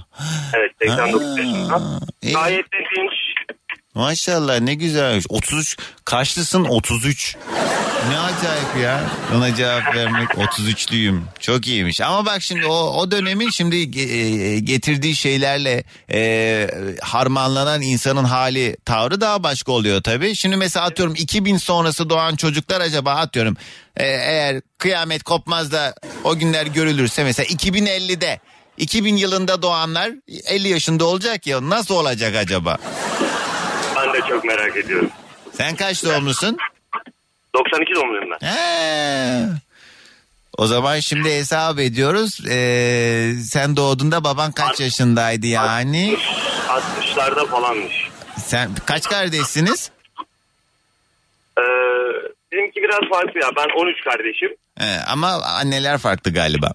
Evet 0.53 0.72
89 0.82 1.22
Ha, 1.22 1.28
yaşında. 1.38 1.99
iyi. 2.22 2.34
Gayet 2.34 2.66
de. 2.74 2.78
Maşallah 3.97 4.59
ne 4.59 4.73
güzel. 4.73 5.21
33 5.29 5.77
kaçlısın 6.05 6.63
33. 6.63 7.35
Ne 8.09 8.19
acayip 8.19 8.83
ya. 8.83 9.03
Ona 9.35 9.55
cevap 9.55 9.95
vermek 9.95 10.29
33'lüyüm. 10.29 11.21
Çok 11.39 11.67
iyiymiş. 11.67 12.01
Ama 12.01 12.25
bak 12.25 12.41
şimdi 12.41 12.65
o, 12.65 12.73
o 12.73 13.11
dönemin 13.11 13.49
şimdi 13.49 13.99
e, 13.99 14.59
getirdiği 14.59 15.15
şeylerle 15.15 15.83
e, 16.11 16.69
harmanlanan 17.01 17.81
insanın 17.81 18.23
hali 18.23 18.77
tavrı 18.85 19.21
daha 19.21 19.43
başka 19.43 19.71
oluyor 19.71 20.03
tabii. 20.03 20.35
Şimdi 20.35 20.55
mesela 20.55 20.85
atıyorum 20.85 21.15
2000 21.15 21.57
sonrası 21.57 22.09
doğan 22.09 22.35
çocuklar 22.35 22.81
acaba 22.81 23.11
atıyorum 23.11 23.57
e, 23.95 24.05
eğer 24.05 24.61
kıyamet 24.77 25.23
kopmaz 25.23 25.71
da 25.71 25.95
o 26.23 26.37
günler 26.37 26.65
görülürse 26.65 27.23
mesela 27.23 27.47
2050'de 27.47 28.39
2000 28.77 29.15
yılında 29.17 29.61
doğanlar 29.61 30.11
50 30.45 30.67
yaşında 30.67 31.05
olacak 31.05 31.47
ya 31.47 31.69
nasıl 31.69 31.95
olacak 31.95 32.35
acaba? 32.35 32.77
Çok 34.30 34.43
merak 34.45 34.78
ediyorum. 34.78 35.09
Sen 35.53 35.75
kaç 35.75 36.03
doğumlusun? 36.03 36.57
92 37.55 37.95
doğumluyum 37.95 38.30
ben. 38.41 38.47
He. 38.47 39.45
O 40.57 40.67
zaman 40.67 40.99
şimdi 40.99 41.30
hesap 41.30 41.80
ediyoruz. 41.80 42.39
Ee, 42.49 43.34
sen 43.43 43.75
doğduğunda 43.75 44.23
baban 44.23 44.51
kaç 44.51 44.80
yaşındaydı 44.80 45.47
yani? 45.47 46.17
60'larda 46.67 47.47
falanmış. 47.47 47.93
Sen 48.38 48.69
kaç 48.86 49.09
kardeşsiniz? 49.09 49.91
Ee, 51.59 51.61
bizimki 52.51 52.82
biraz 52.82 53.09
farklı 53.09 53.39
ya. 53.39 53.49
Ben 53.57 53.67
13 53.82 54.03
kardeşim. 54.03 54.49
He, 54.80 54.99
ama 55.07 55.28
anneler 55.43 55.97
farklı 55.97 56.34
galiba. 56.34 56.71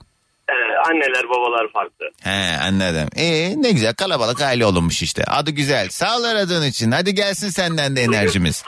Ee, 0.83 0.91
anneler 0.91 1.29
babalar 1.29 1.73
farklı. 1.73 2.07
He 2.23 2.59
anladım. 2.63 3.09
İyi 3.17 3.63
ne 3.63 3.71
güzel 3.71 3.95
kalabalık 3.95 4.41
aile 4.41 4.67
olunmuş 4.67 5.03
işte. 5.03 5.25
Adı 5.25 5.51
güzel. 5.51 5.89
Sağ 5.89 6.17
ol 6.17 6.25
aradığın 6.25 6.67
için. 6.67 6.91
Hadi 6.91 7.15
gelsin 7.15 7.49
senden 7.49 7.97
de 7.97 8.03
enerjimiz. 8.03 8.65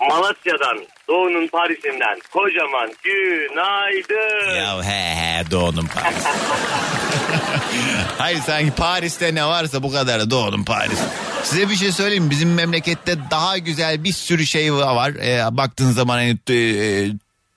Malatya'dan, 0.00 0.86
Doğu'nun 1.08 1.48
Paris'inden 1.48 2.18
kocaman 2.32 2.90
günaydın. 3.04 4.54
Ya 4.56 4.82
he 4.84 5.14
he 5.14 5.50
doğdum 5.50 5.86
Paris. 5.94 6.24
Hayır 8.18 8.40
sanki 8.40 8.70
Paris'te 8.70 9.34
ne 9.34 9.44
varsa 9.46 9.82
bu 9.82 9.92
kadar 9.92 10.30
doğdum 10.30 10.64
Paris. 10.64 10.98
Size 11.42 11.70
bir 11.70 11.76
şey 11.76 11.92
söyleyeyim? 11.92 12.30
Bizim 12.30 12.54
memlekette 12.54 13.16
daha 13.30 13.58
güzel 13.58 14.04
bir 14.04 14.12
sürü 14.12 14.46
şey 14.46 14.74
var. 14.74 15.10
Ee, 15.10 15.56
baktığın 15.56 15.90
zaman 15.90 16.14
hani 16.16 16.38
e, 16.50 17.06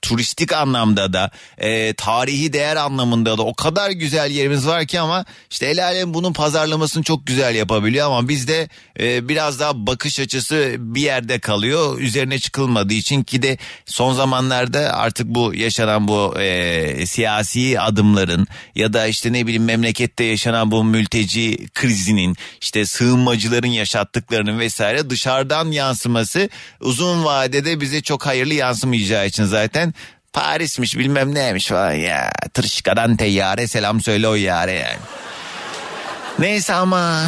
turistik 0.08 0.53
anlamda 0.53 1.14
da 1.14 1.32
e, 1.58 1.93
tarihi 1.93 2.53
değer 2.53 2.76
anlamında 2.76 3.38
da 3.38 3.41
o 3.41 3.53
kadar 3.53 3.91
güzel 3.91 4.32
yerimiz 4.32 4.68
var 4.68 4.86
ki 4.86 4.99
ama 4.99 5.26
işte 5.51 5.66
el 5.66 5.86
alem 5.86 6.14
bunun 6.14 6.34
pazarlamasını 6.34 7.03
çok 7.03 7.28
güzel 7.28 7.55
yapabiliyor 7.55 8.08
ama 8.08 8.30
bizde 8.30 8.70
e, 8.99 9.30
biraz 9.30 9.60
daha 9.60 9.88
bakış 9.88 10.20
açısı 10.20 10.76
bir 10.80 11.01
yerde 11.01 11.39
kalıyor 11.39 11.99
üzerine 11.99 12.39
çıkılmadığı 12.39 12.93
için 12.93 13.24
ki 13.24 13.41
de 13.41 13.58
son 13.86 14.14
zamanlarda 14.14 14.80
artık 14.80 15.28
bu 15.28 15.53
yaşanan 15.53 16.08
bu 16.08 16.39
e, 16.39 17.05
siyasi 17.05 17.80
adımların 17.80 18.47
ya 18.76 18.93
da 18.93 19.08
işte 19.08 19.34
ne 19.34 19.45
bileyim 19.45 19.66
memlekette 19.66 20.24
yaşanan 20.24 20.72
bu 20.72 20.84
mülteci 20.84 21.68
krizinin 21.74 22.36
işte 22.62 22.86
sığınmacıların 22.86 23.68
yaşattıklarının 23.68 24.60
vesaire 24.60 25.10
dışarıdan 25.10 25.72
yansıması 25.72 26.49
uzun 26.82 27.26
vadede 27.26 27.82
bize 27.82 28.01
çok 28.01 28.26
hayırlı 28.26 28.53
yansımayacağı 28.53 29.28
için 29.28 29.45
zaten 29.45 29.93
Paris'miş 30.38 30.97
bilmem 30.97 31.35
neymiş 31.35 31.67
falan 31.67 31.91
ya. 31.93 32.31
Tırışkadan 32.53 33.15
teyyare 33.15 33.67
selam 33.67 34.01
söyle 34.01 34.27
o 34.27 34.35
yare 34.35 34.71
yani. 34.71 34.99
Neyse 36.39 36.73
ama 36.73 37.21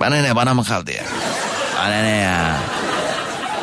bana 0.00 0.16
ne 0.22 0.36
bana 0.36 0.54
mı 0.54 0.64
kaldı 0.64 0.92
ya? 0.92 1.04
Bana 1.78 2.02
ne 2.02 2.16
ya? 2.16 2.56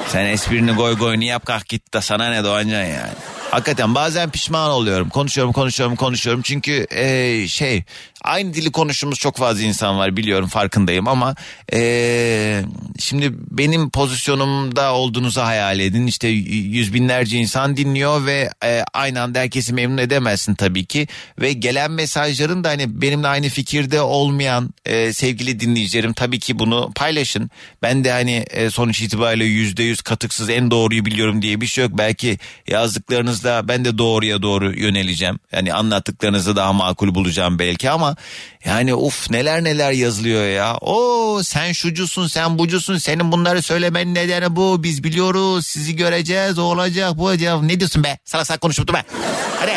Sen 0.07 0.25
esprini 0.25 0.71
goy 0.71 0.97
goyunu 0.97 1.23
yap 1.23 1.45
kalk 1.45 1.69
git 1.69 1.93
de 1.93 2.01
sana 2.01 2.29
ne 2.29 2.43
Doğancan 2.43 2.83
yani. 2.83 3.11
Hakikaten 3.51 3.95
bazen 3.95 4.29
pişman 4.29 4.69
oluyorum. 4.69 5.09
Konuşuyorum 5.09 5.53
konuşuyorum 5.53 5.95
konuşuyorum. 5.95 6.41
Çünkü 6.41 6.87
e, 6.89 7.47
şey 7.47 7.83
aynı 8.23 8.53
dili 8.53 8.71
konuştuğumuz 8.71 9.19
çok 9.19 9.37
fazla 9.37 9.63
insan 9.63 9.97
var 9.97 10.17
biliyorum 10.17 10.47
farkındayım 10.47 11.07
ama 11.07 11.35
e, 11.73 12.61
şimdi 12.99 13.31
benim 13.51 13.89
pozisyonumda 13.89 14.93
olduğunuzu 14.93 15.41
hayal 15.41 15.79
edin. 15.79 16.07
İşte 16.07 16.27
yüz 16.27 16.93
binlerce 16.93 17.37
insan 17.37 17.77
dinliyor 17.77 18.25
ve 18.25 18.49
e, 18.63 18.83
aynı 18.93 19.21
anda 19.21 19.39
herkesi 19.39 19.73
memnun 19.73 19.97
edemezsin 19.97 20.55
tabii 20.55 20.85
ki. 20.85 21.07
Ve 21.39 21.53
gelen 21.53 21.91
mesajların 21.91 22.63
da 22.63 22.69
hani 22.69 23.01
benimle 23.01 23.27
aynı 23.27 23.49
fikirde 23.49 24.01
olmayan 24.01 24.73
e, 24.85 25.13
sevgili 25.13 25.59
dinleyicilerim 25.59 26.13
tabii 26.13 26.39
ki 26.39 26.59
bunu 26.59 26.91
paylaşın. 26.95 27.49
Ben 27.81 28.03
de 28.03 28.11
hani 28.11 28.45
e, 28.49 28.69
sonuç 28.69 29.01
itibariyle 29.01 29.45
yüzde 29.45 29.83
yüz 29.83 30.01
katıksız 30.01 30.49
en 30.49 30.71
doğruyu 30.71 31.05
biliyorum 31.05 31.41
diye 31.41 31.61
bir 31.61 31.67
şey 31.67 31.83
yok. 31.83 31.93
Belki 31.97 32.37
yazdıklarınızda 32.67 33.67
ben 33.67 33.85
de 33.85 33.97
doğruya 33.97 34.41
doğru 34.41 34.79
yöneleceğim. 34.79 35.39
Yani 35.51 35.73
anlattıklarınızı 35.73 36.55
daha 36.55 36.73
makul 36.73 37.15
bulacağım 37.15 37.59
belki 37.59 37.89
ama 37.89 38.08
yani 38.65 38.95
uf 38.95 39.29
neler 39.29 39.63
neler 39.63 39.91
yazılıyor 39.91 40.45
ya. 40.45 40.77
O 40.81 41.41
sen 41.43 41.71
şucusun 41.71 42.27
sen 42.27 42.59
bucusun 42.59 42.97
senin 42.97 43.31
bunları 43.31 43.61
söylemen 43.61 44.13
nedeni 44.13 44.55
bu. 44.55 44.83
Biz 44.83 45.03
biliyoruz 45.03 45.67
sizi 45.67 45.95
göreceğiz 45.95 46.59
o 46.59 46.63
olacak 46.63 47.17
bu 47.17 47.25
olacak. 47.25 47.61
Ne 47.61 47.79
diyorsun 47.79 48.03
be 48.03 48.17
salak 48.25 48.47
salak 48.47 48.61
konuşup 48.61 48.93
be. 48.93 49.03
Hadi. 49.59 49.71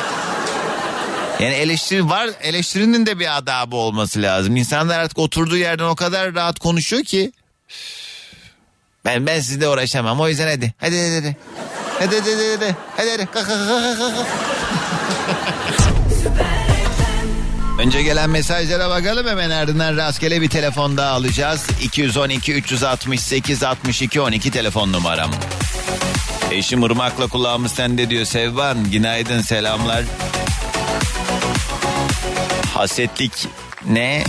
Yani 1.41 1.55
eleştiri 1.55 2.09
var 2.09 2.31
eleştirinin 2.43 3.07
de 3.07 3.19
bir 3.19 3.37
adabı 3.37 3.77
olması 3.77 4.23
lazım. 4.23 4.57
İnsanlar 4.57 4.99
artık 4.99 5.19
oturduğu 5.19 5.57
yerden 5.57 5.85
o 5.85 5.95
kadar 5.95 6.35
rahat 6.35 6.59
konuşuyor 6.59 7.05
ki. 7.05 7.33
Ben 9.05 9.27
ben 9.27 9.41
sizle 9.41 9.69
uğraşamam 9.69 10.21
o 10.21 10.29
yüzden 10.29 10.49
hadi. 10.49 10.75
Hadi 10.79 10.99
hadi 10.99 11.15
hadi. 11.15 11.37
Hadi 11.99 12.21
hadi 12.21 12.31
hadi 12.35 12.57
hadi. 12.57 12.77
Hadi 12.97 13.11
hadi. 13.11 13.27
Kalk 13.27 13.49
Önce 17.83 18.03
gelen 18.03 18.31
mesajlara 18.31 18.91
bakalım 18.91 19.27
hemen 19.27 19.51
ardından 19.51 19.97
rastgele 19.97 20.41
bir 20.41 20.49
telefon 20.49 20.97
daha 20.97 21.11
alacağız. 21.11 21.67
212 21.83 22.53
368 22.53 23.63
62 23.63 24.21
12 24.21 24.51
telefon 24.51 24.93
numaram. 24.93 25.31
Eşim 26.51 26.83
Irmak'la 26.83 27.27
kulağımız 27.27 27.73
sende 27.73 28.11
diyor 28.11 28.25
Sevban. 28.25 28.91
Günaydın 28.91 29.41
selamlar. 29.41 30.05
Hasetlik 32.75 33.47
ne? 33.89 34.25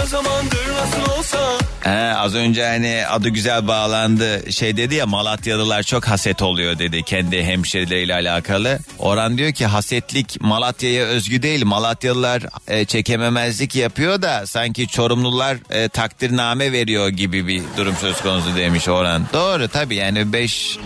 Bunca 0.00 0.06
zamandır 0.06 0.68
nasıl 0.74 1.18
olsa 1.18 1.38
He, 1.80 2.14
az 2.14 2.34
önce 2.34 2.66
hani 2.66 3.04
adı 3.10 3.28
güzel 3.28 3.68
bağlandı 3.68 4.52
şey 4.52 4.76
dedi 4.76 4.94
ya 4.94 5.06
Malatyalılar 5.06 5.82
çok 5.82 6.04
haset 6.08 6.42
oluyor 6.42 6.78
dedi 6.78 7.02
kendi 7.02 7.42
hemşerileriyle 7.44 8.14
alakalı. 8.14 8.78
Orhan 8.98 9.38
diyor 9.38 9.52
ki 9.52 9.66
hasetlik 9.66 10.40
Malatya'ya 10.40 11.04
özgü 11.04 11.42
değil 11.42 11.64
Malatyalılar 11.64 12.42
e, 12.68 12.84
çekememezlik 12.84 13.76
yapıyor 13.76 14.22
da 14.22 14.46
sanki 14.46 14.88
Çorumlular 14.88 15.56
e, 15.70 15.88
takdirname 15.88 16.72
veriyor 16.72 17.08
gibi 17.08 17.46
bir 17.46 17.62
durum 17.76 17.94
söz 18.00 18.20
konusu 18.20 18.56
demiş 18.56 18.88
Orhan. 18.88 19.26
Doğru 19.32 19.68
tabii 19.68 19.94
yani 19.94 20.32
beş 20.32 20.78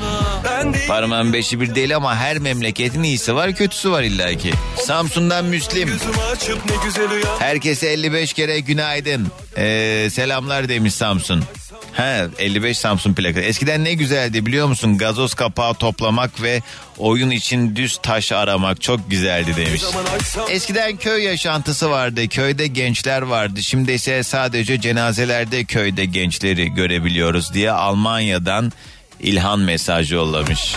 parmağın 0.89 1.33
beşi 1.33 1.61
bir 1.61 1.75
değil 1.75 1.97
ama 1.97 2.17
her 2.17 2.39
memleketin 2.39 3.03
iyisi 3.03 3.35
var 3.35 3.53
kötüsü 3.55 3.91
var 3.91 4.03
illaki. 4.03 4.51
Samsun'dan 4.85 5.45
Müslim. 5.45 5.91
Herkese 7.39 7.89
55 7.89 8.33
kere 8.33 8.61
günaydın. 8.61 9.04
Ee, 9.57 10.09
selamlar 10.11 10.69
demiş 10.69 10.95
Samsun. 10.95 11.45
He 11.93 12.27
55 12.39 12.79
Samsun 12.79 13.15
plaka. 13.15 13.41
Eskiden 13.41 13.85
ne 13.85 13.95
güzeldi 13.95 14.47
biliyor 14.47 14.67
musun? 14.67 14.99
Gazoz 14.99 15.35
kapağı 15.35 15.75
toplamak 15.75 16.43
ve 16.43 16.63
oyun 16.99 17.31
için 17.31 17.77
düz 17.77 17.99
taş 18.03 18.33
aramak 18.33 18.83
çok 18.83 19.11
güzeldi 19.11 19.57
demiş. 19.57 19.83
Eskiden 20.51 20.97
köy 20.97 21.25
yaşantısı 21.25 21.91
vardı. 21.91 22.29
Köyde 22.29 22.67
gençler 22.67 23.23
vardı. 23.23 23.63
Şimdi 23.63 23.93
ise 23.93 24.23
sadece 24.23 24.81
cenazelerde 24.81 25.65
köyde 25.65 26.05
gençleri 26.05 26.75
görebiliyoruz 26.75 27.55
diye 27.55 27.71
Almanya'dan 27.71 28.73
İlhan 29.21 29.61
mesaj 29.61 30.13
yollamış. 30.13 30.75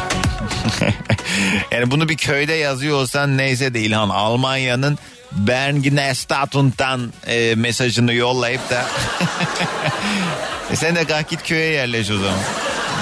yani 1.71 1.91
bunu 1.91 2.09
bir 2.09 2.17
köyde 2.17 2.53
yazıyor 2.53 2.97
olsan 2.97 3.37
neyse 3.37 3.73
de 3.73 3.81
İlhan 3.81 4.09
Almanya'nın 4.09 4.97
Bergine 5.31 6.15
Stadt'tan 6.15 7.13
e, 7.27 7.55
mesajını 7.55 8.13
yollayıp 8.13 8.69
da 8.69 8.85
e 10.71 10.75
sen 10.75 10.95
de 10.95 11.05
kalk 11.05 11.29
git 11.29 11.43
köye 11.43 11.71
yerleş 11.71 12.11
o 12.11 12.17
zaman. 12.17 12.39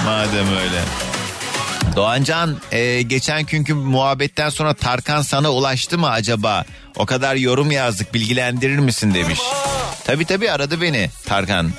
Madem 0.05 0.57
öyle. 0.57 0.82
Doğancan 1.95 2.57
e, 2.71 3.01
geçen 3.01 3.45
günkü 3.45 3.73
muhabbetten 3.73 4.49
sonra 4.49 4.73
Tarkan 4.73 5.21
sana 5.21 5.49
ulaştı 5.49 5.97
mı 5.97 6.09
acaba? 6.09 6.65
O 6.95 7.05
kadar 7.05 7.36
yorum 7.36 7.71
yazdık 7.71 8.13
bilgilendirir 8.13 8.80
misin 8.80 9.13
demiş. 9.13 9.39
Tabii 10.05 10.26
tabii 10.26 10.51
aradı 10.51 10.82
beni 10.82 11.09
Tarkan. 11.26 11.71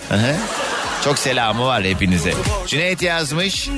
Çok 1.05 1.19
selamı 1.19 1.67
var 1.67 1.85
hepinize. 1.85 2.35
Cüneyt 2.67 3.03
yazmış. 3.03 3.69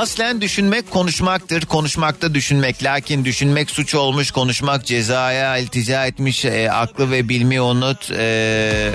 Aslen 0.00 0.40
düşünmek 0.40 0.90
konuşmaktır. 0.90 1.66
Konuşmakta 1.66 2.34
düşünmek. 2.34 2.82
Lakin 2.82 3.24
düşünmek 3.24 3.70
suç 3.70 3.94
olmuş. 3.94 4.30
Konuşmak 4.30 4.86
cezaya 4.86 5.56
iltica 5.56 6.06
etmiş. 6.06 6.44
E, 6.44 6.70
aklı 6.70 7.10
ve 7.10 7.28
bilmi 7.28 7.60
unut. 7.60 8.10
E, 8.10 8.92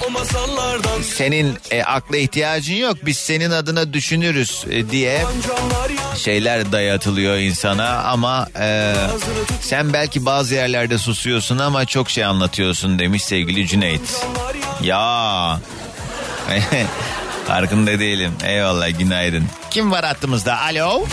senin 1.04 1.58
e, 1.72 1.84
akla 1.84 2.18
ihtiyacın 2.18 2.76
yok. 2.76 2.98
Biz 3.06 3.18
senin 3.18 3.52
adına 3.52 3.94
düşünürüz 3.94 4.66
e, 4.70 4.90
diye 4.90 5.24
şeyler 6.18 6.72
dayatılıyor 6.72 7.38
insana 7.38 7.90
ama 7.90 8.48
e, 8.60 8.94
sen 9.62 9.94
belki 9.94 10.26
bazı 10.26 10.56
yerlerde 10.56 10.98
susuyorsun 10.98 11.58
ama 11.58 11.86
çok 11.86 12.10
şey 12.10 12.26
anlatıyorsun 12.26 13.00
demiş 13.00 13.24
sevgili 13.24 13.68
Cüneyt. 13.68 14.26
Ya. 14.84 15.60
Farkında 17.48 18.00
değilim. 18.00 18.32
Eyvallah 18.48 19.00
günaydın. 19.00 19.44
Kim 19.72 19.92
var 19.92 20.06
hattımızda? 20.06 20.60
Alo. 20.62 21.06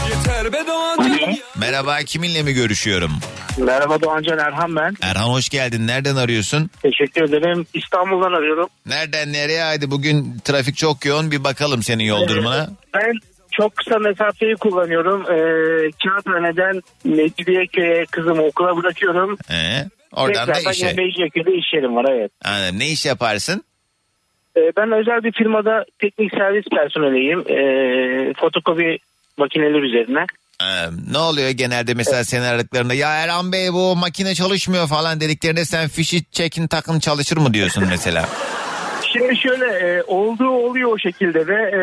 Merhaba 1.56 1.98
kiminle 1.98 2.42
mi 2.42 2.52
görüşüyorum? 2.52 3.10
Merhaba 3.58 4.00
Doğancan 4.02 4.38
Erhan 4.38 4.76
ben. 4.76 4.94
Erhan 5.02 5.28
hoş 5.28 5.48
geldin. 5.48 5.86
Nereden 5.86 6.16
arıyorsun? 6.16 6.70
Teşekkür 6.82 7.22
ederim. 7.22 7.66
İstanbul'dan 7.74 8.32
arıyorum. 8.32 8.68
Nereden 8.86 9.32
nereye? 9.32 9.62
Haydi 9.62 9.90
bugün 9.90 10.38
trafik 10.44 10.76
çok 10.76 11.04
yoğun. 11.04 11.30
Bir 11.30 11.44
bakalım 11.44 11.82
senin 11.82 12.04
yol 12.04 12.28
durumuna. 12.28 12.70
Ben 12.94 13.12
çok 13.52 13.76
kısa 13.76 13.98
mesafeyi 13.98 14.54
kullanıyorum. 14.56 15.20
Ee, 15.22 15.90
Kağıthane'den 16.04 16.80
Mecidiyeköy'e 17.04 18.04
kızımı 18.10 18.42
okula 18.42 18.76
bırakıyorum. 18.76 19.38
Ee, 19.50 19.84
oradan 20.12 20.48
da 20.48 20.52
Tekrardan 20.52 20.72
işe. 20.72 20.86
Mecidiyeköy'de 20.92 21.50
iş 21.58 21.66
yerim 21.74 21.96
var 21.96 22.04
evet. 22.10 22.30
Anladım. 22.44 22.78
Ne 22.78 22.88
iş 22.88 23.06
yaparsın? 23.06 23.64
Ee, 24.56 24.72
ben 24.76 24.92
özel 24.92 25.24
bir 25.24 25.32
firmada 25.32 25.84
teknik 25.98 26.30
servis 26.34 26.64
personeliyim. 26.76 27.40
Ee, 27.48 28.32
fotokopi 28.34 28.98
makineleri 29.36 29.86
üzerine. 29.86 30.26
Ee, 30.62 30.86
ne 31.12 31.18
oluyor 31.18 31.50
genelde 31.50 31.94
mesela 31.94 32.24
senin 32.24 32.42
aradıklarında 32.42 32.94
ya 32.94 33.14
Erhan 33.14 33.52
Bey 33.52 33.72
bu 33.72 33.96
makine 33.96 34.34
çalışmıyor 34.34 34.88
falan 34.88 35.20
dediklerinde 35.20 35.64
sen 35.64 35.88
fişi 35.88 36.30
çekin 36.30 36.66
takın 36.66 36.98
çalışır 36.98 37.36
mı 37.36 37.54
diyorsun 37.54 37.84
mesela? 37.90 38.28
Şimdi 39.12 39.36
şöyle 39.36 39.66
e, 39.66 40.02
olduğu 40.02 40.48
oluyor 40.48 40.92
o 40.92 40.98
şekilde 40.98 41.46
ve 41.46 41.54
e, 41.54 41.80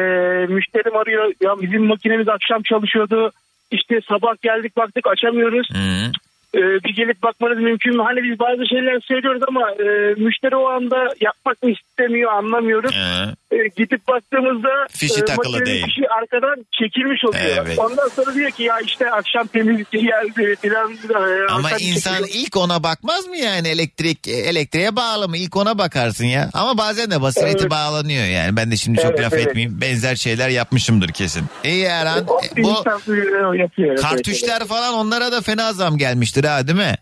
müşterim 0.53 0.95
arıyor 0.95 1.34
ya 1.41 1.61
bizim 1.61 1.86
makinemiz 1.86 2.28
akşam 2.28 2.63
çalışıyordu 2.63 3.32
işte 3.72 3.99
sabah 4.09 4.41
geldik 4.41 4.78
baktık 4.78 5.07
açamıyoruz. 5.07 5.70
Hı. 5.74 6.11
E, 6.55 6.59
bir 6.59 6.95
gelip 6.95 7.23
bakmanız 7.23 7.57
mümkün 7.57 7.97
mü? 7.97 8.03
Hani 8.03 8.23
biz 8.23 8.39
bazı 8.39 8.67
şeyler 8.69 8.99
söylüyoruz 9.01 9.41
ama 9.47 9.71
e, 9.71 10.13
müşteri 10.23 10.55
o 10.55 10.69
anda 10.69 10.97
yapmak 11.21 11.63
mı 11.63 11.69
istemiyor 11.71 12.31
anlamıyoruz. 12.33 12.95
Ee, 12.95 13.39
E, 13.51 13.67
gidip 13.77 14.07
baktığımızda 14.07 14.69
Fişi 14.91 15.25
takılı 15.25 15.35
makinenin 15.51 15.65
değil. 15.65 15.85
fişi 15.85 16.09
arkadan 16.09 16.65
çekilmiş 16.71 17.25
oluyor. 17.25 17.65
Evet. 17.65 17.79
Ondan 17.79 18.07
sonra 18.07 18.33
diyor 18.33 18.51
ki 18.51 18.63
ya 18.63 18.79
işte 18.79 19.11
akşam 19.11 19.47
temizlik 19.47 19.91
geldi 19.91 20.55
filan. 20.61 20.91
e, 20.91 21.51
ama 21.51 21.69
insan 21.79 22.17
çekiliyor. 22.17 22.45
ilk 22.45 22.57
ona 22.57 22.83
bakmaz 22.83 23.27
mı 23.27 23.37
yani 23.37 23.67
elektrik 23.67 24.27
elektriğe 24.27 24.95
bağlı 24.95 25.29
mı? 25.29 25.37
İlk 25.37 25.55
ona 25.57 25.77
bakarsın 25.77 26.25
ya. 26.25 26.49
Ama 26.53 26.77
bazen 26.77 27.11
de 27.11 27.21
basıreti 27.21 27.57
Evet. 27.61 27.71
bağlanıyor 27.71 28.25
yani. 28.25 28.55
Ben 28.57 28.71
de 28.71 28.75
şimdi 28.75 28.97
çok 29.01 29.11
Evet, 29.11 29.19
laf 29.21 29.33
evet. 29.33 29.47
etmeyeyim. 29.47 29.81
Benzer 29.81 30.15
şeyler 30.15 30.49
yapmışımdır 30.49 31.09
kesin. 31.09 31.43
İyi 31.63 31.83
Erhan. 31.83 32.23
O 32.27 32.39
E, 32.57 32.63
Bu 32.63 32.69
e, 32.69 32.73
yapıyor. 32.89 33.55
evet, 33.55 33.71
evet. 33.79 34.01
kartuşlar 34.01 34.65
falan 34.65 34.93
onlara 34.93 35.31
da 35.31 35.41
fena 35.41 35.73
zam 35.73 35.97
gelmiştir 36.41 36.43
ha 36.49 36.67
değil 36.67 36.77
mi? 36.89 36.95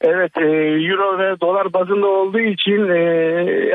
Evet 0.00 0.32
e, 0.36 0.40
euro 0.88 1.18
ve 1.18 1.40
dolar 1.40 1.72
bazında 1.72 2.06
olduğu 2.06 2.38
için 2.40 2.88
e, 2.88 3.00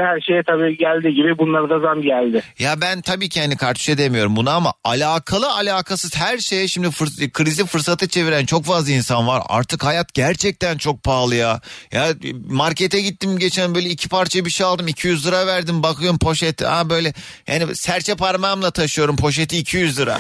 her 0.02 0.22
şeye 0.22 0.44
tabii 0.48 0.78
geldiği 0.78 1.14
gibi 1.16 1.38
bunlara 1.38 1.70
da 1.70 1.80
zam 1.80 2.02
geldi. 2.02 2.42
Ya 2.60 2.82
ben 2.82 3.02
tabii 3.02 3.30
ki 3.30 3.42
hani 3.42 3.58
kartuşa 3.58 3.98
demiyorum 3.98 4.36
bunu 4.36 4.50
ama 4.50 4.74
alakalı 4.84 5.52
alakasız 5.54 6.16
her 6.16 6.38
şeye 6.38 6.68
şimdi 6.68 6.88
fırs- 6.88 7.32
krizi 7.32 7.66
fırsatı 7.66 8.08
çeviren 8.08 8.46
çok 8.46 8.66
fazla 8.66 8.92
insan 8.94 9.28
var. 9.28 9.44
Artık 9.50 9.84
hayat 9.84 10.14
gerçekten 10.14 10.78
çok 10.78 11.04
pahalı 11.04 11.36
ya. 11.36 11.60
Ya 11.92 12.08
markete 12.50 13.02
gittim 13.02 13.38
geçen 13.40 13.76
böyle 13.76 13.90
iki 13.90 14.10
parça 14.10 14.46
bir 14.46 14.50
şey 14.50 14.66
aldım 14.66 14.88
200 14.88 15.28
lira 15.28 15.48
verdim 15.48 15.84
bakıyorum 15.84 16.20
poşet. 16.20 16.62
Aa 16.62 16.90
böyle 16.90 17.14
yani 17.48 17.76
serçe 17.76 18.16
parmağımla 18.16 18.72
taşıyorum 18.72 19.16
poşeti 19.16 19.58
200 19.58 20.00
lira. 20.00 20.18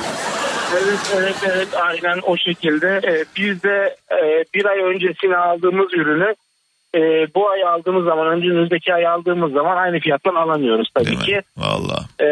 Evet 0.73 0.99
evet 1.17 1.35
evet 1.45 1.67
aynen 1.81 2.19
o 2.23 2.37
şekilde. 2.37 2.87
E, 3.07 3.25
biz 3.37 3.63
de 3.63 3.95
e, 4.11 4.43
bir 4.53 4.65
ay 4.65 4.79
öncesine 4.79 5.37
aldığımız 5.37 5.93
ürünü 5.93 6.35
e, 6.95 6.99
bu 7.35 7.49
ay 7.49 7.63
aldığımız 7.63 8.05
zaman 8.05 8.27
önümüzdeki 8.27 8.93
ay 8.93 9.07
aldığımız 9.07 9.51
zaman 9.53 9.77
aynı 9.77 9.99
fiyattan 9.99 10.35
alamıyoruz 10.35 10.89
tabii 10.95 11.05
Değil 11.05 11.17
mi? 11.17 11.25
ki. 11.25 11.41
Valla. 11.57 12.05
E, 12.19 12.25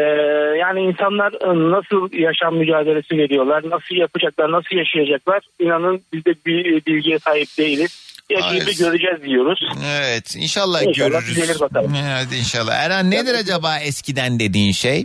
yani 0.58 0.80
insanlar 0.80 1.32
e, 1.32 1.70
nasıl 1.70 2.12
yaşam 2.12 2.56
mücadelesi 2.56 3.18
veriyorlar, 3.18 3.62
nasıl 3.70 3.94
yapacaklar, 3.94 4.52
nasıl 4.52 4.76
yaşayacaklar 4.76 5.40
inanın 5.60 6.02
biz 6.12 6.24
de 6.24 6.34
bir 6.46 6.86
bilgiye 6.86 7.18
sahip 7.18 7.48
değiliz. 7.58 8.12
Yaşayıp 8.30 8.78
göreceğiz 8.78 9.22
diyoruz. 9.22 9.60
Evet 10.02 10.36
inşallah, 10.36 10.82
İnşallah 10.82 11.10
görürüz. 11.10 11.36
düzelir 11.36 11.60
bakalım. 11.60 11.92
Evet 12.18 12.28
inşallah. 12.38 12.74
Erhan 12.74 13.10
nedir 13.10 13.34
acaba 13.34 13.78
eskiden 13.78 14.40
dediğin 14.40 14.72
şey? 14.72 15.04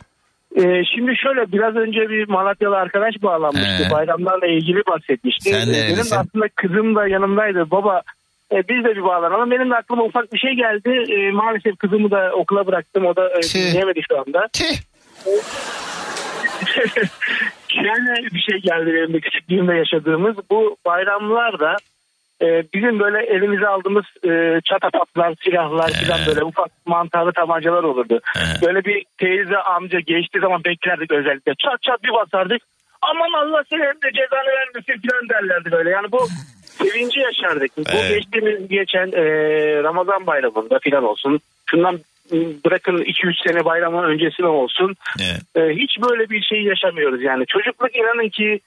Ee, 0.58 0.84
şimdi 0.96 1.16
şöyle 1.18 1.52
biraz 1.52 1.76
önce 1.76 2.10
bir 2.10 2.28
Malatyalı 2.28 2.76
arkadaş 2.78 3.16
bağlanmıştı. 3.24 3.86
He. 3.86 3.92
Bayramlarla 3.92 4.48
ilgili 4.48 4.82
bahsetmişti. 4.88 5.50
Sen 5.50 5.68
Ee, 5.70 5.88
Benim 5.88 5.98
de 5.98 6.16
aslında 6.18 6.48
kızım 6.56 6.96
da 6.96 7.08
yanımdaydı. 7.08 7.72
Baba 7.72 8.02
e, 8.52 8.56
biz 8.70 8.84
de 8.86 8.96
bir 8.96 9.04
bağlanalım. 9.04 9.52
Benim 9.52 9.70
de 9.70 9.76
aklıma 9.76 10.04
ufak 10.04 10.34
bir 10.34 10.40
şey 10.40 10.52
geldi. 10.54 11.04
E, 11.14 11.32
maalesef 11.32 11.78
kızımı 11.78 12.12
da 12.12 12.32
okula 12.34 12.68
bıraktım. 12.68 13.06
O 13.06 13.16
da 13.16 13.30
e, 13.30 13.40
Tüh. 13.42 13.60
dinleyemedi 13.60 14.02
şu 14.10 14.20
anda. 14.20 14.48
Tüh. 14.54 14.76
Şöyle 17.68 18.26
bir 18.34 18.40
şey 18.40 18.58
geldi 18.62 18.94
benim 18.94 19.14
de 19.14 19.20
küçüklüğümde 19.20 19.74
yaşadığımız. 19.74 20.36
Bu 20.52 20.76
bayramlarda 20.86 21.76
e, 22.42 22.64
bizim 22.74 23.00
böyle 23.00 23.26
elimize 23.26 23.68
aldığımız 23.68 24.06
e, 24.26 24.62
çatapatlar, 24.66 25.36
silahlar 25.44 25.92
falan 25.92 26.20
böyle 26.28 26.44
ufak 26.44 26.72
mantarlı 26.86 27.32
tabancalar 27.32 27.84
olurdu. 27.84 28.20
He. 28.34 28.66
Böyle 28.68 28.86
bir 28.86 29.06
teyze 29.18 29.58
amca 29.58 30.00
geçtiği 30.00 30.40
zaman 30.40 30.64
beklerdik 30.64 31.12
özellikle. 31.12 31.56
Çat 31.56 31.82
çat 31.82 32.04
bir 32.04 32.14
basardık. 32.14 32.62
Aman 33.02 33.34
Allah 33.34 33.64
senin 33.70 33.82
de 33.82 34.12
cezanı 34.14 34.48
vermesin 34.48 35.10
falan 35.10 35.30
derlerdi 35.30 35.72
böyle. 35.72 35.90
Yani 35.90 36.12
bu 36.12 36.28
sevinci 36.64 37.20
yaşardık. 37.20 37.78
Bu 37.78 37.82
Evet. 37.88 38.10
geçtiğimiz 38.10 38.68
geçen 38.68 39.08
e, 39.08 39.24
Ramazan 39.84 40.28
bayramında 40.28 40.80
falan 40.84 41.04
olsun. 41.04 41.40
Şundan 41.70 42.00
bırakın 42.66 42.98
2-3 42.98 43.48
sene 43.48 43.66
bayramın 43.66 44.04
öncesine 44.04 44.48
olsun. 44.48 44.96
Evet. 45.20 45.42
Ee, 45.56 45.76
hiç 45.76 46.02
böyle 46.02 46.30
bir 46.30 46.42
şey 46.42 46.64
yaşamıyoruz 46.64 47.24
yani. 47.24 47.46
Çocukluk 47.46 47.96
inanın 47.96 48.30
ki 48.30 48.60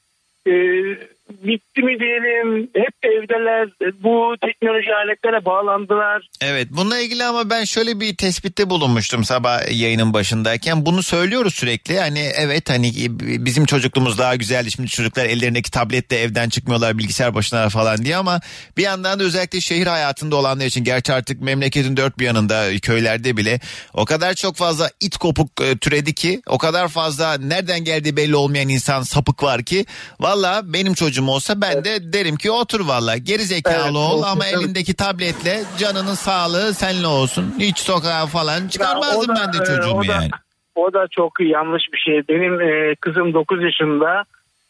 e, 0.47 0.53
bitti 1.31 1.83
mi 1.83 2.01
diyelim 2.01 2.71
hep 2.75 2.95
evdeler 3.03 3.69
bu 4.03 4.37
teknoloji 4.41 4.95
aletlere 4.95 5.45
bağlandılar. 5.45 6.29
Evet 6.43 6.69
bununla 6.71 6.99
ilgili 6.99 7.25
ama 7.25 7.51
ben 7.51 7.65
şöyle 7.65 8.01
bir 8.01 8.17
tespitte 8.17 8.71
bulunmuştum 8.71 9.25
sabah 9.25 9.81
yayının 9.81 10.15
başındayken. 10.15 10.87
Bunu 10.87 11.03
söylüyoruz 11.03 11.55
sürekli. 11.55 11.99
Hani 11.99 12.19
evet 12.37 12.71
hani 12.71 12.93
bizim 13.45 13.65
çocukluğumuz 13.65 14.19
daha 14.19 14.37
güzeldi. 14.37 14.71
Şimdi 14.71 14.89
çocuklar 14.89 15.27
ellerindeki 15.27 15.71
tabletle 15.71 16.19
evden 16.19 16.49
çıkmıyorlar 16.49 16.99
bilgisayar 16.99 17.35
başına 17.35 17.69
falan 17.69 18.05
diye 18.05 18.17
ama 18.17 18.41
bir 18.77 18.83
yandan 18.83 19.21
da 19.21 19.25
özellikle 19.25 19.61
şehir 19.61 19.87
hayatında 19.87 20.37
olanlar 20.37 20.67
için 20.67 20.85
gerçi 20.85 21.13
artık 21.13 21.41
memleketin 21.41 21.97
dört 21.97 22.19
bir 22.19 22.25
yanında 22.25 22.79
köylerde 22.83 23.37
bile 23.37 23.61
o 23.95 24.05
kadar 24.05 24.35
çok 24.35 24.57
fazla 24.57 24.91
it 25.01 25.17
kopuk 25.17 25.49
e, 25.63 25.79
türedi 25.79 26.15
ki 26.15 26.43
o 26.47 26.59
kadar 26.59 26.89
fazla 26.89 27.39
nereden 27.39 27.85
geldiği 27.85 28.17
belli 28.17 28.37
olmayan 28.37 28.69
insan 28.69 29.03
sapık 29.03 29.43
var 29.43 29.63
ki 29.63 29.87
valla 30.21 30.63
benim 30.65 30.95
çocuğum 30.95 31.20
olsa 31.29 31.61
ben 31.61 31.85
de 31.85 32.13
derim 32.13 32.37
ki 32.37 32.51
otur 32.51 32.81
valla 32.87 33.17
geri 33.17 33.43
zekalı 33.43 33.77
Evet, 33.85 33.95
ol 33.97 34.23
ama 34.23 34.47
evet. 34.47 34.59
elindeki 34.59 34.95
tabletle 34.95 35.61
canının 35.79 36.15
sağlığı 36.15 36.75
seninle 36.75 37.07
olsun. 37.07 37.55
Hiç 37.59 37.79
sokağa 37.79 38.27
falan 38.27 38.69
çıkarmazdım 38.69 39.37
Ya 39.37 39.43
o 39.43 39.47
ben 39.47 39.53
de 39.53 39.59
da, 39.59 39.63
e, 39.63 39.67
çocuğumu 39.67 40.01
o 40.01 40.09
da- 40.09 40.13
yani. 40.13 40.31
O 40.75 40.93
da 40.93 41.07
çok 41.11 41.33
yanlış 41.41 41.83
bir 41.93 41.99
şey. 41.99 42.23
Benim 42.29 42.61
e, 42.61 42.95
kızım 43.01 43.35
9 43.35 43.63
yaşında. 43.63 44.25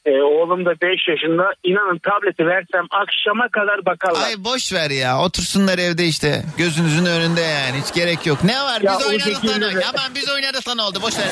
E, 0.06 0.10
oğlum 0.22 0.64
da 0.64 0.70
5 0.82 1.08
yaşında. 1.08 1.42
İnanın 1.64 1.98
tableti 1.98 2.46
versem 2.46 2.86
akşama 2.90 3.48
kadar 3.48 3.84
bakarlar. 3.86 4.26
Ay 4.26 4.44
boş 4.44 4.72
ver 4.72 4.90
ya 4.90 5.18
otursunlar 5.20 5.78
evde 5.78 6.06
işte 6.06 6.42
gözünüzün 6.58 7.04
önünde 7.06 7.40
yani 7.40 7.80
hiç 7.84 7.94
gerek 7.94 8.26
yok. 8.26 8.44
Ne 8.44 8.60
var 8.62 8.80
Ya 8.80 8.96
biz 8.98 9.06
oynarız 9.06 9.38
sana. 9.46 9.60
de- 9.60 9.84
Aman 9.86 10.14
biz 10.14 10.28
oynarız 10.30 10.64
sana 10.64 10.86
oldu 10.88 10.98
boş 11.02 11.18
ver. 11.18 11.28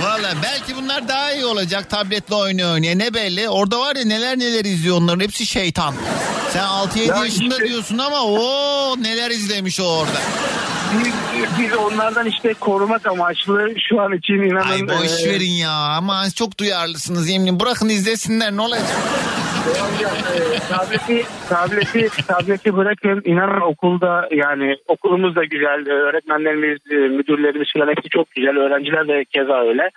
Valla 0.00 0.32
belki 0.42 0.76
bunlar 0.82 1.08
daha 1.08 1.32
iyi 1.32 1.44
olacak 1.44 1.90
tabletle 1.90 2.34
oynuyor 2.34 2.72
oynaya 2.74 2.94
ne 2.96 3.14
belli. 3.14 3.48
Orada 3.48 3.80
var 3.80 3.96
ya 3.96 4.04
neler 4.04 4.38
neler 4.38 4.64
izliyor 4.64 4.96
onların 4.96 5.20
hepsi 5.20 5.46
şeytan. 5.46 5.94
Sen 6.52 6.64
6-7 6.64 7.08
Ya 7.08 7.16
yaşında 7.24 7.54
işte- 7.54 7.68
diyorsun 7.68 7.98
ama 7.98 8.22
o 8.24 8.96
neler 9.02 9.30
izlemiş 9.30 9.80
o 9.80 9.84
orada. 9.84 10.18
Biz, 11.04 11.12
biz 11.58 11.72
onlardan 11.76 12.26
işte 12.26 12.54
korumak 12.54 13.06
amaçlı 13.06 13.68
şu 13.88 14.00
an 14.00 14.12
için 14.12 14.34
inanın. 14.34 14.70
Ay 14.70 14.88
boş 14.88 15.22
e, 15.24 15.28
verin 15.30 15.50
ya 15.50 15.70
ama 15.70 16.30
çok 16.30 16.58
duyarlısınız 16.58 17.28
yemin 17.28 17.39
bırakın 17.60 17.88
izlesinler 17.88 18.52
ne 18.52 18.60
olacak? 18.60 18.86
tableti, 20.68 21.24
tableti, 21.48 22.08
tableti 22.26 22.76
bırakın. 22.76 23.22
İnanın 23.24 23.60
okulda 23.60 24.28
yani 24.30 24.76
okulumuz 24.88 25.36
da 25.36 25.44
güzel. 25.44 25.88
Öğretmenlerimiz, 25.90 26.78
müdürlerimiz 26.90 27.68
falan 27.72 27.88
hepsi 27.88 28.08
çok 28.08 28.30
güzel. 28.30 28.56
Öğrenciler 28.56 29.08
de 29.08 29.24
keza 29.24 29.60
öyle. 29.60 29.90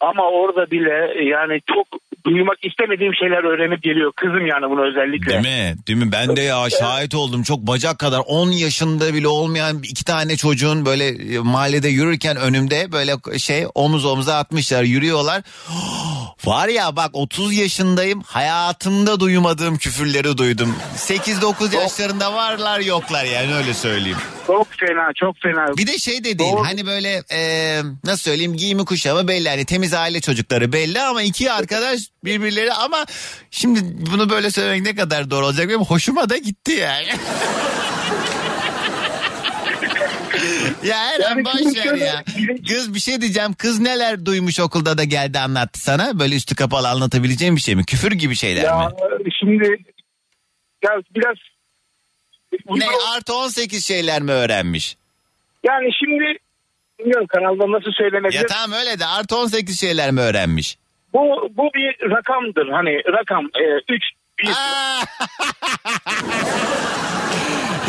Ama 0.00 0.22
orada 0.22 0.70
bile 0.70 1.24
yani 1.24 1.60
çok 1.74 1.86
duymak 2.26 2.64
istemediğim 2.64 3.14
şeyler 3.14 3.44
öğrenip 3.44 3.82
geliyor. 3.82 4.12
Kızım 4.16 4.46
yani 4.46 4.70
bunu 4.70 4.88
özellikle. 4.88 5.30
Değil 5.32 5.40
mi? 5.40 5.76
Değil 5.86 5.98
mi? 5.98 6.12
Ben 6.12 6.36
de 6.36 6.40
ya 6.40 6.70
şahit 6.70 7.14
oldum. 7.14 7.42
Çok 7.42 7.58
bacak 7.58 7.98
kadar 7.98 8.20
10 8.26 8.50
yaşında 8.50 9.14
bile 9.14 9.28
olmayan 9.28 9.78
iki 9.82 10.04
tane 10.04 10.36
çocuğun 10.36 10.86
böyle 10.86 11.08
e, 11.34 11.38
mahallede 11.38 11.88
yürürken 11.88 12.36
önümde 12.36 12.92
böyle 12.92 13.38
şey 13.38 13.66
omuz 13.74 14.04
omuza 14.04 14.36
atmışlar 14.36 14.82
yürüyorlar. 14.82 15.42
Var 16.44 16.68
ya 16.68 16.96
bak 16.96 17.10
30 17.12 17.54
yaşındayım 17.54 18.20
hayatımda 18.20 19.20
duymadığım 19.20 19.78
küfürleri 19.78 20.38
duydum. 20.38 20.76
8-9 20.96 21.76
yaşlarında 21.76 22.34
varlar 22.34 22.80
yoklar 22.80 23.24
yani 23.24 23.54
öyle 23.54 23.74
söyleyeyim. 23.74 24.18
Çok 24.46 24.66
fena 24.72 25.10
çok 25.16 25.36
fena. 25.42 25.76
Bir 25.76 25.86
de 25.86 25.98
şey 25.98 26.24
de 26.24 26.38
değil 26.38 26.54
hani 26.64 26.86
böyle 26.86 27.22
e, 27.32 27.40
nasıl 28.04 28.22
söyleyeyim 28.22 28.56
giyimi 28.56 28.84
kuşamı 28.84 29.28
belli 29.28 29.48
hani 29.48 29.64
temiz 29.64 29.87
aile 29.94 30.20
çocukları 30.20 30.72
belli 30.72 31.00
ama 31.00 31.22
iki 31.22 31.52
arkadaş 31.58 32.00
birbirleri 32.24 32.72
ama 32.72 33.06
şimdi 33.50 33.80
bunu 34.12 34.30
böyle 34.30 34.50
söylemek 34.50 34.82
ne 34.82 34.94
kadar 34.94 35.30
doğru 35.30 35.44
olacak 35.46 35.68
benim 35.68 35.80
hoşuma 35.80 36.28
da 36.28 36.36
gitti 36.36 36.72
yani. 36.72 37.06
ya 40.84 40.96
Eren 41.14 41.20
Yani 41.28 41.44
boş 41.44 41.76
ver 41.76 41.94
ya. 41.94 42.24
Kız 42.68 42.94
bir 42.94 43.00
şey 43.00 43.20
diyeceğim. 43.20 43.52
Kız 43.54 43.78
neler 43.80 44.26
duymuş 44.26 44.60
okulda 44.60 44.98
da 44.98 45.04
geldi 45.04 45.38
anlattı 45.38 45.80
sana. 45.80 46.18
Böyle 46.18 46.36
üstü 46.36 46.54
kapalı 46.54 46.88
anlatabileceğim 46.88 47.56
bir 47.56 47.60
şey 47.60 47.74
mi? 47.74 47.84
Küfür 47.84 48.12
gibi 48.12 48.36
şeyler 48.36 48.62
Ya 48.64 48.78
mi? 48.78 48.94
şimdi 49.40 49.64
ya 50.84 50.90
biraz 51.14 51.36
Ne 52.70 52.86
artı 53.14 53.34
18 53.34 53.86
şeyler 53.86 54.22
mi 54.22 54.32
öğrenmiş? 54.32 54.96
yani 55.66 55.88
şimdi 55.98 56.24
bilmiyorum 56.98 57.26
kanalda 57.26 57.72
nasıl 57.72 57.92
söylenebilir. 57.92 58.32
Ya 58.38 58.46
tamam 58.46 58.78
öyle 58.78 58.98
de 58.98 59.06
artı 59.06 59.36
18 59.36 59.80
şeyler 59.80 60.10
mi 60.10 60.20
öğrenmiş? 60.20 60.78
Bu 61.12 61.48
bu 61.56 61.70
bir 61.74 62.10
rakamdır. 62.10 62.68
Hani 62.68 63.02
rakam 63.12 63.44
3 63.88 64.02
bir 64.38 64.46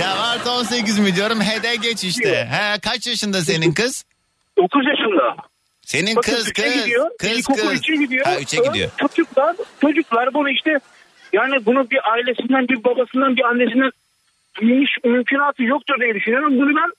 Ya 0.02 0.18
artı 0.32 0.52
18 0.52 1.00
mi 1.00 1.16
diyorum 1.16 1.42
hede 1.42 1.76
geç 1.76 2.04
işte. 2.04 2.46
He, 2.46 2.80
kaç 2.80 3.08
yaşında 3.08 3.42
senin 3.42 3.74
kız? 3.74 4.06
9 4.58 4.86
yaşında. 4.88 5.36
Senin 5.82 6.16
Bakın 6.16 6.32
kız 6.32 6.52
kız. 6.54 6.84
gidiyor. 6.84 7.10
Kız 7.20 7.46
kız. 7.46 7.82
gidiyor. 7.82 8.26
Ha 8.26 8.40
3'e 8.40 8.68
gidiyor. 8.68 8.90
Çocuklar, 8.98 9.56
çocuklar 9.82 10.34
bunu 10.34 10.50
işte 10.50 10.80
yani 11.34 11.66
bunu 11.66 11.90
bir 11.90 12.12
ailesinden, 12.12 12.68
bir 12.68 12.84
babasından, 12.84 13.38
bir 13.38 13.44
annesinden 13.44 13.92
duymuş 14.62 14.90
mümkünatı 15.04 15.64
yoktur 15.64 15.96
diye 16.02 16.16
düşünüyorum. 16.16 16.58
Bunu 16.60 16.76
ben 16.76 16.92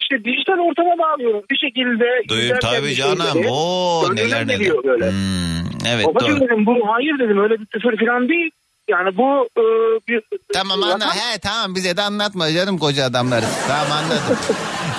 işte 0.00 0.24
dijital 0.24 0.58
ortama 0.58 0.98
bağlıyorum. 0.98 1.42
Bir 1.50 1.56
şekilde 1.56 2.04
Duyup 2.28 2.60
tabii 2.60 2.94
canım. 2.94 3.44
Oo 3.50 4.02
neler 4.14 4.46
neler. 4.46 4.84
böyle. 4.84 5.10
Hmm, 5.10 5.68
evet 5.94 6.06
Babacığım 6.06 6.40
doğru. 6.40 6.48
dedim 6.48 6.66
bu 6.66 6.88
hayır 6.92 7.18
dedim 7.18 7.38
öyle 7.38 7.60
bir 7.60 7.66
küfür 7.66 8.06
falan 8.06 8.28
değil. 8.28 8.50
Yani 8.88 9.16
bu 9.16 9.48
e, 9.56 9.64
bir 10.08 10.22
Tamam 10.52 10.82
anladım. 10.82 11.08
He 11.08 11.38
tamam 11.38 11.74
bize 11.74 11.96
de 11.96 12.02
anlatma 12.02 12.52
canım 12.52 12.78
koca 12.78 13.04
adamlarız. 13.04 13.48
Tamam 13.68 13.92
anladım. 13.92 14.38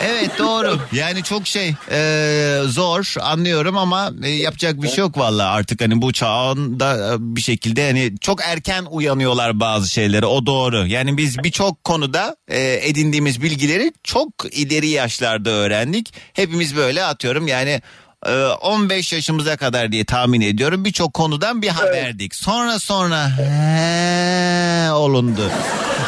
Evet 0.04 0.32
doğru. 0.40 0.78
Yani 0.92 1.24
çok 1.24 1.48
şey 1.48 1.74
e, 1.92 2.62
zor 2.66 3.14
anlıyorum 3.22 3.78
ama 3.78 4.12
e, 4.24 4.30
yapacak 4.30 4.82
bir 4.82 4.88
şey 4.88 5.00
yok 5.00 5.18
vallahi 5.18 5.48
artık 5.48 5.82
hani 5.82 6.02
bu 6.02 6.14
çağında 6.14 7.14
e, 7.14 7.18
bir 7.20 7.42
şekilde 7.42 7.88
hani 7.88 8.20
çok 8.22 8.42
erken 8.42 8.86
uyanıyorlar 8.92 9.60
bazı 9.60 9.90
şeylere 9.90 10.26
o 10.26 10.46
doğru. 10.46 10.88
Yani 10.88 11.18
biz 11.18 11.44
birçok 11.44 11.84
konuda 11.84 12.36
e, 12.48 12.90
edindiğimiz 12.90 13.42
bilgileri 13.42 13.92
çok 14.04 14.30
ileri 14.52 14.88
yaşlarda 14.88 15.50
öğrendik. 15.50 16.14
Hepimiz 16.34 16.78
böyle 16.78 17.04
atıyorum 17.04 17.48
yani 17.48 17.82
15 18.26 19.14
yaşımıza 19.14 19.58
kadar 19.58 19.92
diye 19.92 20.06
tahmin 20.06 20.42
ediyorum 20.42 20.86
birçok 20.86 21.14
konudan 21.14 21.62
bir 21.62 21.68
haberdik. 21.68 22.36
Sonra 22.36 22.80
sonra 22.80 23.30
he, 23.38 24.92
olundu. 24.92 25.52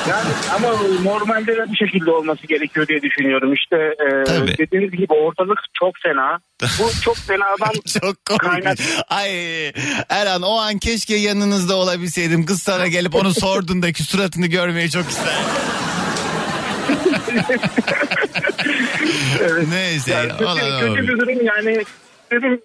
Yani 0.10 0.30
ama 0.56 0.68
normalde 1.04 1.58
de 1.58 1.66
bu 1.70 1.76
şekilde 1.76 2.12
olması 2.12 2.48
gerekiyor 2.48 2.88
diye 2.88 3.02
düşünüyorum. 3.02 3.54
İşte 3.54 3.76
e, 3.76 4.24
Tabii. 4.24 4.58
dediğiniz 4.58 4.92
gibi 4.92 5.14
ortalık 5.14 5.60
çok 5.80 5.94
fena. 6.04 6.40
Bu 6.62 7.02
çok 7.02 7.18
fenadan 7.18 7.74
Çok 8.02 8.26
komik. 8.26 8.82
Ay 9.10 9.68
Erhan 10.10 10.42
o 10.42 10.56
an 10.58 10.78
keşke 10.78 11.16
yanınızda 11.16 11.76
olabilseydim. 11.76 12.46
Kız 12.46 12.64
sana 12.64 12.88
gelip 12.88 13.16
onu 13.16 13.34
sorduğundaki 13.34 14.04
suratını 14.04 14.48
görmeyi 14.48 14.90
çok 14.90 15.10
isterdim. 15.10 15.46
Neyse. 19.70 20.12
Yani 20.12 20.34
olan 20.46 20.80
kötü 20.80 21.08
bir 21.08 21.08
durum 21.08 21.46
yani 21.46 21.84
dedim 22.32 22.62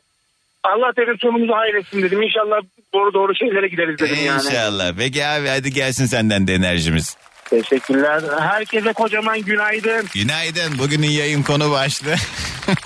Allah 0.64 0.93
dedim 0.97 1.17
sonumuzu 1.21 1.53
hayretsin 1.53 2.03
dedim. 2.03 2.23
İnşallah 2.23 2.57
doğru 2.95 3.14
doğru 3.14 3.35
şeylere 3.35 3.69
gideriz 3.69 3.99
dedim 3.99 4.25
yani. 4.27 4.43
İnşallah. 4.43 4.93
Peki 4.99 5.27
abi 5.27 5.49
hadi 5.49 5.73
gelsin 5.73 6.07
senden 6.07 6.47
de 6.47 6.55
enerjimiz. 6.55 7.17
Teşekkürler. 7.51 8.23
Herkese 8.41 8.93
kocaman 8.93 9.43
günaydın. 9.43 10.07
Günaydın. 10.14 10.79
Bugünün 10.79 11.11
yayın 11.11 11.43
konu 11.43 11.71
başlığı. 11.71 12.14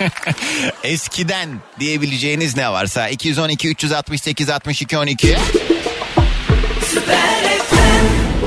Eskiden 0.83 1.49
diyebileceğiniz 1.79 2.57
ne 2.57 2.71
varsa 2.71 3.09
212 3.09 3.69
368 3.69 4.49
62 4.49 4.97
12. 4.97 5.37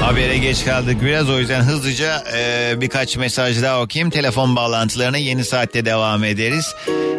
Habere 0.05 0.39
geç 0.39 0.65
kaldık 0.65 1.03
biraz 1.03 1.31
o 1.31 1.39
yüzden 1.39 1.61
hızlıca 1.61 2.25
e, 2.37 2.75
birkaç 2.81 3.17
mesaj 3.17 3.63
daha 3.63 3.83
okuyayım. 3.83 4.11
Telefon 4.11 4.57
bağlantılarına 4.57 5.17
yeni 5.17 5.45
saatte 5.45 5.85
devam 5.85 6.25
ederiz. 6.25 6.75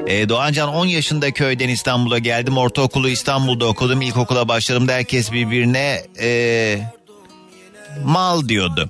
E, 0.08 0.30
Doğancan 0.30 0.70
10 0.70 0.86
yaşında 0.86 1.32
köyden 1.32 1.70
İstanbul'a 1.70 2.20
geldim. 2.20 2.58
Ortaokulu 2.58 3.10
İstanbul'da 3.10 3.66
okudum. 3.66 4.02
İlkokula 4.02 4.48
başladığımda 4.48 4.94
herkes 4.94 5.32
birbirine 5.32 6.02
e, 6.22 6.80
mal 8.04 8.48
diyordu. 8.48 8.90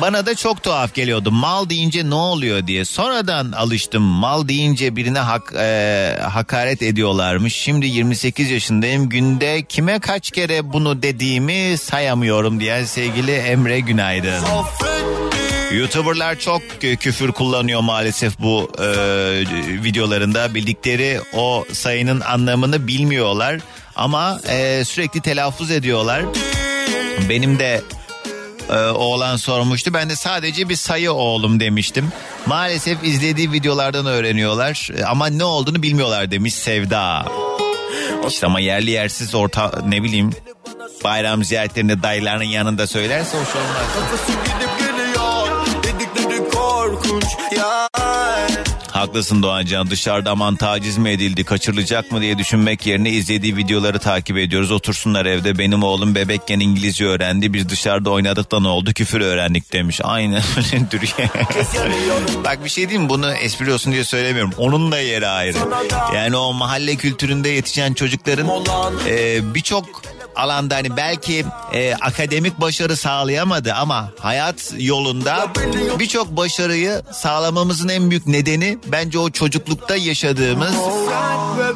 Bana 0.00 0.26
da 0.26 0.34
çok 0.34 0.62
tuhaf 0.62 0.94
geliyordu. 0.94 1.30
Mal 1.32 1.68
deyince 1.68 2.10
ne 2.10 2.14
oluyor 2.14 2.66
diye. 2.66 2.84
Sonradan 2.84 3.52
alıştım. 3.52 4.02
Mal 4.02 4.48
deyince 4.48 4.96
birine 4.96 5.18
hak, 5.18 5.52
e, 5.58 6.18
hakaret 6.22 6.82
ediyorlarmış. 6.82 7.54
Şimdi 7.54 7.86
28 7.86 8.50
yaşındayım. 8.50 9.08
Günde 9.08 9.62
kime 9.62 9.98
kaç 9.98 10.30
kere 10.30 10.72
bunu 10.72 11.02
dediğimi 11.02 11.78
sayamıyorum 11.78 12.60
diyen 12.60 12.84
sevgili 12.84 13.32
Emre 13.32 13.80
Günaydın. 13.80 14.42
YouTuberlar 15.74 16.38
çok 16.38 16.62
kü- 16.82 16.96
küfür 16.96 17.32
kullanıyor 17.32 17.80
maalesef 17.80 18.38
bu 18.38 18.70
e, 18.78 18.84
videolarında. 19.84 20.54
Bildikleri 20.54 21.20
o 21.34 21.64
sayının 21.72 22.20
anlamını 22.20 22.86
bilmiyorlar. 22.86 23.60
Ama 23.96 24.40
e, 24.48 24.84
sürekli 24.84 25.20
telaffuz 25.20 25.70
ediyorlar. 25.70 26.22
Benim 27.28 27.58
de 27.58 27.80
e, 28.70 28.76
oğlan 28.76 29.36
sormuştu. 29.36 29.94
Ben 29.94 30.10
de 30.10 30.16
sadece 30.16 30.68
bir 30.68 30.76
sayı 30.76 31.12
oğlum 31.12 31.60
demiştim. 31.60 32.12
Maalesef 32.46 33.04
izlediği 33.04 33.52
videolardan 33.52 34.06
öğreniyorlar. 34.06 34.88
E, 34.98 35.04
Ama 35.04 35.26
ne 35.26 35.44
olduğunu 35.44 35.82
bilmiyorlar 35.82 36.30
demiş 36.30 36.54
Sevda. 36.54 37.24
İşte 38.28 38.46
ama 38.46 38.60
yerli 38.60 38.90
yersiz 38.90 39.34
orta 39.34 39.72
ne 39.88 40.02
bileyim 40.02 40.30
bayram 41.04 41.44
ziyaretlerinde 41.44 42.02
dayılarının 42.02 42.44
yanında 42.44 42.86
söylerse 42.86 43.38
hoş 43.38 43.56
olmaz. 43.56 43.86
Kafası 43.94 44.32
gidip 44.32 44.78
geliyor 44.78 45.66
Dedikleri 45.82 46.50
korkunç 46.50 47.24
ya 47.56 47.88
Haklısın 48.94 49.42
Doğancan 49.42 49.90
dışarıda 49.90 50.30
aman 50.30 50.56
taciz 50.56 50.98
mi 50.98 51.10
edildi 51.10 51.44
kaçırılacak 51.44 52.12
mı 52.12 52.20
diye 52.20 52.38
düşünmek 52.38 52.86
yerine 52.86 53.10
izlediği 53.10 53.56
videoları 53.56 53.98
takip 53.98 54.36
ediyoruz. 54.36 54.70
Otursunlar 54.70 55.26
evde 55.26 55.58
benim 55.58 55.82
oğlum 55.82 56.14
bebekken 56.14 56.60
İngilizce 56.60 57.04
öğrendi 57.04 57.52
biz 57.52 57.68
dışarıda 57.68 58.10
oynadık 58.10 58.52
da 58.52 58.60
ne 58.60 58.68
oldu 58.68 58.92
küfür 58.92 59.20
öğrendik 59.20 59.72
demiş. 59.72 60.00
Aynen. 60.04 60.42
Bak 62.44 62.64
bir 62.64 62.70
şey 62.70 62.88
diyeyim 62.88 63.08
bunu 63.08 63.32
espri 63.32 63.72
olsun 63.72 63.92
diye 63.92 64.04
söylemiyorum. 64.04 64.52
Onun 64.58 64.92
da 64.92 64.98
yeri 64.98 65.26
ayrı. 65.26 65.58
Yani 66.14 66.36
o 66.36 66.52
mahalle 66.52 66.96
kültüründe 66.96 67.48
yetişen 67.48 67.94
çocukların 67.94 68.48
e, 69.08 69.54
birçok 69.54 70.02
alanda 70.36 70.74
hani 70.76 70.96
belki 70.96 71.44
e, 71.72 71.94
akademik 71.94 72.60
başarı 72.60 72.96
sağlayamadı 72.96 73.74
ama 73.74 74.10
hayat 74.20 74.72
yolunda 74.78 75.46
birçok 75.98 76.36
başarıyı 76.36 77.02
sağlamamızın 77.12 77.88
en 77.88 78.10
büyük 78.10 78.26
nedeni 78.26 78.78
bence 78.86 79.18
o 79.18 79.30
çocuklukta 79.30 79.96
yaşadığımız 79.96 80.74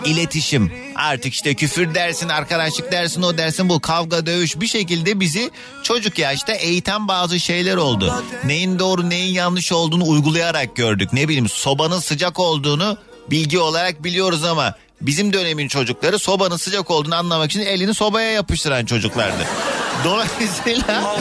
iletişim. 0.04 0.72
Artık 0.96 1.32
işte 1.32 1.54
küfür 1.54 1.94
dersin, 1.94 2.28
arkadaşlık 2.28 2.92
dersin, 2.92 3.22
o 3.22 3.38
dersin, 3.38 3.68
bu 3.68 3.80
kavga, 3.80 4.26
dövüş 4.26 4.60
bir 4.60 4.66
şekilde 4.66 5.20
bizi 5.20 5.50
çocuk 5.82 6.18
yaşta 6.18 6.52
eğiten 6.52 7.08
bazı 7.08 7.40
şeyler 7.40 7.76
oldu. 7.76 8.14
Neyin 8.44 8.78
doğru, 8.78 9.10
neyin 9.10 9.34
yanlış 9.34 9.72
olduğunu 9.72 10.08
uygulayarak 10.08 10.76
gördük. 10.76 11.12
Ne 11.12 11.28
bileyim 11.28 11.48
sobanın 11.48 11.98
sıcak 11.98 12.38
olduğunu 12.38 12.98
bilgi 13.30 13.58
olarak 13.58 14.04
biliyoruz 14.04 14.44
ama 14.44 14.74
bizim 15.00 15.32
dönemin 15.32 15.68
çocukları 15.68 16.18
sobanın 16.18 16.56
sıcak 16.56 16.90
olduğunu 16.90 17.14
anlamak 17.14 17.50
için 17.50 17.60
elini 17.60 17.94
sobaya 17.94 18.30
yapıştıran 18.30 18.84
çocuklardı. 18.84 19.44
Dolayısıyla 20.04 21.16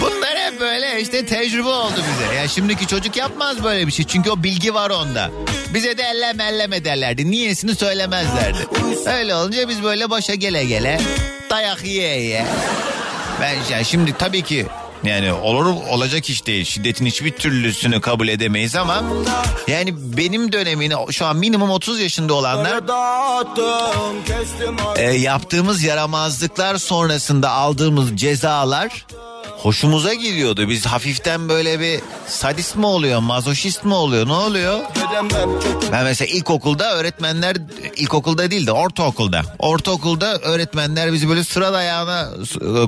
bunlar 0.00 0.36
hep 0.38 0.60
böyle 0.60 1.00
işte 1.00 1.26
tecrübe 1.26 1.68
oldu 1.68 1.94
bize. 1.96 2.34
Ya 2.34 2.48
şimdiki 2.48 2.86
çocuk 2.86 3.16
yapmaz 3.16 3.64
böyle 3.64 3.86
bir 3.86 3.92
şey. 3.92 4.06
Çünkü 4.06 4.30
o 4.30 4.42
bilgi 4.42 4.74
var 4.74 4.90
onda. 4.90 5.30
Bize 5.74 5.98
de 5.98 6.02
elleme 6.02 6.44
elleme 6.44 6.84
derlerdi. 6.84 7.30
Niyesini 7.30 7.74
söylemezlerdi. 7.74 8.58
Öyle 9.06 9.34
olunca 9.34 9.68
biz 9.68 9.82
böyle 9.82 10.10
başa 10.10 10.34
gele 10.34 10.64
gele 10.64 11.00
dayak 11.50 11.84
yiye 11.84 12.20
yiye. 12.20 12.46
Ben 13.40 13.56
yani 13.70 13.84
şimdi 13.84 14.12
tabii 14.18 14.42
ki 14.42 14.66
yani 15.04 15.32
olur 15.32 15.66
olacak 15.90 16.30
iş 16.30 16.46
değil. 16.46 16.64
Şiddetin 16.64 17.06
hiçbir 17.06 17.30
türlüsünü 17.30 18.00
kabul 18.00 18.28
edemeyiz 18.28 18.76
ama 18.76 19.04
yani 19.68 19.94
benim 20.16 20.52
dönemini 20.52 20.94
şu 21.10 21.26
an 21.26 21.36
minimum 21.36 21.70
30 21.70 22.00
yaşında 22.00 22.34
olanlar 22.34 22.88
e, 24.96 25.02
yaptığımız 25.02 25.82
yaramazlıklar 25.82 26.76
sonrasında 26.76 27.50
aldığımız 27.50 28.16
cezalar 28.16 29.06
hoşumuza 29.64 30.14
gidiyordu. 30.14 30.68
Biz 30.68 30.86
hafiften 30.86 31.48
böyle 31.48 31.80
bir 31.80 32.00
sadist 32.26 32.76
mi 32.76 32.86
oluyor, 32.86 33.20
mazoşist 33.20 33.84
mi 33.84 33.94
oluyor, 33.94 34.26
ne 34.28 34.32
oluyor? 34.32 34.80
Ben 35.92 36.04
mesela 36.04 36.28
ilkokulda 36.28 36.96
öğretmenler, 36.96 37.56
ilkokulda 37.96 38.50
değil 38.50 38.66
de 38.66 38.72
ortaokulda. 38.72 39.42
Ortaokulda 39.58 40.38
öğretmenler 40.38 41.12
bizi 41.12 41.28
böyle 41.28 41.44
sıra 41.44 41.72
dayağına 41.72 42.30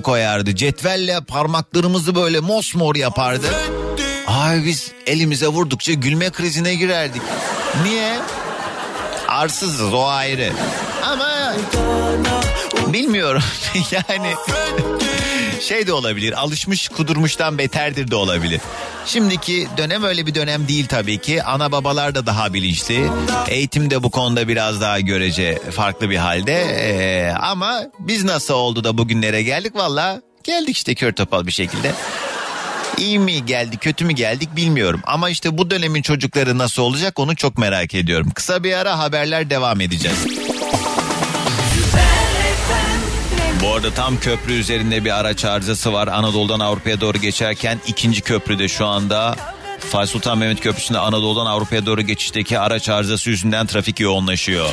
koyardı. 0.03 0.55
Cetvelle 0.55 1.21
parmaklarımızı 1.21 2.15
böyle 2.15 2.41
mosmor 2.41 2.97
yapardı. 2.97 3.47
Ay 4.27 4.65
biz 4.65 4.93
elimize 5.07 5.47
vurdukça 5.47 5.93
gülme 5.93 6.31
krizine 6.31 6.75
girerdik. 6.75 7.23
Niye? 7.85 8.19
Arsızız 9.29 9.95
o 9.95 10.07
ayrı. 10.07 10.53
Ama 11.05 11.55
bilmiyorum 12.93 13.43
yani 13.91 14.35
şey 15.61 15.87
de 15.87 15.93
olabilir 15.93 16.33
alışmış 16.33 16.89
kudurmuştan 16.89 17.59
beterdir 17.59 18.11
de 18.11 18.17
olabilir. 18.17 18.61
Şimdiki 19.07 19.69
dönem 19.77 20.05
öyle 20.05 20.27
bir 20.27 20.35
dönem 20.35 20.69
değil 20.69 20.87
tabii 20.87 21.19
ki. 21.19 21.43
Ana 21.43 21.73
babalar 21.73 22.15
da 22.15 22.27
daha 22.27 22.55
bilinçli. 22.55 23.11
Eğitim 23.49 23.91
de 23.91 24.03
bu 24.03 24.11
konuda 24.11 24.49
biraz 24.49 24.81
daha 24.81 25.01
görece 25.01 25.59
farklı 25.71 26.11
bir 26.11 26.17
halde. 26.17 26.53
Ee, 26.55 27.33
ama 27.41 27.83
biz 27.99 28.25
nasıl 28.25 28.55
oldu 28.55 28.85
da 28.85 28.99
bugünlere 28.99 29.43
geldik 29.43 29.77
valla 29.77 30.23
geldik 30.45 30.77
işte 30.77 30.95
kör 30.95 31.13
topal 31.13 31.47
bir 31.47 31.53
şekilde. 31.53 31.93
İyi 32.99 33.19
mi 33.19 33.47
geldi 33.47 33.77
kötü 33.77 34.05
mü 34.05 34.13
geldik 34.13 34.57
bilmiyorum. 34.57 35.01
Ama 35.07 35.31
işte 35.31 35.59
bu 35.59 35.71
dönemin 35.71 36.03
çocukları 36.03 36.59
nasıl 36.59 36.83
olacak 36.83 37.19
onu 37.19 37.37
çok 37.37 37.59
merak 37.59 37.95
ediyorum. 37.95 38.31
Kısa 38.35 38.65
bir 38.65 38.73
ara 38.73 38.99
haberler 38.99 39.51
devam 39.51 39.81
edeceğiz. 39.81 40.27
Bu 43.63 43.75
arada 43.75 43.91
tam 43.91 44.21
köprü 44.21 44.53
üzerinde 44.53 45.05
bir 45.05 45.19
araç 45.21 45.45
arızası 45.45 45.93
var. 45.93 46.09
Anadolu'dan 46.09 46.61
Avrupa'ya 46.61 47.01
doğru 47.01 47.19
geçerken 47.19 47.81
ikinci 47.87 48.21
köprüde 48.21 48.69
şu 48.69 48.87
anda 48.87 49.37
Fatih 49.79 50.13
Sultan 50.13 50.39
Mehmet 50.39 50.61
Köprüsü'nde 50.61 50.99
Anadolu'dan 50.99 51.47
Avrupa'ya 51.47 51.87
doğru 51.87 52.03
geçişteki 52.03 52.59
araç 52.59 52.89
arızası 52.89 53.31
yüzünden 53.31 53.67
trafik 53.67 54.01
yoğunlaşıyor. 54.01 54.69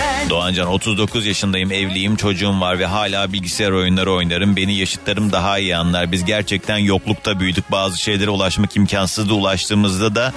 Ben. 0.00 0.30
Doğancan 0.30 0.66
39 0.66 1.26
yaşındayım 1.26 1.72
evliyim 1.72 2.16
çocuğum 2.16 2.60
var 2.60 2.78
ve 2.78 2.86
hala 2.86 3.32
bilgisayar 3.32 3.70
oyunları 3.70 4.12
oynarım. 4.12 4.56
Beni 4.56 4.74
yaşıtlarım 4.74 5.32
daha 5.32 5.58
iyi 5.58 5.76
anlar. 5.76 6.12
Biz 6.12 6.24
gerçekten 6.24 6.78
yoklukta 6.78 7.40
büyüdük. 7.40 7.70
Bazı 7.70 7.98
şeylere 8.02 8.30
ulaşmak 8.30 8.76
imkansızdı. 8.76 9.34
Ulaştığımızda 9.34 10.14
da 10.14 10.32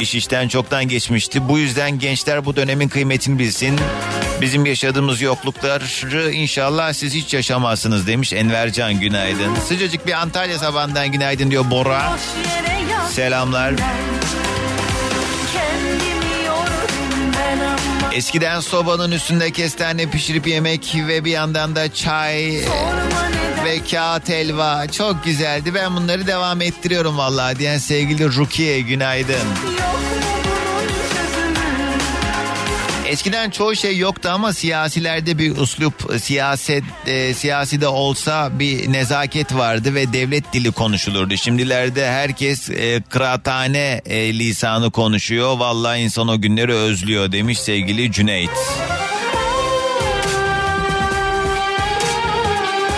iş 0.00 0.14
işten 0.14 0.48
çoktan 0.48 0.88
geçmişti. 0.88 1.48
Bu 1.48 1.58
yüzden 1.58 1.98
gençler 1.98 2.44
bu 2.44 2.56
dönemin 2.56 2.88
kıymetini 2.88 3.38
bilsin. 3.38 3.80
Bizim 4.40 4.66
yaşadığımız 4.66 5.20
yoklukları 5.20 6.32
inşallah 6.32 6.92
siz 6.92 7.14
hiç 7.14 7.34
yaşamazsınız 7.34 8.06
demiş 8.06 8.32
Envercan 8.32 9.00
günaydın. 9.00 9.54
Sıcacık 9.68 10.06
bir 10.06 10.12
Antalya 10.12 10.58
sabahından 10.58 11.12
günaydın 11.12 11.50
diyor 11.50 11.70
Bora. 11.70 12.18
Selamlar. 13.10 13.74
Eskiden 18.12 18.60
sobanın 18.60 19.12
üstünde 19.12 19.50
kestane 19.50 20.10
pişirip 20.10 20.46
yemek 20.46 20.94
ve 21.08 21.24
bir 21.24 21.30
yandan 21.30 21.76
da 21.76 21.94
çay 21.94 22.60
ve 23.66 23.84
kağıt 23.90 24.28
helva 24.28 24.86
çok 24.86 25.24
güzeldi. 25.24 25.74
Ben 25.74 25.96
bunları 25.96 26.26
devam 26.26 26.60
ettiriyorum 26.60 27.18
vallahi 27.18 27.58
diyen 27.58 27.78
sevgili 27.78 28.24
Rukiye 28.24 28.80
günaydın. 28.80 29.46
Eskiden 33.06 33.50
çoğu 33.50 33.76
şey 33.76 33.98
yoktu 33.98 34.28
ama 34.32 34.52
siyasilerde 34.52 35.38
bir 35.38 35.56
uslup, 35.56 35.94
siyaset 36.22 36.84
e, 37.06 37.34
siyaside 37.34 37.88
olsa 37.88 38.50
bir 38.58 38.92
nezaket 38.92 39.54
vardı 39.54 39.94
ve 39.94 40.12
devlet 40.12 40.52
dili 40.52 40.72
konuşulurdu. 40.72 41.36
Şimdilerde 41.36 42.10
herkes 42.10 42.70
e, 42.70 43.02
kıraathane 43.08 44.02
e, 44.06 44.38
lisanı 44.38 44.90
konuşuyor. 44.90 45.58
Vallahi 45.58 46.00
insan 46.00 46.28
o 46.28 46.40
günleri 46.40 46.74
özlüyor 46.74 47.32
demiş 47.32 47.58
sevgili 47.58 48.12
Cüneyt. 48.12 48.50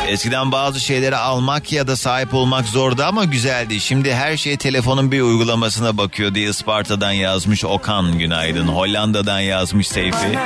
Eskiden 0.09 0.53
bazı 0.53 0.81
şeyleri 0.81 1.17
almak 1.17 1.73
ya 1.73 1.87
da 1.87 1.97
sahip 1.97 2.35
olmak 2.35 2.67
zordu 2.67 3.03
ama 3.03 3.25
güzeldi. 3.25 3.81
Şimdi 3.81 4.15
her 4.15 4.37
şey 4.37 4.57
telefonun 4.57 5.13
bir 5.13 5.21
uygulamasına 5.21 5.97
bakıyor 5.97 6.35
diye 6.35 6.51
Isparta'dan 6.51 7.13
yazmış 7.13 7.65
Okan 7.65 8.19
günaydın. 8.19 8.69
Hollanda'dan 8.69 9.41
yazmış 9.41 9.89
Seyfi. 9.89 10.39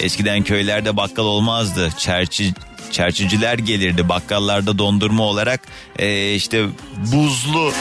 Eskiden 0.00 0.42
köylerde 0.42 0.96
bakkal 0.96 1.24
olmazdı. 1.24 1.90
Çerçi 1.98 2.54
çerçiciler 2.90 3.58
gelirdi 3.58 4.08
bakkallarda 4.08 4.78
dondurma 4.78 5.22
olarak 5.22 5.60
e, 5.98 6.34
işte 6.34 6.66
buzlu 7.12 7.72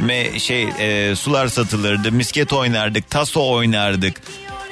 me, 0.00 0.38
şey 0.40 0.68
e, 0.78 1.16
sular 1.16 1.48
satılırdı 1.48 2.12
misket 2.12 2.52
oynardık 2.52 3.10
taso 3.10 3.50
oynardık 3.50 4.22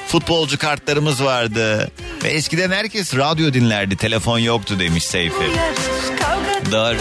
futbolcu 0.09 0.59
kartlarımız 0.59 1.25
vardı 1.25 1.91
ve 2.25 2.29
eskiden 2.29 2.71
herkes 2.71 3.17
radyo 3.17 3.53
dinlerdi 3.53 3.97
telefon 3.97 4.39
yoktu 4.39 4.79
demiş 4.79 5.05
Seyfi. 5.05 5.51
Doğru. 6.73 6.97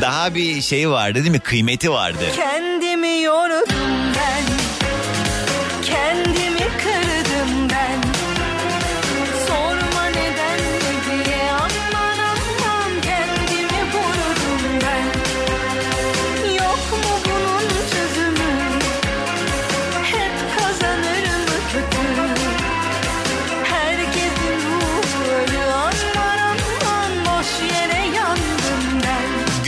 Daha 0.00 0.34
bir 0.34 0.62
şey 0.62 0.90
vardı 0.90 1.14
değil 1.18 1.30
mi? 1.30 1.38
Kıymeti 1.38 1.90
vardı. 1.90 2.24
Kendimi 2.36 3.22
yordum 3.22 3.64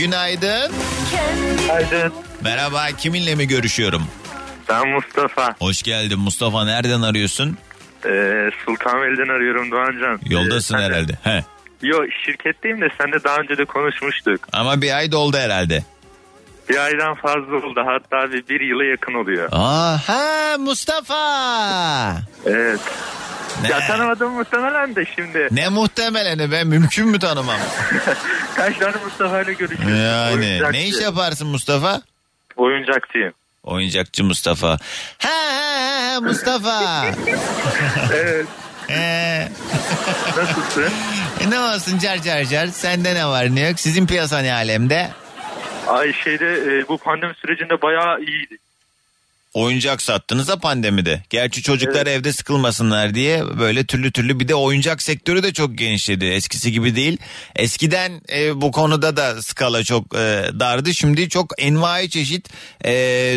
Günaydın. 0.05 0.71
Kendi 1.11 2.11
Merhaba 2.43 2.87
kiminle 2.97 3.35
mi 3.35 3.47
görüşüyorum? 3.47 4.03
Ben 4.69 4.87
Mustafa. 4.87 5.55
Hoş 5.59 5.83
geldin 5.83 6.19
Mustafa 6.19 6.65
nereden 6.65 7.01
arıyorsun? 7.01 7.57
Ee, 8.05 8.49
Sultanbeyli'den 8.65 9.33
arıyorum 9.35 9.71
Doğancan. 9.71 10.19
Yoldasın 10.29 10.75
Ee, 10.75 10.77
sen 10.77 10.79
de- 10.79 10.83
herhalde. 10.95 11.13
He. 11.23 11.43
Yo 11.81 11.99
şirketteyim 12.25 12.81
de 12.81 12.87
sen 13.01 13.11
de 13.11 13.23
daha 13.23 13.37
önce 13.37 13.57
de 13.57 13.65
konuşmuştuk. 13.65 14.47
Ama 14.53 14.81
bir 14.81 14.97
ay 14.97 15.11
doldu 15.11 15.37
herhalde. 15.37 15.83
Bir 16.69 16.77
aydan 16.77 17.15
fazla 17.15 17.55
oldu 17.55 17.81
hatta 17.85 18.31
bir, 18.31 18.47
bir 18.47 18.61
yıla 18.61 18.83
yakın 18.83 19.13
oluyor. 19.13 19.49
Aa, 19.51 19.97
ha 20.09 20.57
Mustafa. 20.59 21.21
Evet. 22.45 22.79
Ne? 23.61 23.69
Ya 23.69 23.87
tanımadım 23.87 24.31
muhtemelen 24.31 24.95
de 24.95 25.05
şimdi. 25.15 25.47
Ne 25.51 25.69
muhtemeleni 25.69 26.51
ben 26.51 26.67
mümkün 26.67 27.07
mü 27.07 27.19
tanımam? 27.19 27.59
Kaç 28.55 28.77
tane 28.77 28.95
Mustafa 29.05 29.41
ile 29.41 29.53
görüşüyorsun? 29.53 29.95
Yani 29.97 30.33
Oyuncakçı. 30.45 30.73
ne 30.73 30.87
iş 30.87 31.01
yaparsın 31.01 31.47
Mustafa? 31.47 32.01
Oyuncakçıyım. 32.55 33.33
Oyuncakçı 33.63 34.23
Mustafa. 34.23 34.69
Ha 35.17 35.29
ha 35.29 36.13
ha 36.15 36.21
Mustafa. 36.21 37.05
evet. 38.13 38.45
Ee, 38.89 39.47
Nasılsın? 40.37 40.93
e, 41.41 41.49
ne 41.49 41.59
olsun 41.59 41.97
car 41.99 42.17
car 42.17 42.43
car. 42.43 42.67
Sende 42.67 43.15
ne 43.15 43.25
var 43.25 43.55
ne 43.55 43.61
yok? 43.69 43.79
Sizin 43.79 44.07
piyasa 44.07 44.39
ne 44.39 44.53
alemde? 44.53 45.09
Ay 45.87 46.13
şeyde 46.13 46.53
e, 46.53 46.87
bu 46.87 46.97
pandemi 46.97 47.33
sürecinde 47.35 47.81
bayağı 47.81 48.19
iyiydi. 48.21 48.57
Oyuncak 49.53 50.01
sattınız 50.01 50.47
da 50.47 50.59
pandemide. 50.59 51.23
Gerçi 51.29 51.61
çocuklar 51.61 52.07
evde 52.07 52.33
sıkılmasınlar 52.33 53.13
diye 53.13 53.43
böyle 53.59 53.85
türlü 53.85 54.11
türlü 54.11 54.39
bir 54.39 54.47
de 54.47 54.55
oyuncak 54.55 55.01
sektörü 55.01 55.43
de 55.43 55.53
çok 55.53 55.77
genişledi. 55.77 56.25
Eskisi 56.25 56.71
gibi 56.71 56.95
değil. 56.95 57.17
Eskiden 57.55 58.11
e, 58.35 58.61
bu 58.61 58.71
konuda 58.71 59.17
da 59.17 59.41
skala 59.41 59.83
çok 59.83 60.15
e, 60.15 60.43
dardı. 60.59 60.93
Şimdi 60.93 61.29
çok 61.29 61.61
envai 61.61 62.09
çeşit 62.09 62.49
e, 62.85 62.93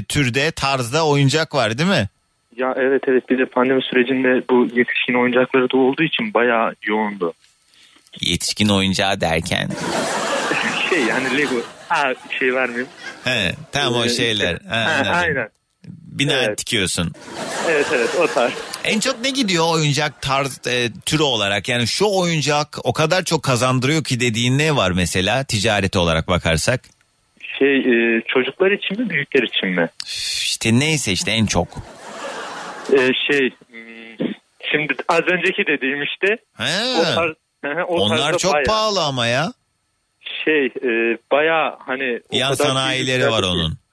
türde 0.09 0.51
tarzda 0.51 1.07
oyuncak 1.07 1.55
var 1.55 1.79
değil 1.79 1.89
mi? 1.91 2.09
Ya 2.57 2.75
evet 2.79 3.03
evet 3.09 3.31
bir 3.31 3.39
de 3.39 3.47
pandemi 3.47 3.83
sürecinde 3.83 4.45
bu 4.51 4.67
yetişkin 4.75 5.15
oyuncakları 5.23 5.71
da 5.71 5.77
olduğu 5.77 6.03
için 6.03 6.35
bayağı 6.35 6.75
yoğundu. 6.87 7.33
Yetişkin 8.21 8.69
oyuncağı 8.69 9.21
derken. 9.21 9.69
Şey 10.91 11.05
yani 11.05 11.39
Lego. 11.39 11.55
Ha 11.89 12.13
şey 12.39 12.55
vermeyeyim. 12.55 12.89
He, 13.25 13.53
tam 13.73 13.95
o 13.95 14.05
Ee, 14.05 14.09
şeyler. 14.09 14.59
Ha, 14.69 14.77
ha, 14.77 14.91
anladım. 14.95 15.13
aynen. 15.15 15.49
Bina 16.15 16.59
dikiyorsun. 16.59 17.13
Evet 17.69 17.87
evet 17.95 18.11
o 18.21 18.27
tarz. 18.27 18.53
En 18.85 19.01
çok 19.01 19.21
ne 19.21 19.31
gidiyor 19.31 19.65
oyuncak 19.75 20.23
tarz 20.23 20.67
e, 20.67 20.89
türü 21.07 21.23
olarak? 21.23 21.69
Yani 21.69 21.87
şu 21.87 22.07
oyuncak 22.11 22.79
o 22.85 22.93
kadar 22.93 23.25
çok 23.25 23.43
kazandırıyor 23.43 24.05
ki 24.05 24.21
dediğin 24.21 24.59
ne 24.59 24.77
var 24.77 24.91
mesela 24.91 25.45
ticareti 25.45 25.99
olarak 25.99 26.29
bakarsak? 26.29 26.81
Şey 27.59 27.77
e, 27.79 28.23
çocuklar 28.29 28.71
için 28.71 29.01
mi 29.01 29.11
büyükler 29.11 29.43
için 29.43 29.69
mi? 29.69 29.89
İşte 30.45 30.79
neyse 30.79 31.13
işte 31.13 31.31
en 31.31 31.47
çok. 31.47 31.69
E, 32.93 32.99
şey 33.31 33.51
hmm, 33.71 34.27
şimdi 34.73 34.95
az 35.09 35.21
önceki 35.21 35.67
dediğim 35.67 36.03
işte. 36.03 36.37
He. 36.57 36.99
O 37.01 37.03
tarz, 37.03 37.33
o 37.89 37.95
Onlar 38.01 38.39
çok 38.39 38.53
bayağı- 38.53 38.65
pahalı 38.67 39.03
ama 39.03 39.27
ya. 39.27 39.53
Şey 40.45 40.67
e, 40.67 41.19
baya 41.33 41.77
hani. 41.87 42.21
Yan 42.33 42.55
sanayileri 42.55 43.31
var 43.31 43.43
bir- 43.43 43.49
onun. 43.49 43.84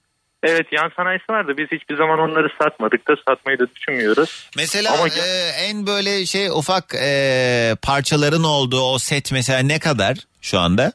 Evet 0.43 0.67
yan 0.71 0.91
sanayisi 0.95 1.25
var 1.29 1.47
da 1.47 1.57
biz 1.57 1.67
hiçbir 1.71 1.97
zaman 1.97 2.19
onları 2.19 2.49
satmadık 2.61 3.07
da 3.07 3.15
satmayı 3.27 3.59
da 3.59 3.65
düşünmüyoruz. 3.75 4.49
Mesela 4.57 4.93
Ama 4.93 5.07
e, 5.07 5.49
en 5.69 5.87
böyle 5.87 6.25
şey 6.25 6.47
ufak 6.49 6.95
e, 6.95 7.75
parçaların 7.81 8.43
olduğu 8.43 8.81
o 8.81 8.99
set 8.99 9.31
mesela 9.31 9.59
ne 9.59 9.79
kadar 9.79 10.17
şu 10.41 10.59
anda? 10.59 10.91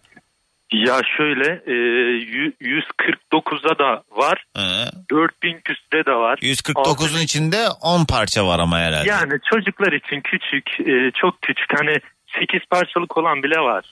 Ya 0.72 1.00
şöyle 1.16 1.62
e, 1.66 1.72
yü- 2.20 2.52
149'a 3.32 3.78
da 3.78 4.02
var. 4.10 4.44
He. 4.56 4.86
4000 5.10 5.60
küsüde 5.64 6.06
de 6.06 6.12
var. 6.12 6.38
149'un 6.42 7.20
içinde 7.20 7.68
10 7.82 8.04
parça 8.04 8.46
var 8.46 8.58
ama 8.58 8.78
herhalde. 8.78 9.08
Yani 9.08 9.32
çocuklar 9.52 9.92
için 9.92 10.20
küçük, 10.20 10.80
e, 10.80 11.10
çok 11.20 11.42
küçük 11.42 11.78
hani 11.80 11.96
8 12.40 12.60
parçalık 12.70 13.16
olan 13.16 13.42
bile 13.42 13.58
var. 13.58 13.84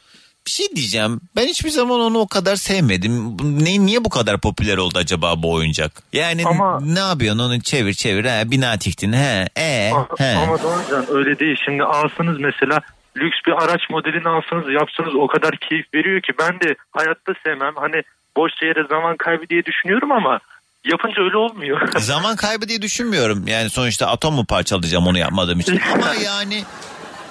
Bir 0.47 0.51
şey 0.51 0.67
diyeceğim. 0.77 1.21
Ben 1.37 1.47
hiçbir 1.47 1.71
zaman 1.71 2.01
onu 2.01 2.19
o 2.19 2.29
kadar 2.29 2.57
sevmedim. 2.57 3.37
Ne, 3.65 3.87
niye 3.87 4.05
bu 4.05 4.09
kadar 4.11 4.41
popüler 4.41 4.77
oldu 4.79 4.99
acaba 4.99 5.43
bu 5.43 5.53
oyuncak? 5.53 5.93
Yani 6.13 6.43
Ama- 6.47 6.81
ne 6.81 6.99
yapıyorsun 6.99 7.39
onu 7.39 7.61
çevir 7.61 7.95
çevir. 7.95 8.25
He, 8.25 8.51
bina 8.51 8.79
tiktin. 8.79 9.13
He, 9.13 9.49
e, 9.59 9.93
he. 10.19 10.37
Ama 10.37 10.63
Doğancan 10.63 11.07
öyle 11.11 11.39
değil. 11.39 11.57
Şimdi 11.65 11.83
alsınız 11.83 12.41
mesela 12.41 12.81
lüks 13.17 13.37
bir 13.47 13.53
araç 13.53 13.81
modelini 13.91 14.29
alsanız 14.29 14.73
yapsanız 14.73 15.15
o 15.15 15.27
kadar 15.27 15.57
keyif 15.57 15.87
veriyor 15.95 16.21
ki 16.21 16.33
ben 16.39 16.61
de 16.61 16.77
hayatta 16.93 17.33
sevmem. 17.45 17.75
Hani 17.77 18.03
boş 18.37 18.53
yere 18.63 18.87
zaman 18.89 19.17
kaybı 19.17 19.49
diye 19.49 19.65
düşünüyorum 19.65 20.13
ama 20.13 20.41
yapınca 20.85 21.23
öyle 21.23 21.37
olmuyor. 21.37 21.89
Zaman 21.99 22.37
kaybı 22.37 22.69
diye 22.69 22.83
düşünmüyorum. 22.83 23.47
Yani 23.47 23.71
sonuçta 23.71 24.07
atom 24.07 24.35
mu 24.35 24.45
parçalayacağım 24.47 25.07
onu 25.07 25.19
yapmadığım 25.19 25.61
için. 25.61 25.81
Ama 25.95 26.15
yani 26.15 26.65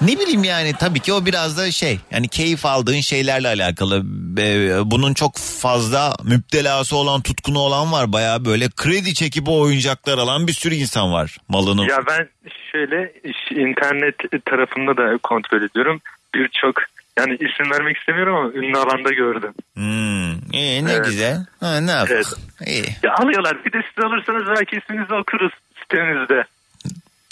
ne 0.04 0.18
bileyim 0.20 0.44
yani 0.44 0.72
tabii 0.80 1.00
ki 1.00 1.12
o 1.12 1.26
biraz 1.26 1.58
da 1.58 1.70
şey 1.70 1.98
yani 2.10 2.28
keyif 2.28 2.66
aldığın 2.66 3.00
şeylerle 3.00 3.48
alakalı. 3.48 4.02
Bunun 4.90 5.14
çok 5.14 5.36
fazla 5.38 6.14
müptelası 6.24 6.96
olan 6.96 7.20
tutkunu 7.22 7.58
olan 7.58 7.92
var. 7.92 8.12
Baya 8.12 8.44
böyle 8.44 8.68
kredi 8.76 9.14
çekip 9.14 9.48
o 9.48 9.60
oyuncaklar 9.60 10.18
alan 10.18 10.46
bir 10.46 10.52
sürü 10.52 10.74
insan 10.74 11.12
var 11.12 11.36
malını. 11.48 11.90
ya 11.90 11.98
ben 12.06 12.28
şöyle 12.72 13.12
internet 13.50 14.14
tarafında 14.44 14.96
da 14.96 15.18
kontrol 15.22 15.62
ediyorum. 15.62 16.00
Birçok 16.34 16.74
yani 17.18 17.34
isim 17.34 17.70
vermek 17.70 17.96
istemiyorum 17.96 18.34
ama 18.36 18.50
ünlü 18.52 18.78
alanda 18.78 19.10
gördüm. 19.10 19.52
Hmm, 19.74 20.52
iyi, 20.52 20.84
ne 20.84 20.92
Evet. 20.92 21.04
güzel. 21.04 21.46
Ha, 21.60 21.80
ne 21.80 21.90
yapalım? 21.90 22.22
İyi. 22.66 22.84
Ya 23.02 23.14
alıyorlar 23.14 23.64
bir 23.64 23.72
de 23.72 23.82
siz 23.94 24.04
alırsanız 24.04 24.42
belki 24.46 24.76
isminizi 24.76 25.14
okuruz 25.14 25.52
sitenizde. 25.82 26.44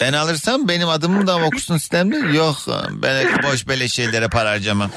Ben 0.03 0.13
alırsam 0.13 0.67
benim 0.67 0.89
adımı 0.89 1.27
da 1.27 1.37
okusun 1.37 1.77
sistemde. 1.77 2.15
Yok 2.37 2.55
ben 2.89 3.43
boş 3.43 3.67
böyle 3.67 3.87
şeylere 3.87 4.27
para 4.27 4.49
harcamam. 4.49 4.91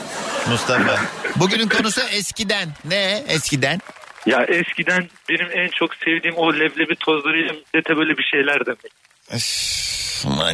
Mustafa. 0.51 1.01
Bugünün 1.37 1.69
konusu 1.69 2.01
eskiden. 2.01 2.69
Ne 2.85 3.25
eskiden? 3.29 3.81
Ya 4.27 4.45
eskiden 4.45 5.09
benim 5.29 5.49
en 5.53 5.69
çok 5.69 5.95
sevdiğim 5.95 6.37
o 6.37 6.55
leblebi 6.55 6.97
tozlarıyla 6.97 7.53
millete 7.53 7.97
böyle 7.97 8.19
bir 8.19 8.23
şeyler 8.23 8.67
demek. 8.67 8.93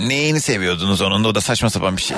Neyini 0.00 0.40
seviyordunuz 0.40 1.00
onun 1.00 1.24
da 1.24 1.28
o 1.28 1.34
da 1.34 1.40
saçma 1.40 1.70
sapan 1.70 1.96
bir 1.96 2.02
şey. 2.02 2.16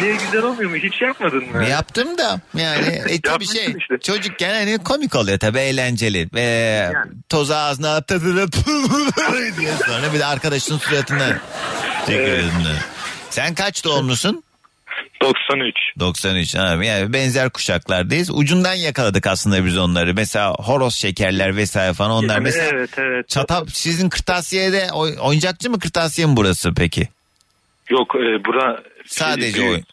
Niye 0.00 0.12
güzel 0.16 0.42
olmuyor 0.42 0.70
mu? 0.70 0.76
Hiç 0.76 1.02
yapmadın 1.02 1.50
mı? 1.50 1.64
Yaptım 1.68 2.18
da 2.18 2.40
yani 2.54 3.02
e, 3.08 3.20
tabii 3.20 3.46
şey 3.46 3.74
işte. 3.78 3.98
çocukken 4.02 4.54
hani 4.54 4.78
komik 4.78 5.14
oluyor 5.14 5.38
tabii 5.38 5.58
eğlenceli. 5.58 6.28
Ve 6.34 6.92
tozu 7.28 7.54
ağzına 7.54 7.96
at 7.96 8.08
tadını 8.08 8.52
diye 9.58 9.72
sonra 9.86 10.12
bir 10.14 10.18
de 10.18 10.26
arkadaşın 10.26 10.78
suratına 10.78 11.38
tükürüyorsun. 12.06 12.66
Sen 13.30 13.54
kaç 13.54 13.84
doğumlusun? 13.84 14.44
93. 15.22 15.74
93 15.98 16.54
ha, 16.54 16.84
yani 16.84 17.12
benzer 17.12 17.50
kuşaklardayız. 17.50 18.30
Ucundan 18.30 18.74
yakaladık 18.74 19.26
aslında 19.26 19.64
biz 19.64 19.78
onları. 19.78 20.14
Mesela 20.14 20.50
horoz 20.50 20.94
şekerler 20.94 21.56
vesaire 21.56 21.92
falan 21.92 22.10
onlar 22.10 22.34
Yani 22.34 22.42
mesela. 22.42 22.68
evet 22.72 22.90
evet. 22.98 23.28
Çatap 23.28 23.70
sizin 23.70 24.08
kırtasiyede 24.08 24.88
oy- 24.92 25.16
oyuncakçı 25.20 25.70
mı 25.70 25.78
kırtasiye 25.78 26.26
mi 26.26 26.36
burası 26.36 26.74
peki? 26.74 27.08
Yok 27.90 28.14
e, 28.14 28.44
bura 28.44 28.82
Sadece 29.06 29.62
oyun. 29.62 29.84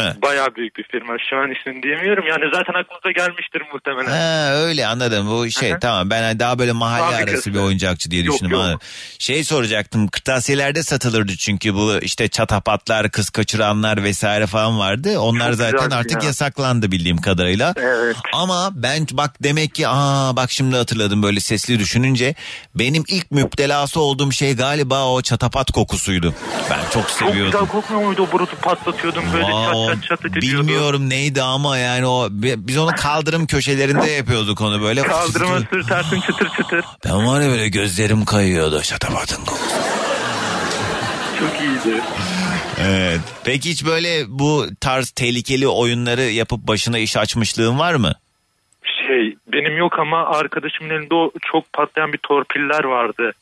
He. 0.00 0.22
Bayağı 0.22 0.54
büyük 0.54 0.76
bir 0.76 0.84
firma. 0.84 1.12
Şu 1.30 1.36
an 1.36 1.50
ismini 1.50 1.82
diyemiyorum. 1.82 2.24
Yani 2.26 2.44
zaten 2.54 2.72
aklınıza 2.80 3.10
gelmiştir 3.10 3.62
muhtemelen. 3.72 4.10
Ha, 4.10 4.52
öyle 4.54 4.86
anladım 4.86 5.30
bu 5.30 5.50
şey 5.50 5.72
tamam 5.80 6.10
ben 6.10 6.38
daha 6.38 6.58
böyle 6.58 6.72
mahalle 6.72 7.02
Fabrikası. 7.12 7.30
arası 7.34 7.54
bir 7.54 7.58
oyuncakçı 7.58 8.10
diye 8.10 8.22
Yok, 8.22 8.34
düşündüm. 8.34 8.52
yok. 8.52 8.60
anladım. 8.62 8.80
Şey 9.18 9.44
soracaktım 9.44 10.08
kırtasiyelerde 10.08 10.82
satılırdı 10.82 11.36
çünkü 11.36 11.74
bu 11.74 11.98
işte 12.02 12.28
çatapatlar 12.28 13.10
kız 13.10 13.30
kaçıranlar 13.30 14.04
vesaire 14.04 14.46
falan 14.46 14.78
vardı. 14.78 15.18
Onlar 15.18 15.48
Çok 15.48 15.56
zaten 15.56 15.90
artık 15.90 16.22
ya. 16.22 16.26
yasaklandı 16.28 16.92
bildiğim 16.92 17.18
kadarıyla. 17.20 17.74
Evet. 17.76 18.16
Ama 18.32 18.70
ben 18.74 19.06
bak 19.12 19.34
demek 19.42 19.74
ki 19.74 19.88
aa 19.88 20.36
bak 20.36 20.50
şimdi 20.50 20.76
hatırladım 20.76 21.22
böyle 21.22 21.40
sesli 21.40 21.78
düşününce 21.78 22.34
benim 22.74 23.04
ilk 23.08 23.30
müptelası 23.30 24.00
olduğum 24.00 24.32
şey 24.32 24.56
galiba 24.56 25.06
o 25.08 25.22
çatapat 25.22 25.70
kokusuydu. 25.70 26.34
Ben 26.70 26.80
çok 26.82 26.92
Çok 26.92 27.08
güzel 27.08 27.28
seviyordum. 27.32 27.66
kokmuyor 27.66 28.06
muydu 28.06 28.26
o 28.28 28.32
burutu 28.32 28.56
patlatıyordum 28.56 29.24
böyle 29.32 29.44
Aa, 29.46 29.72
çat 29.94 30.02
çat 30.08 30.22
çat 30.22 30.36
ediyordu. 30.36 30.66
Bilmiyorum 30.66 31.10
neydi 31.10 31.42
ama 31.42 31.78
yani 31.78 32.06
o 32.06 32.28
biz 32.32 32.78
onu 32.78 32.90
kaldırım 32.96 33.46
köşelerinde 33.46 34.10
yapıyorduk 34.10 34.60
onu 34.60 34.82
böyle. 34.82 35.02
Kaldırıma 35.02 35.58
sürtersin 35.70 36.20
çıtır 36.20 36.48
çıtır. 36.56 36.84
Ben 37.04 37.26
var 37.26 37.40
ya 37.40 37.50
böyle 37.50 37.68
gözlerim 37.68 38.24
kayıyordu 38.24 38.82
şatafatın 38.82 39.44
kokusu. 39.44 39.64
Çok 41.38 41.60
iyiydi. 41.60 42.02
Evet. 42.80 43.20
Peki 43.44 43.70
hiç 43.70 43.84
böyle 43.84 44.24
bu 44.28 44.66
tarz 44.80 45.10
tehlikeli 45.10 45.68
oyunları 45.68 46.22
yapıp 46.22 46.60
başına 46.68 46.98
iş 46.98 47.16
açmışlığın 47.16 47.78
var 47.78 47.94
mı? 47.94 48.14
Şey 49.10 49.36
benim 49.52 49.76
yok 49.78 49.98
ama 49.98 50.26
arkadaşımın 50.26 50.90
elinde 50.90 51.14
o 51.14 51.32
çok 51.52 51.72
patlayan 51.72 52.12
bir 52.12 52.18
torpiller 52.18 52.84
vardı. 52.84 53.32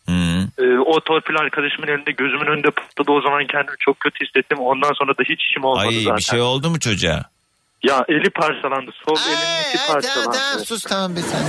Ee, 0.58 0.78
o 0.78 1.00
torpil 1.00 1.36
arkadaşımın 1.36 1.88
elinde 1.88 2.12
gözümün 2.12 2.46
önünde 2.46 2.70
patladı. 2.70 3.12
O 3.12 3.20
zaman 3.20 3.46
kendimi 3.46 3.76
çok 3.80 4.00
kötü 4.00 4.24
hissettim. 4.26 4.58
Ondan 4.58 4.92
sonra 4.92 5.12
da 5.12 5.22
hiç 5.28 5.42
işim 5.44 5.64
olmadı 5.64 5.86
Ay 5.88 5.94
zaten. 6.02 6.16
bir 6.16 6.22
şey 6.22 6.40
oldu 6.40 6.70
mu 6.70 6.80
çocuğa? 6.80 7.22
Ya 7.82 8.04
eli 8.08 8.30
parçalandı. 8.30 8.90
Sol 9.08 9.16
elinin 9.16 9.60
içi 9.68 9.86
Tamam 9.86 9.92
parçalandı. 10.02 10.38
tamam 10.38 10.64
sus 10.64 10.82
tamam 10.82 11.16
bir 11.16 11.20
sen. 11.20 11.44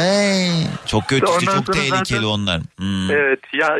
Ay, 0.00 0.48
çok 0.86 1.08
kötü 1.08 1.26
Ondan 1.26 1.54
çok 1.62 1.72
tehlikeli 1.74 1.96
zaten- 2.04 2.22
onlar. 2.22 2.60
Hmm. 2.78 3.10
Evet 3.10 3.40
ya 3.52 3.78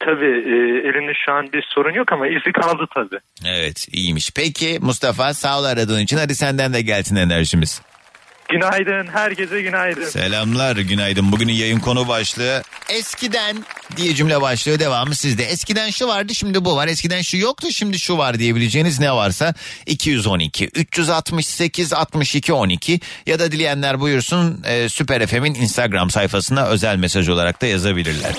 tabii 0.00 0.24
e, 0.52 0.56
elinde 0.88 1.12
şu 1.26 1.32
an 1.32 1.52
bir 1.52 1.64
sorun 1.74 1.94
yok 1.94 2.12
ama 2.12 2.28
izi 2.28 2.52
kaldı 2.52 2.86
tabii. 2.94 3.18
Evet 3.46 3.86
iyiymiş. 3.92 4.30
Peki 4.36 4.78
Mustafa 4.80 5.34
sağ 5.34 5.60
ol 5.60 5.64
aradığın 5.64 6.00
için 6.00 6.16
hadi 6.16 6.34
senden 6.34 6.72
de 6.74 6.82
gelsin 6.82 7.16
enerjimiz. 7.16 7.82
Günaydın. 8.52 9.06
Herkese 9.06 9.62
günaydın. 9.62 10.04
Selamlar 10.04 10.76
günaydın. 10.76 11.32
Bugünün 11.32 11.52
yayın 11.52 11.80
konu 11.80 12.08
başlığı 12.08 12.62
eskiden 12.88 13.64
diye 13.96 14.14
cümle 14.14 14.40
başlıyor 14.40 14.78
devamı 14.78 15.14
sizde. 15.14 15.44
Eskiden 15.44 15.90
şu 15.90 16.08
vardı 16.08 16.34
şimdi 16.34 16.64
bu 16.64 16.76
var. 16.76 16.88
Eskiden 16.88 17.22
şu 17.22 17.36
yoktu 17.36 17.68
şimdi 17.72 17.98
şu 17.98 18.18
var 18.18 18.38
diyebileceğiniz 18.38 19.00
ne 19.00 19.12
varsa 19.12 19.54
212 19.86 20.64
368 20.74 21.92
62 21.92 22.52
12 22.52 23.00
ya 23.26 23.38
da 23.38 23.52
dileyenler 23.52 24.00
buyursun 24.00 24.62
e, 24.66 24.88
Süper 24.88 25.26
FM'in 25.26 25.54
Instagram 25.54 26.10
sayfasına 26.10 26.66
özel 26.66 26.96
mesaj 26.96 27.28
olarak 27.28 27.62
da 27.62 27.66
yazabilirler. 27.66 28.32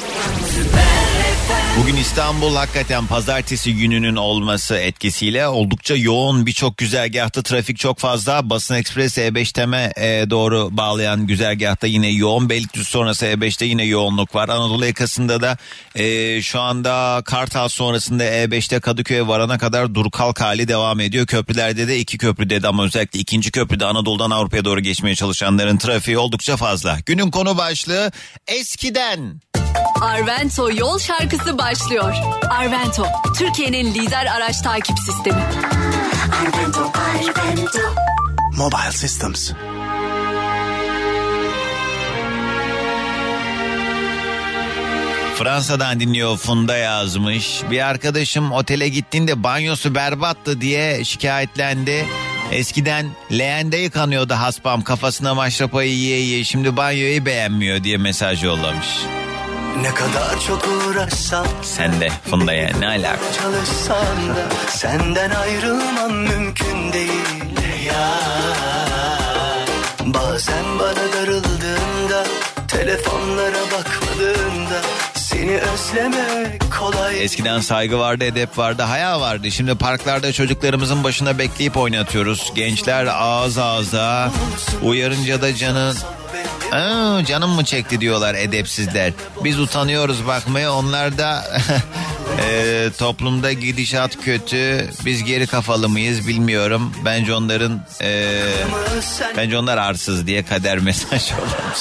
Bugün 1.80 1.96
İstanbul 1.96 2.56
hakikaten 2.56 3.08
pazartesi 3.08 3.76
gününün 3.76 4.16
olması 4.16 4.76
etkisiyle 4.76 5.48
oldukça 5.48 5.96
yoğun 5.96 6.46
birçok 6.46 6.78
güzergahta 6.78 7.44
trafik 7.44 7.80
çok 7.80 8.00
fazla. 8.00 8.50
Basın 8.50 8.76
Ekspres 8.76 9.18
E5 9.18 9.54
Tem'e 9.54 9.92
e, 9.98 10.30
doğru 10.30 10.70
bağlayan 10.72 11.28
güzergahta 11.28 11.88
yine 11.88 12.10
yoğun. 12.10 12.50
Beylikdüzü 12.50 12.86
sonrası 12.86 13.26
E5'te 13.26 13.66
yine 13.66 13.84
yoğunluk 13.84 14.36
var. 14.36 14.50
Anadolu 14.50 14.86
yakasında 14.86 15.42
da 15.42 15.58
e, 15.96 16.42
şu 16.42 16.60
anda 16.60 17.22
Kartal 17.26 17.68
sonrasında 17.68 18.24
E5'te 18.24 18.80
Kadıköy'e 18.80 19.28
varana 19.28 19.58
kadar 19.58 19.96
dur 19.96 20.12
kalk 20.12 20.42
hali 20.42 20.68
devam 20.68 21.00
ediyor. 21.00 21.28
Köprülerde 21.28 21.88
de 21.88 22.00
iki 22.00 22.18
köprüde 22.18 22.64
de 22.64 22.68
ama 22.68 22.84
özellikle 22.84 23.20
ikinci 23.20 23.52
köprüde 23.52 23.86
Anadolu'dan 23.86 24.32
Avrupa'ya 24.32 24.66
doğru 24.66 24.80
geçmeye 24.80 25.16
çalışanların 25.16 25.78
trafiği 25.78 26.18
oldukça 26.18 26.58
fazla. 26.58 26.98
Günün 27.06 27.32
konu 27.32 27.58
başlığı 27.58 28.12
eskiden. 28.48 29.42
Arvento 30.04 30.70
yol 30.72 31.00
şarkısı 31.00 31.58
başlıyor. 31.58 32.16
Arvento, 32.50 33.06
Türkiye'nin 33.38 33.94
lider 33.94 34.26
araç 34.26 34.62
takip 34.62 34.98
sistemi. 35.00 35.44
Arvento, 36.42 36.92
Arvento. 36.94 37.80
Mobile 38.58 38.92
Systems. 38.92 39.52
Fransa'dan 45.36 46.00
dinliyor 46.00 46.38
Funda 46.38 46.78
yazmış. 46.78 47.62
Bir 47.72 47.90
arkadaşım 47.90 48.52
otele 48.52 48.90
gittiğinde 48.90 49.44
banyosu 49.44 49.96
berbattı 49.96 50.62
diye 50.62 51.04
şikayetlendi. 51.04 52.06
Eskiden 52.52 53.06
leğende 53.32 53.78
yıkanıyordu 53.78 54.34
haspam 54.34 54.82
kafasına 54.82 55.34
maşrapayı 55.36 55.92
yiye 55.92 56.20
yiye 56.20 56.44
şimdi 56.44 56.78
banyoyu 56.78 57.26
beğenmiyor 57.26 57.84
diye 57.84 57.98
mesaj 57.98 58.44
yollamış. 58.44 58.88
Ne 59.82 59.94
kadar 59.94 60.40
çok 60.48 60.68
uğraşsam 60.68 61.46
Sen 61.62 62.02
de 62.02 62.10
Funda'ya 62.30 62.78
ne 62.80 62.88
alaka? 62.88 63.20
çalışsam 63.42 64.06
da 64.36 64.70
senden 64.70 65.30
ayrılmam 65.32 66.14
mümkün 66.14 66.94
değil 66.94 67.60
ya. 67.88 68.10
Bazen 70.06 70.80
bana 70.80 71.14
darıldığında 71.14 72.24
telefonlara 72.68 73.62
bakmadığında 73.72 74.82
seni 75.14 75.58
özlemek 75.58 76.62
kolay. 76.80 77.24
Eskiden 77.24 77.60
saygı 77.60 78.00
vardı, 78.00 78.24
edep 78.24 78.58
vardı, 78.58 78.82
haya 78.82 79.22
vardı. 79.22 79.52
Şimdi 79.52 79.76
parklarda 79.76 80.34
çocuklarımızın 80.34 81.04
başına 81.04 81.38
bekleyip 81.38 81.78
oynatıyoruz. 81.78 82.52
Gençler 82.56 83.06
ağız 83.06 83.58
ağza, 83.58 84.32
uyarınca 84.84 85.42
da 85.42 85.56
canın... 85.56 85.96
Aa, 86.72 87.26
canım 87.26 87.50
mı 87.52 87.66
çekti 87.66 88.02
diyorlar 88.02 88.36
edepsizler. 88.36 89.14
Biz 89.44 89.60
utanıyoruz 89.60 90.28
bakmaya 90.28 90.74
onlar 90.74 91.18
da 91.18 91.44
e, 92.50 92.90
toplumda 92.98 93.52
gidişat 93.54 94.22
kötü. 94.26 94.90
Biz 95.06 95.24
geri 95.24 95.48
kafalı 95.48 95.90
mıyız 95.90 96.28
bilmiyorum. 96.28 96.94
Bence 97.06 97.34
onların 97.34 97.86
e, 98.02 98.40
bence 99.38 99.58
onlar 99.58 99.78
arsız 99.78 100.28
diye 100.28 100.44
kader 100.46 100.78
mesaj 100.80 101.32
yollamış. 101.32 101.80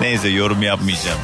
Neyse 0.00 0.28
yorum 0.28 0.62
yapmayacağım. 0.62 1.18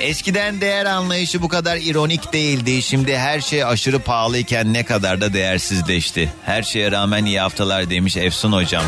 Eskiden 0.00 0.60
değer 0.60 0.86
anlayışı 0.86 1.42
bu 1.42 1.48
kadar 1.48 1.76
ironik 1.76 2.32
değildi. 2.32 2.82
Şimdi 2.82 3.18
her 3.18 3.40
şey 3.40 3.64
aşırı 3.64 3.98
pahalıyken 3.98 4.72
ne 4.72 4.84
kadar 4.84 5.20
da 5.20 5.32
değersizleşti. 5.32 6.32
Her 6.44 6.62
şeye 6.62 6.92
rağmen 6.92 7.24
iyi 7.24 7.40
haftalar 7.40 7.90
demiş 7.90 8.16
Efsun 8.16 8.52
hocam. 8.52 8.84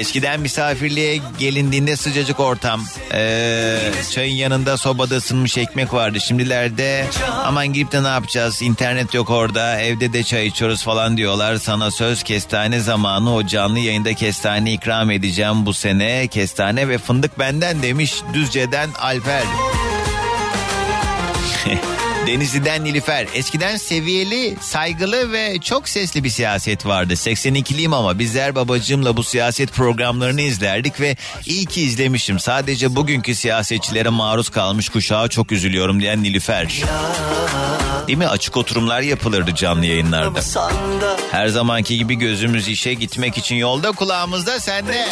Eskiden 0.00 0.40
misafirliğe 0.40 1.20
gelindiğinde 1.38 1.96
sıcacık 1.96 2.40
ortam. 2.40 2.84
Ee, 3.14 3.78
çayın 4.10 4.34
yanında 4.34 4.76
sobada 4.76 5.16
ısınmış 5.16 5.58
ekmek 5.58 5.94
vardı. 5.94 6.20
Şimdilerde 6.20 7.06
aman 7.44 7.72
girip 7.72 7.92
de 7.92 8.02
ne 8.02 8.08
yapacağız? 8.08 8.62
İnternet 8.62 9.14
yok 9.14 9.30
orada. 9.30 9.80
Evde 9.80 10.12
de 10.12 10.22
çay 10.22 10.46
içiyoruz 10.46 10.82
falan 10.82 11.16
diyorlar. 11.16 11.56
Sana 11.56 11.90
söz 11.90 12.22
kestane 12.22 12.80
zamanı 12.80 13.34
o 13.34 13.46
canlı 13.46 13.78
yayında 13.78 14.14
kestane 14.14 14.72
ikram 14.72 15.10
edeceğim 15.10 15.66
bu 15.66 15.74
sene. 15.74 16.26
Kestane 16.26 16.88
ve 16.88 16.98
fındık 16.98 17.38
benden 17.38 17.82
demiş 17.82 18.14
Düzce'den 18.34 18.90
Alper. 19.00 19.42
Denizli'den 22.26 22.84
Nilüfer. 22.84 23.26
Eskiden 23.34 23.76
seviyeli, 23.76 24.56
saygılı 24.60 25.32
ve 25.32 25.58
çok 25.60 25.88
sesli 25.88 26.24
bir 26.24 26.28
siyaset 26.28 26.86
vardı. 26.86 27.12
82'liyim 27.12 27.94
ama 27.94 28.18
bizler 28.18 28.54
babacığımla 28.54 29.16
bu 29.16 29.24
siyaset 29.24 29.72
programlarını 29.72 30.40
izlerdik 30.40 31.00
ve 31.00 31.16
iyi 31.46 31.66
ki 31.66 31.82
izlemişim. 31.82 32.38
Sadece 32.38 32.96
bugünkü 32.96 33.34
siyasetçilere 33.34 34.08
maruz 34.08 34.48
kalmış 34.48 34.88
kuşağa 34.88 35.28
çok 35.28 35.52
üzülüyorum 35.52 36.00
diyen 36.00 36.22
Nilüfer. 36.22 36.82
Değil 38.06 38.18
mi? 38.18 38.28
Açık 38.28 38.56
oturumlar 38.56 39.00
yapılırdı 39.00 39.54
canlı 39.54 39.86
yayınlarda. 39.86 40.40
Her 41.30 41.48
zamanki 41.48 41.98
gibi 41.98 42.14
gözümüz 42.14 42.68
işe 42.68 42.94
gitmek 42.94 43.38
için 43.38 43.56
yolda 43.56 43.92
kulağımızda 43.92 44.60
sende. 44.60 45.08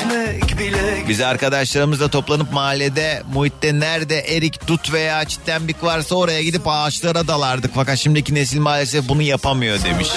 Biz 1.08 1.20
arkadaşlarımızla 1.20 2.08
toplanıp 2.08 2.52
mahallede 2.52 3.22
muhitte 3.34 3.80
nerede 3.80 4.18
erik, 4.20 4.66
dut 4.66 4.92
veya 4.92 5.24
çitlenbik 5.24 5.84
varsa 5.84 6.14
oraya 6.14 6.42
gidip 6.42 6.66
ağaçlara 6.98 7.28
dalardık. 7.28 7.70
Fakat 7.74 7.98
şimdiki 7.98 8.34
nesil 8.34 8.60
maalesef 8.60 9.08
bunu 9.08 9.22
yapamıyor 9.22 9.84
demiş. 9.84 10.08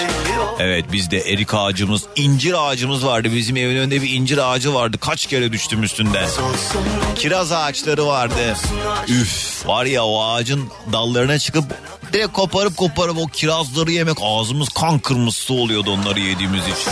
Evet 0.59 0.91
bizde 0.91 1.17
erik 1.17 1.53
ağacımız, 1.53 2.03
incir 2.15 2.53
ağacımız 2.67 3.05
vardı. 3.05 3.27
Bizim 3.35 3.57
evin 3.57 3.75
önünde 3.75 4.01
bir 4.01 4.09
incir 4.09 4.37
ağacı 4.37 4.73
vardı. 4.73 4.97
Kaç 4.97 5.25
kere 5.25 5.51
düştüm 5.51 5.83
üstünden. 5.83 6.27
Kiraz 7.15 7.51
ağaçları 7.51 8.05
vardı. 8.07 8.55
Üf 9.07 9.67
var 9.67 9.85
ya 9.85 10.05
o 10.05 10.23
ağacın 10.23 10.69
dallarına 10.93 11.39
çıkıp 11.39 11.65
direkt 12.13 12.33
koparıp 12.33 12.77
koparıp 12.77 13.17
o 13.17 13.27
kirazları 13.27 13.91
yemek 13.91 14.17
ağzımız 14.21 14.69
kan 14.69 14.99
kırmızısı 14.99 15.53
oluyordu 15.53 15.91
onları 15.91 16.19
yediğimiz 16.19 16.63
için. 16.63 16.91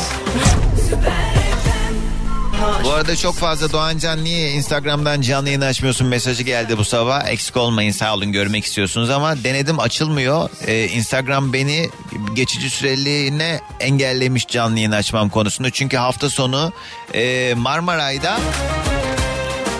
Bu 2.84 2.92
arada 2.92 3.16
çok 3.16 3.36
fazla 3.36 3.72
Doğancan 3.72 4.24
niye 4.24 4.52
Instagram'dan 4.52 5.22
canlı 5.22 5.48
yayın 5.48 5.62
açmıyorsun 5.62 6.08
mesajı 6.08 6.44
geldi 6.44 6.78
bu 6.78 6.86
sabah. 6.86 7.28
Eksik 7.28 7.58
olmayın 7.58 7.92
sağ 7.92 8.14
olun 8.14 8.32
görmek 8.32 8.66
istiyorsunuz 8.66 9.10
ama 9.10 9.44
denedim 9.44 9.80
açılmıyor. 9.80 10.50
Ee, 10.68 10.88
Instagram 10.88 11.54
beni 11.54 11.90
geçici 12.34 12.70
süreliğine 12.70 13.60
engellemiş 13.80 14.48
canlı 14.48 14.76
yayın 14.76 14.92
açmam 14.92 15.30
konusunda. 15.30 15.70
Çünkü 15.70 15.98
hafta 15.98 16.30
sonu 16.30 16.74
e, 17.14 17.54
Marmaray'da 17.58 18.40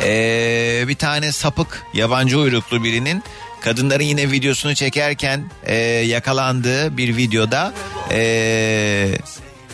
e, 0.04 0.86
bir 0.88 0.96
tane 0.96 1.32
sapık 1.32 1.86
yabancı 1.94 2.40
uyruklu 2.40 2.84
birinin 2.84 3.24
kadınların 3.62 4.04
yine 4.04 4.32
videosunu 4.32 4.76
çekerken 4.76 5.52
e, 5.64 5.76
yakalandığı 5.86 6.98
bir 6.98 7.18
videoda 7.18 7.74
e, 8.12 9.12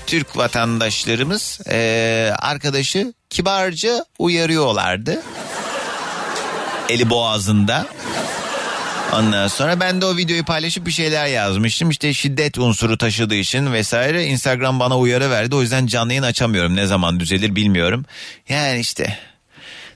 Türk 0.07 0.37
vatandaşlarımız 0.37 1.59
e, 1.69 2.31
arkadaşı 2.39 3.13
kibarca 3.29 4.05
uyarıyorlardı. 4.19 5.21
Eli 6.89 7.09
boğazında. 7.09 7.87
Ondan 9.13 9.47
sonra 9.47 9.79
ben 9.79 10.01
de 10.01 10.05
o 10.05 10.17
videoyu 10.17 10.45
paylaşıp 10.45 10.85
bir 10.85 10.91
şeyler 10.91 11.25
yazmıştım. 11.27 11.89
İşte 11.89 12.13
şiddet 12.13 12.57
unsuru 12.57 12.97
taşıdığı 12.97 13.35
için 13.35 13.73
vesaire 13.73 14.25
Instagram 14.25 14.79
bana 14.79 14.99
uyarı 14.99 15.29
verdi. 15.29 15.55
O 15.55 15.61
yüzden 15.61 15.87
canlı 15.87 16.11
yayın 16.13 16.23
açamıyorum. 16.23 16.75
Ne 16.75 16.85
zaman 16.85 17.19
düzelir 17.19 17.55
bilmiyorum. 17.55 18.05
Yani 18.49 18.79
işte 18.79 19.17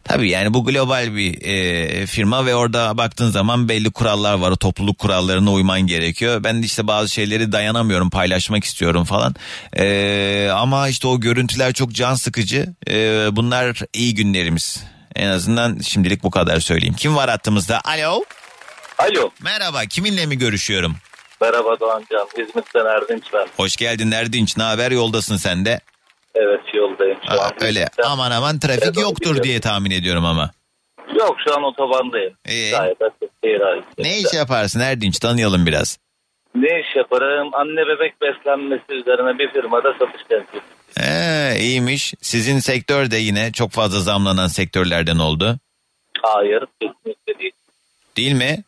Tabii 0.09 0.29
yani 0.29 0.53
bu 0.53 0.65
global 0.65 1.15
bir 1.15 1.41
e, 1.41 2.05
firma 2.05 2.45
ve 2.45 2.55
orada 2.55 2.97
baktığın 2.97 3.31
zaman 3.31 3.69
belli 3.69 3.91
kurallar 3.91 4.33
var. 4.33 4.51
O 4.51 4.55
topluluk 4.55 4.97
kurallarına 4.97 5.51
uyman 5.51 5.81
gerekiyor. 5.81 6.43
Ben 6.43 6.61
de 6.61 6.65
işte 6.65 6.87
bazı 6.87 7.09
şeyleri 7.09 7.51
dayanamıyorum 7.51 8.09
paylaşmak 8.09 8.63
istiyorum 8.63 9.03
falan. 9.03 9.35
E, 9.77 10.49
ama 10.53 10.87
işte 10.89 11.07
o 11.07 11.19
görüntüler 11.19 11.73
çok 11.73 11.91
can 11.91 12.15
sıkıcı. 12.15 12.73
E, 12.89 13.27
bunlar 13.31 13.79
iyi 13.93 14.15
günlerimiz. 14.15 14.83
En 15.15 15.27
azından 15.27 15.79
şimdilik 15.79 16.23
bu 16.23 16.31
kadar 16.31 16.59
söyleyeyim. 16.59 16.95
Kim 16.97 17.15
var 17.15 17.29
hattımızda? 17.29 17.81
Alo. 17.85 18.23
Alo. 18.97 19.29
Merhaba 19.41 19.85
kiminle 19.85 20.25
mi 20.25 20.37
görüşüyorum? 20.37 20.95
Merhaba 21.41 21.79
Doğancan. 21.79 22.27
İzmit'ten 22.37 22.85
Erdinç 22.85 23.23
ben. 23.33 23.47
Hoş 23.57 23.75
geldin 23.75 24.11
Erdinç. 24.11 24.57
Ne 24.57 24.63
haber? 24.63 24.91
Yoldasın 24.91 25.37
sen 25.37 25.65
de. 25.65 25.79
Evet 26.41 26.61
yoldayım 26.73 27.17
şu 27.27 27.33
Aa, 27.33 27.45
an. 27.45 27.51
öyle 27.61 27.87
aman 28.05 28.31
aman 28.31 28.59
trafik 28.59 28.83
Evet, 28.83 28.97
yoktur 29.01 29.43
diye 29.43 29.61
tahmin 29.61 29.91
ediyorum 29.91 30.25
ama. 30.25 30.51
Yok 31.19 31.35
şu 31.47 31.55
an 31.57 31.63
otobandayım. 31.63 32.33
İyi. 32.49 32.71
Gayet 32.71 33.01
açık 33.01 33.29
seyir. 33.43 33.61
Ne 33.97 34.17
iş 34.19 34.33
yaparsın 34.33 34.79
Erdinç? 34.79 35.19
Tanıyalım 35.19 35.65
biraz. 35.65 35.97
Ne 36.55 36.79
iş 36.79 36.95
yaparım? 36.95 37.49
Anne 37.53 37.81
bebek 37.87 38.21
beslenmesi 38.21 38.83
üzerine 38.93 39.39
bir 39.39 39.51
firmada 39.51 39.93
satış 39.99 40.21
temsil. 40.29 40.59
Ee, 41.01 41.59
iyiymiş. 41.59 42.13
Sizin 42.21 42.59
sektör 42.59 43.11
de 43.11 43.17
yine 43.17 43.51
çok 43.51 43.71
fazla 43.71 43.99
zamlanan 43.99 44.47
sektörlerden 44.47 45.17
oldu. 45.19 45.55
Hayır 46.21 46.63
kesinlikle 46.81 47.39
değil. 47.39 47.51
Değil 48.17 48.33
mi? 48.33 48.63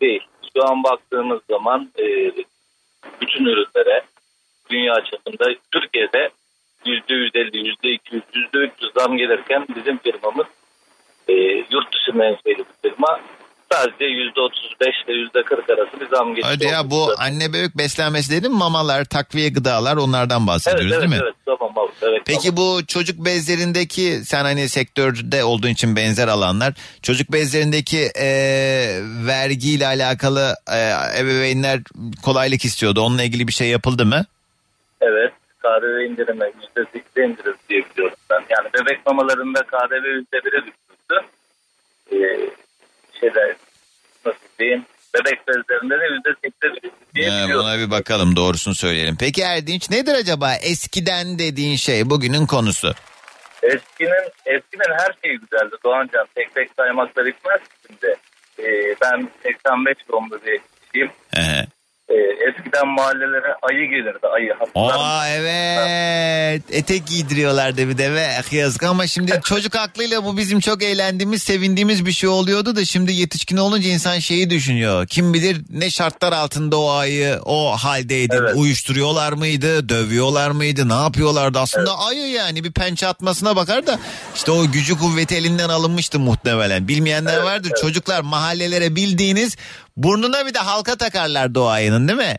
Değil. 0.00 0.20
Şu 0.56 0.68
an 0.68 0.84
baktığımız 0.84 1.40
zaman 1.50 1.92
e, 1.98 2.04
bütün 3.20 3.44
ürünlere 3.44 4.02
dünya 4.70 4.94
çapında 5.10 5.44
Türkiye'de 5.72 6.30
yüzde 6.88 7.14
yüz 7.14 7.30
elli, 7.34 7.68
yüzde 7.68 7.88
iki 7.92 8.14
yüz, 8.14 8.24
yüzde 8.34 8.58
üç 8.58 8.72
yüz 8.82 8.92
zam 8.98 9.16
gelirken 9.16 9.66
bizim 9.76 9.98
firmamız 9.98 10.46
e, 11.28 11.32
yurt 11.70 11.94
dışı 11.94 12.18
menşeli 12.18 12.58
bir 12.58 12.90
firma 12.90 13.20
sadece 13.72 14.04
yüzde 14.04 14.40
otuz 14.40 14.74
beş 14.80 14.94
ile 15.06 15.12
yüzde 15.12 15.42
kırk 15.42 15.70
arası 15.70 16.00
bir 16.00 16.08
zam 16.08 16.34
geçti. 16.34 16.48
Hadi 16.52 16.64
ya 16.64 16.90
bu 16.90 17.08
anne 17.18 17.52
bebek 17.52 17.78
beslenmesi 17.78 18.32
dedim 18.32 18.52
mamalar, 18.52 19.04
takviye 19.04 19.48
gıdalar 19.48 19.96
onlardan 19.96 20.46
bahsediyoruz 20.46 20.92
evet 20.92 21.00
değil 21.00 21.10
mi? 21.10 21.18
evet 21.22 21.34
tamam 21.46 21.78
abi. 21.78 21.92
Evet, 22.02 22.22
Peki 22.26 22.56
bu 22.56 22.86
çocuk 22.86 23.24
bezlerindeki 23.24 24.20
sen 24.24 24.44
hani 24.44 24.68
sektörde 24.68 25.44
olduğun 25.44 25.68
için 25.68 25.96
benzer 25.96 26.28
alanlar 26.28 26.74
çocuk 27.02 27.32
bezlerindeki 27.32 28.10
e, 28.20 28.28
vergiyle 29.26 29.86
alakalı 29.86 30.54
e, 30.72 30.78
ebeveynler 31.20 31.80
kolaylık 32.24 32.64
istiyordu. 32.64 33.00
Onunla 33.00 33.22
ilgili 33.22 33.48
bir 33.48 33.52
şey 33.52 33.68
yapıldı 33.68 34.06
mı? 34.06 34.24
Evet 35.00 35.32
KDV 35.68 36.10
indirimi 36.10 36.44
yüzde 36.44 36.90
sekiz'e 36.92 37.24
indiririz 37.24 37.56
diye 37.68 37.82
biliyorum 37.90 38.16
ben. 38.30 38.44
Yani 38.50 38.68
bebek 38.74 39.06
mamalarında 39.06 39.62
KDV 39.62 40.06
yüzde 40.06 40.44
bire 40.44 40.60
düşmüştü. 40.66 41.16
Ee, 42.12 42.50
şeyde 43.20 43.56
nasıl 44.26 44.38
diyeyim 44.58 44.84
bebek 45.14 45.48
bezlerinde 45.48 46.00
de 46.00 46.04
yüzde 46.14 46.34
sekiz'e 46.44 46.74
düşmüştü 46.74 46.98
He, 47.14 47.54
buna 47.54 47.78
bir 47.78 47.90
bakalım 47.90 48.36
doğrusunu 48.36 48.74
söyleyelim. 48.74 49.16
Peki 49.20 49.42
Erdinç 49.42 49.90
nedir 49.90 50.14
acaba 50.14 50.54
eskiden 50.54 51.38
dediğin 51.38 51.76
şey 51.76 52.10
bugünün 52.10 52.46
konusu? 52.46 52.94
Eskinin, 53.62 54.30
eskinin 54.46 54.98
her 54.98 55.14
şeyi 55.24 55.38
güzeldi 55.38 55.76
Doğancan. 55.84 56.26
Tek 56.34 56.54
tek 56.54 56.70
saymakla 56.76 57.26
bitmez 57.26 57.60
şimdi. 57.86 58.16
Ee, 58.58 58.94
ben 59.02 59.28
85 59.42 59.96
doğumlu 60.08 60.40
bir 60.46 60.60
kişiyim. 60.84 61.10
Ee, 62.10 62.14
eskiden 62.14 62.88
mahallelere 62.88 63.54
ayı 63.62 63.90
gelirdi 63.90 64.26
ayı. 64.34 64.54
Aa 64.74 65.28
evet. 65.28 66.62
Etek 66.70 67.06
giydiriyorlardı 67.06 67.88
bir 67.88 67.98
de 67.98 68.12
ve 68.12 68.28
ah, 68.40 68.52
yazık. 68.52 68.82
Ama 68.82 69.06
şimdi 69.06 69.40
çocuk 69.44 69.76
aklıyla 69.76 70.24
bu 70.24 70.36
bizim 70.36 70.60
çok 70.60 70.82
eğlendiğimiz 70.82 71.42
sevindiğimiz 71.42 72.06
bir 72.06 72.12
şey 72.12 72.28
oluyordu 72.28 72.76
da 72.76 72.84
şimdi 72.84 73.12
yetişkin 73.12 73.56
olunca 73.56 73.88
insan 73.90 74.18
şeyi 74.18 74.50
düşünüyor. 74.50 75.06
Kim 75.06 75.34
bilir 75.34 75.60
ne 75.70 75.90
şartlar 75.90 76.32
altında 76.32 76.80
o 76.80 76.90
ayı 76.90 77.38
o 77.44 77.76
haldeydi. 77.76 78.38
Uyuşturuyorlar 78.54 79.32
mıydı 79.32 79.88
dövüyorlar 79.88 80.50
mıydı 80.50 80.88
ne 80.88 81.02
yapıyorlardı? 81.02 81.58
Aslında 81.58 81.98
ayı 81.98 82.28
yani 82.28 82.64
bir 82.64 82.72
pençe 82.72 83.06
atmasına 83.06 83.56
bakar 83.56 83.86
da 83.86 83.98
işte 84.34 84.50
o 84.52 84.70
gücü 84.70 84.98
kuvveti 84.98 85.36
elinden 85.36 85.68
alınmıştı 85.68 86.18
muhtemelen. 86.18 86.88
Bilmeyenler 86.88 87.42
vardır. 87.42 87.72
çocuklar 87.80 88.20
mahallelere 88.20 88.96
bildiğiniz 88.96 89.56
burnuna 90.02 90.46
bir 90.46 90.54
de 90.54 90.58
halka 90.58 90.96
takarlardı 90.96 91.60
o 91.60 91.66
ayının 91.66 92.08
değil 92.08 92.18
mi? 92.18 92.36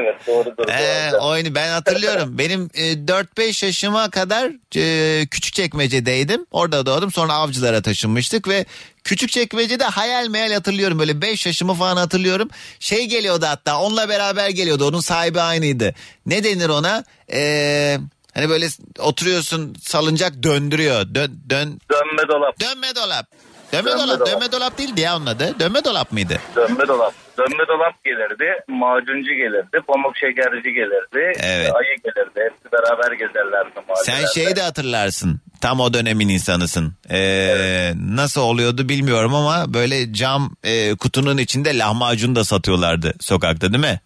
Evet 0.00 0.26
doğrudur. 0.26 0.68
Ee, 0.68 1.16
oyunu 1.16 1.54
ben 1.54 1.68
hatırlıyorum. 1.70 2.38
Benim 2.38 2.70
e, 2.74 2.92
4-5 2.92 3.64
yaşıma 3.66 4.10
kadar 4.10 4.50
e, 4.76 5.26
küçük 5.26 5.54
çekmecedeydim. 5.54 6.46
Orada 6.50 6.86
doğdum. 6.86 7.12
Sonra 7.12 7.32
avcılara 7.32 7.82
taşınmıştık 7.82 8.48
ve 8.48 8.64
küçük 9.04 9.30
çekmecede 9.30 9.84
hayal 9.84 10.28
meyal 10.28 10.52
hatırlıyorum. 10.52 10.98
Böyle 10.98 11.22
5 11.22 11.46
yaşımı 11.46 11.74
falan 11.74 11.96
hatırlıyorum. 11.96 12.48
Şey 12.80 13.06
geliyordu 13.06 13.46
hatta 13.48 13.80
onunla 13.80 14.08
beraber 14.08 14.48
geliyordu. 14.48 14.88
Onun 14.88 15.00
sahibi 15.00 15.40
aynıydı. 15.40 15.94
Ne 16.26 16.44
denir 16.44 16.68
ona? 16.68 17.04
Ee, 17.32 17.98
hani 18.34 18.48
böyle 18.48 18.66
oturuyorsun 18.98 19.74
salıncak 19.82 20.42
döndürüyor. 20.42 21.14
Dön, 21.14 21.40
dön, 21.50 21.80
Dönme 21.92 22.28
dolap. 22.28 22.60
dönme 22.60 22.94
dolap. 22.96 23.26
Dönme, 23.72 23.90
Dönme 23.90 24.02
dolap. 24.02 24.18
dolap. 24.20 24.26
Dönme 24.32 24.52
dolap 24.52 24.78
değildi 24.78 25.00
ya 25.00 25.16
onun 25.16 25.26
adı. 25.26 25.60
Dönme 25.60 25.84
dolap 25.84 26.12
mıydı? 26.12 26.38
Dönme 26.56 26.88
dolap. 26.88 27.14
Dönme 27.38 27.68
dolap 27.68 28.04
gelirdi. 28.04 28.44
Macuncu 28.68 29.34
gelirdi. 29.34 29.78
Pamuk 29.86 30.16
şekerci 30.16 30.72
gelirdi. 30.72 31.32
Evet. 31.42 31.72
Ayı 31.74 31.96
gelirdi. 32.04 32.50
Hepsi 32.50 32.72
beraber 32.72 33.12
gezerlerdi 33.12 33.70
mahallelerde. 33.88 34.26
Sen 34.26 34.42
şeyi 34.42 34.56
de 34.56 34.62
hatırlarsın. 34.62 35.40
Tam 35.60 35.80
o 35.80 35.94
dönemin 35.94 36.28
insanısın. 36.28 36.94
Ee, 37.10 37.92
Nasıl 37.96 38.40
oluyordu 38.40 38.88
bilmiyorum 38.88 39.34
ama 39.34 39.74
böyle 39.74 40.12
cam 40.12 40.56
e, 40.64 40.94
kutunun 40.96 41.38
içinde 41.38 41.78
lahmacun 41.78 42.36
da 42.36 42.44
satıyorlardı 42.44 43.14
sokakta 43.20 43.72
değil 43.72 43.84
mi? 43.84 44.00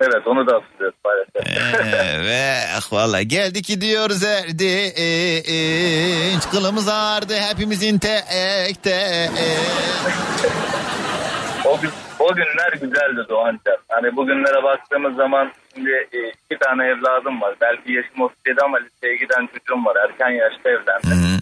Evet 0.00 0.26
onu 0.26 0.46
da 0.46 0.54
hatırlıyoruz 0.54 0.98
maalesef. 1.04 1.46
Ve 2.26 2.54
ah 2.76 2.92
valla 2.92 3.22
geldik 3.22 3.66
gidiyoruz 3.66 4.22
erdi 4.24 4.92
e, 4.96 5.04
e, 5.52 5.56
inç 6.34 6.50
kılımız 6.50 6.88
ağrıdı 6.88 7.34
hepimizin 7.34 7.98
tek 7.98 8.22
tek. 8.82 9.30
O, 11.64 11.80
gün, 11.80 11.90
o 12.18 12.34
günler 12.34 12.72
güzeldi 12.72 13.28
Doğancan. 13.28 13.76
Hani 13.88 14.16
bugünlere 14.16 14.62
baktığımız 14.62 15.16
zaman 15.16 15.52
şimdi 15.74 15.90
e, 15.90 16.18
iki 16.28 16.58
tane 16.60 16.86
evladım 16.86 17.40
var. 17.40 17.54
Belki 17.60 17.92
yaşım 17.92 18.20
37 18.20 18.60
ama 18.64 18.78
liseye 18.78 19.16
giden 19.16 19.46
çocuğum 19.46 19.84
var. 19.84 19.96
Erken 19.96 20.30
yaşta 20.30 20.70
evlendim. 20.70 21.40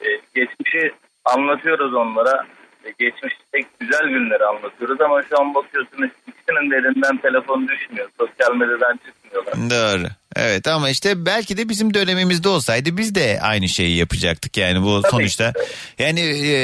E, 0.00 0.06
geçmişi 0.34 0.94
anlatıyoruz 1.24 1.94
onlara. 1.94 2.46
E, 2.86 2.90
geçmişteki 2.98 3.68
güzel 3.80 4.08
günleri 4.08 4.44
anlatıyoruz 4.44 5.00
ama 5.00 5.22
şu 5.22 5.40
an 5.40 5.54
bakıyorsun 5.54 6.10
ikisinin 6.26 6.70
de 6.70 6.76
elinden 6.76 7.16
telefon 7.16 7.68
düşmüyor. 7.68 8.08
Sosyal 8.18 8.56
medyadan 8.56 9.00
çıkmıyorlar. 9.06 9.54
Doğru. 9.70 10.08
Evet 10.36 10.68
ama 10.68 10.90
işte 10.90 11.26
belki 11.26 11.56
de 11.56 11.68
bizim 11.68 11.94
dönemimizde 11.94 12.48
olsaydı 12.48 12.96
biz 12.96 13.14
de 13.14 13.38
aynı 13.42 13.68
şeyi 13.68 13.96
yapacaktık 13.96 14.56
yani 14.56 14.82
bu 14.82 15.02
sonuçta. 15.10 15.52
Yani 15.98 16.20
e, 16.20 16.56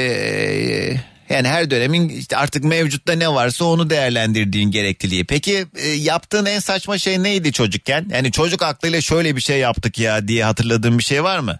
yani 1.29 1.47
her 1.47 1.71
dönemin 1.71 2.09
işte 2.09 2.37
artık 2.37 2.63
mevcutta 2.63 3.13
ne 3.13 3.29
varsa 3.29 3.65
onu 3.65 3.89
değerlendirdiğin 3.89 4.71
gerekliliği. 4.71 5.25
Peki 5.25 5.65
e, 5.75 5.87
yaptığın 5.87 6.45
en 6.45 6.59
saçma 6.59 6.97
şey 6.97 7.23
neydi 7.23 7.51
çocukken? 7.51 8.05
Yani 8.11 8.31
çocuk 8.31 8.61
aklıyla 8.61 9.01
şöyle 9.01 9.35
bir 9.35 9.41
şey 9.41 9.59
yaptık 9.59 9.99
ya 9.99 10.27
diye 10.27 10.43
hatırladığın 10.43 10.97
bir 10.97 11.03
şey 11.03 11.23
var 11.23 11.39
mı? 11.39 11.59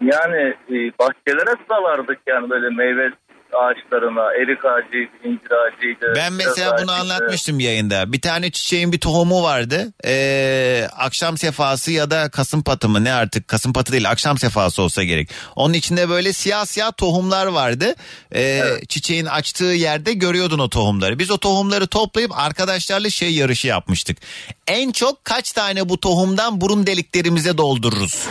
Yani 0.00 0.54
e, 0.70 0.76
bahçelere 0.98 1.54
dalardık 1.70 2.18
yani 2.26 2.50
böyle 2.50 2.68
meyve 2.68 3.12
ağaçlarına, 3.56 4.22
erik 4.42 4.64
ağacıydı, 4.64 5.12
incir 5.24 5.50
ağacıydı. 5.50 6.12
Ben 6.16 6.32
mesela 6.32 6.54
kiraz 6.54 6.82
bunu 6.82 6.92
ağacıydı. 6.92 7.12
anlatmıştım 7.14 7.60
yayında. 7.60 8.12
Bir 8.12 8.20
tane 8.20 8.50
çiçeğin 8.50 8.92
bir 8.92 9.00
tohumu 9.00 9.42
vardı. 9.42 9.92
Ee, 10.06 10.88
akşam 10.96 11.38
sefası 11.38 11.92
ya 11.92 12.10
da 12.10 12.30
kasım 12.30 12.62
patı 12.62 12.88
mı 12.88 13.04
ne 13.04 13.12
artık 13.12 13.48
kasım 13.48 13.72
patı 13.72 13.92
değil 13.92 14.10
akşam 14.10 14.38
sefası 14.38 14.82
olsa 14.82 15.04
gerek. 15.04 15.30
Onun 15.56 15.74
içinde 15.74 16.08
böyle 16.08 16.32
siyah 16.32 16.64
siyah 16.64 16.92
tohumlar 16.96 17.46
vardı. 17.46 17.94
Ee, 18.34 18.62
Çiçeğin 18.88 19.26
açtığı 19.26 19.64
yerde 19.64 20.12
görüyordun 20.12 20.58
o 20.58 20.68
tohumları. 20.68 21.18
Biz 21.18 21.30
o 21.30 21.38
tohumları 21.38 21.86
toplayıp 21.86 22.38
arkadaşlarla 22.38 23.10
şey 23.10 23.34
yarışı 23.34 23.68
yapmıştık. 23.68 24.18
En 24.66 24.92
çok 24.92 25.24
kaç 25.24 25.52
tane 25.52 25.88
bu 25.88 26.00
tohumdan 26.00 26.60
burun 26.60 26.86
deliklerimize 26.86 27.58
doldururuz? 27.58 28.26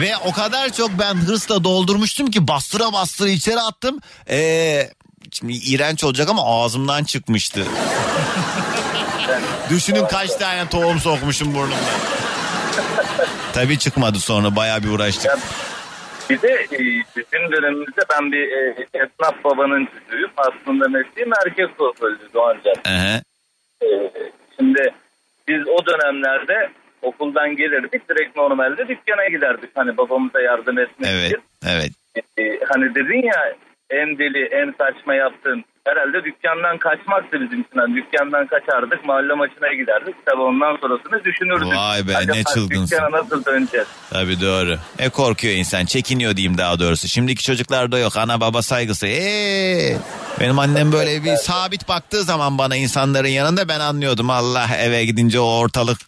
Ve 0.00 0.16
o 0.24 0.32
kadar 0.32 0.72
çok 0.72 0.90
ben 0.98 1.14
hırsla 1.14 1.64
doldurmuştum 1.64 2.30
ki 2.30 2.48
bastıra 2.48 2.92
bastıra 2.92 3.28
içeri 3.28 3.60
attım. 3.60 4.00
Ee, 4.30 4.82
şimdi 5.32 5.52
iğrenç 5.52 6.04
olacak 6.04 6.28
ama 6.28 6.42
ağzımdan 6.44 7.04
çıkmıştı. 7.04 7.64
Düşünün 9.70 10.06
kaç 10.06 10.34
tane 10.34 10.68
tohum 10.68 10.98
sokmuşum 11.00 11.54
burnumda. 11.54 11.90
Tabii 13.52 13.78
çıkmadı 13.78 14.18
sonra 14.18 14.56
bayağı 14.56 14.82
bir 14.82 14.88
uğraştık. 14.88 15.38
Bir 16.30 16.42
de 16.42 16.52
e, 16.52 16.78
bizim 17.16 17.52
dönemimizde 17.52 18.00
ben 18.12 18.32
bir 18.32 18.48
e, 18.50 18.86
esnaf 18.94 19.44
babanın 19.44 19.86
çocuğuyum. 19.86 20.30
Aslında 20.36 20.88
mesleğim 20.88 21.30
erkek 21.46 21.78
kuaförlüğü. 21.78 22.18
Ehe. 22.86 23.22
E, 23.82 23.88
şimdi 24.58 24.94
biz 25.48 25.68
o 25.68 25.86
dönemlerde 25.86 26.70
okuldan 27.02 27.56
gelirdik 27.56 28.08
direkt 28.08 28.36
normalde 28.36 28.88
dükkana 28.88 29.26
giderdik. 29.28 29.70
Hani 29.74 29.96
babamıza 29.96 30.40
yardım 30.40 30.78
etmek 30.78 31.10
Evet, 31.10 31.26
için. 31.26 31.40
evet. 31.66 31.90
E, 32.38 32.64
hani 32.68 32.94
dedin 32.94 33.22
ya 33.22 33.54
en 33.90 34.18
deli 34.18 34.44
en 34.44 34.74
saçma 34.78 35.14
yaptığın 35.14 35.64
herhalde 35.86 36.24
dükkandan 36.24 36.78
kaçmaktı 36.78 37.40
bizim 37.40 37.60
için. 37.60 37.96
Dükkandan 37.96 38.46
kaçardık 38.46 39.04
mahalle 39.04 39.34
maçına 39.34 39.72
giderdik. 39.72 40.14
Tabii 40.26 40.42
ondan 40.42 40.76
sonrasını 40.80 41.24
düşünürdük. 41.24 41.76
Vay 41.76 42.08
be, 42.08 42.16
Acaba 42.16 42.36
ne 42.36 42.44
çılgınsın. 42.44 42.96
Dükkana 42.96 43.18
nasıl 43.18 43.44
döneceğiz? 43.44 43.86
Tabii 44.10 44.40
doğru. 44.40 44.76
E 44.98 45.08
korkuyor 45.08 45.54
insan. 45.54 45.84
Çekiniyor 45.84 46.36
diyeyim 46.36 46.58
daha 46.58 46.78
doğrusu. 46.78 47.08
Şimdiki 47.08 47.42
çocuklarda 47.44 47.98
yok. 47.98 48.16
Ana 48.16 48.40
baba 48.40 48.62
saygısı. 48.62 49.06
Ee, 49.06 49.96
benim 50.40 50.58
annem 50.58 50.92
böyle 50.92 51.24
bir 51.24 51.36
sabit 51.36 51.88
baktığı 51.88 52.22
zaman 52.22 52.58
bana 52.58 52.76
insanların 52.76 53.28
yanında 53.28 53.68
ben 53.68 53.80
anlıyordum. 53.80 54.30
Allah 54.30 54.66
eve 54.80 55.04
gidince 55.04 55.40
o 55.40 55.58
ortalık 55.58 55.98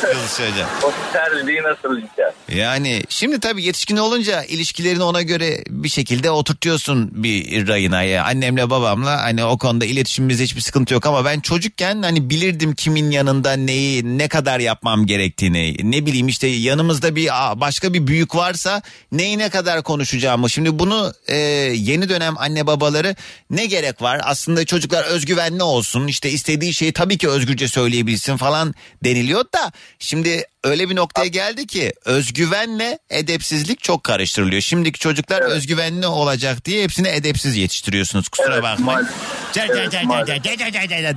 kızışacak. 0.00 0.66
O 0.84 0.92
terliği 1.12 1.62
nasıl 1.62 1.96
yiyeceğiz? 1.96 2.32
Yani 2.48 3.02
şimdi 3.08 3.40
tabii 3.40 3.62
yetişkin 3.62 3.96
olunca 3.96 4.42
ilişkilerini 4.42 5.02
ona 5.02 5.22
göre 5.22 5.64
bir 5.68 5.88
şekilde 5.88 6.30
oturtuyorsun 6.30 7.10
bir 7.12 7.68
rayına. 7.68 8.02
Ya. 8.02 8.24
Annemle 8.24 8.70
babamla 8.70 9.15
hani 9.22 9.44
o 9.44 9.58
konuda 9.58 9.84
iletişimimizde 9.84 10.44
hiçbir 10.44 10.60
sıkıntı 10.60 10.94
yok 10.94 11.06
ama 11.06 11.24
ben 11.24 11.40
çocukken 11.40 12.02
hani 12.02 12.30
bilirdim 12.30 12.74
kimin 12.74 13.10
yanında 13.10 13.52
neyi 13.52 14.18
ne 14.18 14.28
kadar 14.28 14.60
yapmam 14.60 15.06
gerektiğini. 15.06 15.76
Ne 15.90 16.06
bileyim 16.06 16.28
işte 16.28 16.46
yanımızda 16.46 17.16
bir 17.16 17.28
başka 17.60 17.94
bir 17.94 18.06
büyük 18.06 18.34
varsa 18.34 18.82
neyi 19.12 19.38
ne 19.38 19.48
kadar 19.48 19.82
konuşacağımı. 19.82 20.50
Şimdi 20.50 20.78
bunu 20.78 21.12
e, 21.28 21.36
yeni 21.76 22.08
dönem 22.08 22.38
anne 22.38 22.66
babaları 22.66 23.16
ne 23.50 23.66
gerek 23.66 24.02
var? 24.02 24.20
Aslında 24.24 24.64
çocuklar 24.64 25.04
özgüvenli 25.04 25.62
olsun 25.62 26.06
işte 26.06 26.30
istediği 26.30 26.74
şeyi 26.74 26.92
tabii 26.92 27.18
ki 27.18 27.28
özgürce 27.28 27.68
söyleyebilsin 27.68 28.36
falan 28.36 28.74
deniliyor 29.04 29.44
da 29.44 29.72
şimdi 29.98 30.44
öyle 30.66 30.90
bir 30.90 30.96
noktaya 30.96 31.26
geldi 31.26 31.66
ki 31.66 31.92
özgüvenle 32.04 32.98
edepsizlik 33.10 33.82
çok 33.82 34.04
karıştırılıyor. 34.04 34.62
Şimdiki 34.62 34.98
çocuklar 34.98 35.40
özgüvenli 35.40 36.06
olacak 36.06 36.64
diye 36.64 36.82
hepsini 36.82 37.08
edepsiz 37.08 37.56
yetiştiriyorsunuz. 37.56 38.28
Kusura 38.28 38.54
Evet, 38.54 38.62
bakmayın. 38.62 39.00
Evet. 39.00 39.10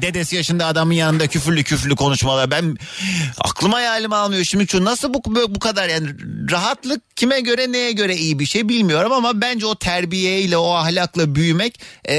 Dedesi 0.01 0.35
yaşında 0.35 0.65
adamın 0.65 0.93
yanında 0.93 1.27
küfürlü 1.27 1.63
küfürlü 1.63 1.95
konuşmalar. 1.95 2.51
Ben 2.51 2.77
aklım 3.37 3.71
hayalim 3.71 4.13
almıyor. 4.13 4.43
Şimdi 4.43 4.67
şu 4.67 4.85
nasıl 4.85 5.13
bu, 5.13 5.21
bu 5.25 5.59
kadar 5.59 5.89
yani 5.89 6.09
rahatlık 6.51 7.17
kime 7.17 7.39
göre 7.39 7.71
neye 7.71 7.91
göre 7.91 8.15
iyi 8.15 8.39
bir 8.39 8.45
şey 8.45 8.69
bilmiyorum 8.69 9.11
ama 9.11 9.41
bence 9.41 9.65
o 9.65 9.75
terbiyeyle 9.75 10.57
o 10.57 10.73
ahlakla 10.73 11.35
büyümek 11.35 11.79
e, 12.09 12.15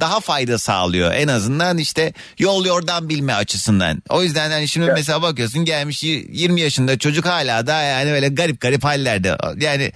daha 0.00 0.20
fayda 0.20 0.58
sağlıyor. 0.58 1.12
En 1.12 1.28
azından 1.28 1.78
işte 1.78 2.12
yol 2.38 2.66
yordan 2.66 3.08
bilme 3.08 3.34
açısından. 3.34 4.02
O 4.08 4.22
yüzden 4.22 4.50
hani 4.50 4.68
şimdi 4.68 4.90
mesela 4.94 5.22
bakıyorsun 5.22 5.64
gelmiş 5.64 6.04
y- 6.04 6.24
20 6.54 6.60
yaşında 6.60 6.98
çocuk 6.98 7.26
hala 7.26 7.66
da 7.66 7.82
yani 7.82 8.10
böyle 8.10 8.28
garip 8.28 8.60
garip 8.60 8.84
hallerde. 8.84 9.36
Yani 9.56 9.90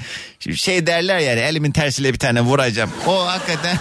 şey 0.56 0.86
derler 0.86 1.18
yani 1.18 1.40
elimin 1.40 1.72
tersiyle 1.72 2.12
bir 2.12 2.18
tane 2.18 2.40
vuracağım. 2.40 2.90
O 3.06 3.26
hakikaten 3.26 3.76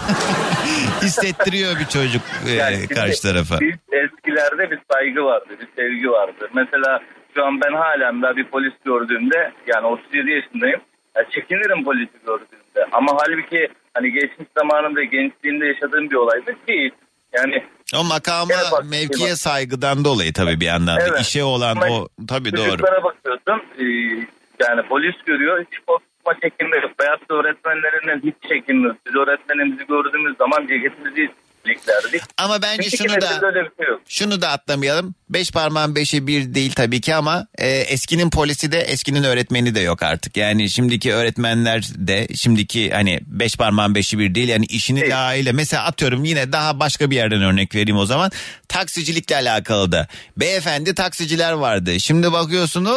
hissettiriyor 1.02 1.80
bir 1.80 1.86
çocuk 1.86 2.22
e, 2.48 2.52
Yani 2.52 2.88
karşı 2.88 3.22
tarafa. 3.22 3.60
Biz 3.60 3.76
eskilerde 3.92 4.72
bir 4.72 4.80
saygı 4.92 5.24
vardı, 5.24 5.50
bir 5.62 5.68
sevgi 5.76 6.10
vardı. 6.10 6.50
Mesela 6.54 7.00
şu 7.36 7.46
an 7.46 7.62
ben 7.62 7.74
halen 7.74 8.22
daha 8.22 8.36
bir 8.36 8.44
polis 8.44 8.74
gördüğümde 8.86 9.52
yani 9.68 9.88
37 9.88 10.32
yaşındayım. 10.32 10.82
Ya 11.16 11.24
çekinirim 11.30 11.84
polisi 11.84 12.18
gördüğümde. 12.26 12.82
Ama 12.92 13.12
halbuki 13.20 13.68
hani 13.94 14.12
geçmiş 14.12 14.48
zamanımda 14.58 15.04
gençliğimde 15.04 15.66
yaşadığım 15.66 16.10
bir 16.10 16.16
olaydı 16.16 16.52
ki 16.68 16.92
yani 17.34 17.64
O 17.96 18.04
makama 18.04 18.54
bak- 18.72 18.86
mevkiye 18.86 19.36
saygıdan 19.36 20.06
dolayı 20.06 20.34
tabii 20.34 20.60
bir 20.60 20.66
yandan 20.66 20.98
da. 20.98 21.04
Evet. 21.08 21.22
işe 21.22 21.44
olan 21.44 21.76
Ama 21.76 21.90
o 21.90 22.08
tabii 22.28 22.56
doğru. 22.58 22.70
Çocuklara 22.70 23.04
bakıyorsun 23.04 23.64
e, 23.80 23.86
yani 24.68 24.82
polis 24.90 25.16
görüyor 25.26 25.66
hiç 25.72 25.80
korkma 25.88 26.34
çekinme 26.42 26.78
yok. 26.78 26.92
Veyahut 27.00 27.30
da 27.30 27.36
öğretmenlerinden 27.36 28.22
hiç 28.24 28.50
çekinmiyor. 28.50 28.96
Biz 29.08 29.16
öğretmenimizi 29.16 29.88
gördüğümüz 29.88 30.38
zaman 30.38 30.68
ceketimizi 30.68 31.30
iliklerdik. 31.68 32.22
Ama 32.38 32.62
bence 32.62 32.90
şunu 32.90 33.22
da- 33.22 33.28
şey. 33.78 33.88
Şunu 34.08 34.42
da 34.42 34.50
atlamayalım. 34.50 35.16
Beş 35.30 35.52
parmağın 35.52 35.96
beşi 35.96 36.28
bir 36.28 36.54
değil 36.54 36.72
tabii 36.74 37.02
ki 37.02 37.16
ama 37.16 37.48
e, 37.58 37.68
eskinin 37.70 38.30
polisi 38.30 38.72
de 38.72 38.80
eskinin 38.80 39.24
öğretmeni 39.24 39.76
de 39.76 39.80
yok 39.80 40.04
artık. 40.04 40.38
Yani 40.38 40.70
şimdiki 40.70 41.14
öğretmenler 41.14 41.84
de 41.96 42.28
şimdiki 42.36 42.92
hani 42.92 43.20
beş 43.26 43.56
parmağın 43.56 43.96
beşi 43.96 44.20
bir 44.20 44.36
değil. 44.36 44.50
Yani 44.50 44.66
işini 44.66 45.10
layığıyla 45.10 45.54
mesela 45.54 45.84
atıyorum 45.84 46.24
yine 46.24 46.52
daha 46.52 46.80
başka 46.80 47.12
bir 47.12 47.16
yerden 47.16 47.42
örnek 47.42 47.76
vereyim 47.76 47.98
o 47.98 48.06
zaman. 48.06 48.32
Taksicilikle 48.68 49.36
alakalı 49.36 49.92
da. 49.92 50.08
Beyefendi 50.38 50.96
taksiciler 50.96 51.52
vardı. 51.52 52.00
Şimdi 52.00 52.32
bakıyorsun 52.32 52.86
o 52.86 52.96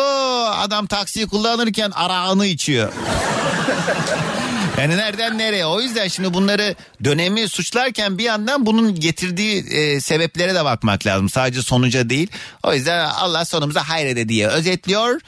adam 0.57 0.87
taksiyi 0.87 1.27
kullanırken 1.27 1.91
arağını 1.91 2.47
içiyor. 2.47 2.93
Yani 4.81 4.97
nereden 4.97 5.39
nereye? 5.39 5.67
O 5.67 5.81
yüzden 5.81 6.09
şimdi 6.09 6.35
bunları 6.35 6.75
dönemi 7.05 7.49
suçlarken 7.49 8.19
bir 8.19 8.25
yandan 8.25 8.67
bunun 8.67 8.95
getirdiği 8.95 9.67
e, 9.67 10.01
sebeplere 10.01 10.55
de 10.55 10.65
bakmak 10.65 11.07
lazım. 11.07 11.29
Sadece 11.29 11.63
sonuca 11.63 12.11
değil. 12.11 12.31
O 12.63 12.75
yüzden 12.75 13.05
Allah 13.09 13.45
sonumuza 13.45 13.89
hayrede 13.89 14.29
diye 14.29 14.49
özetliyor. 14.49 15.21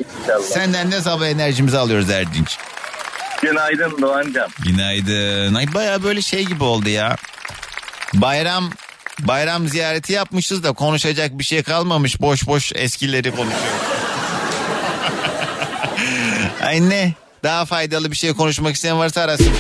Senden 0.49 0.93
de 0.93 1.01
sabah 1.01 1.27
enerjimizi 1.27 1.79
alıyoruz 1.79 2.11
Erdinç. 2.11 2.59
Günaydın 3.43 4.03
Doğancan. 4.03 4.49
Günaydın. 4.65 5.55
Ay 5.55 5.74
baya 5.74 6.03
böyle 6.03 6.23
şey 6.23 6.45
gibi 6.45 6.65
oldu 6.65 6.89
ya. 6.89 7.16
Bayram 8.15 8.70
bayram 9.19 9.69
ziyareti 9.69 10.12
yapmışız 10.12 10.65
da 10.65 10.73
konuşacak 10.73 11.39
bir 11.39 11.45
şey 11.45 11.62
kalmamış. 11.62 12.20
Boş 12.20 12.47
boş 12.47 12.73
eskileri 12.74 13.31
konuşuyoruz. 13.31 13.83
Ay 16.62 16.89
ne? 16.89 17.15
Daha 17.43 17.64
faydalı 17.64 18.10
bir 18.10 18.16
şey 18.16 18.32
konuşmak 18.32 18.74
isteyen 18.74 18.98
varsa 18.98 19.20
arasın. 19.20 19.52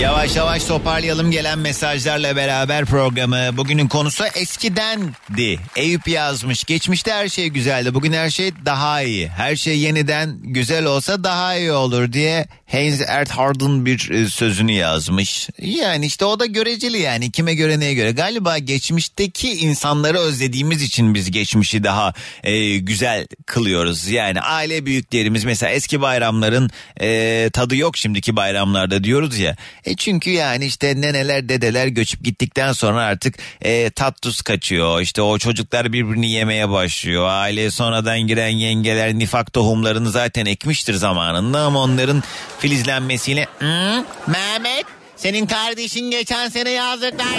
Yavaş 0.00 0.36
yavaş 0.36 0.64
toparlayalım 0.64 1.30
gelen 1.30 1.58
mesajlarla 1.58 2.36
beraber 2.36 2.84
programı. 2.84 3.56
Bugünün 3.56 3.88
konusu 3.88 4.24
eskidendi. 4.34 5.58
Eyüp 5.76 6.08
yazmış. 6.08 6.64
Geçmişte 6.64 7.12
her 7.12 7.28
şey 7.28 7.48
güzeldi. 7.48 7.94
Bugün 7.94 8.12
her 8.12 8.30
şey 8.30 8.52
daha 8.64 9.02
iyi. 9.02 9.28
Her 9.28 9.56
şey 9.56 9.78
yeniden 9.78 10.38
güzel 10.42 10.84
olsa 10.84 11.24
daha 11.24 11.56
iyi 11.56 11.72
olur 11.72 12.12
diye 12.12 12.46
Heinz 12.66 13.00
Erhard'ın 13.00 13.86
bir 13.86 14.10
e, 14.10 14.28
sözünü 14.28 14.72
yazmış. 14.72 15.48
Yani 15.58 16.06
işte 16.06 16.24
o 16.24 16.40
da 16.40 16.46
göreceli 16.46 16.98
yani. 16.98 17.30
Kime 17.30 17.54
göre 17.54 17.80
neye 17.80 17.94
göre. 17.94 18.10
Galiba 18.12 18.58
geçmişteki 18.58 19.50
insanları 19.50 20.18
özlediğimiz 20.18 20.82
için 20.82 21.14
biz 21.14 21.30
geçmişi 21.30 21.84
daha 21.84 22.12
e, 22.44 22.76
güzel 22.76 23.26
kılıyoruz. 23.46 24.08
Yani 24.08 24.40
aile 24.40 24.86
büyüklerimiz 24.86 25.44
mesela 25.44 25.72
eski 25.72 26.00
bayramların 26.00 26.70
e, 27.00 27.50
tadı 27.52 27.76
yok 27.76 27.96
şimdiki 27.96 28.36
bayramlarda 28.36 29.04
diyoruz 29.04 29.38
ya. 29.38 29.56
E 29.84 29.96
çünkü 29.96 30.30
yani 30.30 30.66
işte 30.66 31.00
neneler 31.00 31.48
dedeler 31.48 31.86
göçüp 31.86 32.24
gittikten 32.24 32.72
sonra 32.72 33.02
artık 33.02 33.34
e, 33.62 33.90
tat 33.90 34.22
tuz 34.22 34.42
kaçıyor. 34.42 35.00
İşte 35.00 35.22
o 35.22 35.38
çocuklar 35.38 35.92
birbirini 35.92 36.30
yemeye 36.30 36.70
başlıyor. 36.70 37.26
Aileye 37.28 37.70
sonradan 37.70 38.20
giren 38.20 38.48
yengeler 38.48 39.14
nifak 39.14 39.52
tohumlarını 39.52 40.10
zaten 40.10 40.46
ekmiştir 40.46 40.94
zamanında 40.94 41.60
ama 41.60 41.82
onların 41.82 42.22
filizlenmesiyle 42.58 43.46
"Hı, 43.58 44.04
Mehmet 44.26 44.84
senin 45.16 45.46
kardeşin 45.46 46.10
geçen 46.10 46.48
sene 46.48 46.70
yazdıklar 46.70 47.34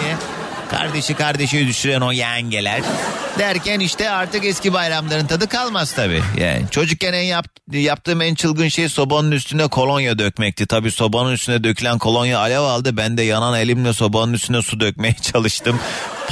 diye 0.00 0.16
kardeşi 0.70 1.14
kardeşi 1.14 1.66
düşüren 1.66 2.00
o 2.00 2.12
yengeler 2.12 2.80
derken 3.38 3.80
işte 3.80 4.10
artık 4.10 4.44
eski 4.44 4.72
bayramların 4.72 5.26
tadı 5.26 5.48
kalmaz 5.48 5.92
tabii. 5.92 6.22
Yani 6.40 6.62
çocukken 6.70 7.12
en 7.12 7.22
yap, 7.22 7.46
yaptığım 7.72 8.20
en 8.22 8.34
çılgın 8.34 8.68
şey 8.68 8.88
sobanın 8.88 9.32
üstüne 9.32 9.66
kolonya 9.68 10.18
dökmekti. 10.18 10.66
Tabii 10.66 10.90
sobanın 10.90 11.32
üstüne 11.32 11.64
dökülen 11.64 11.98
kolonya 11.98 12.38
alev 12.38 12.60
aldı. 12.60 12.96
Ben 12.96 13.16
de 13.16 13.22
yanan 13.22 13.58
elimle 13.60 13.92
sobanın 13.92 14.32
üstüne 14.32 14.62
su 14.62 14.80
dökmeye 14.80 15.14
çalıştım. 15.32 15.80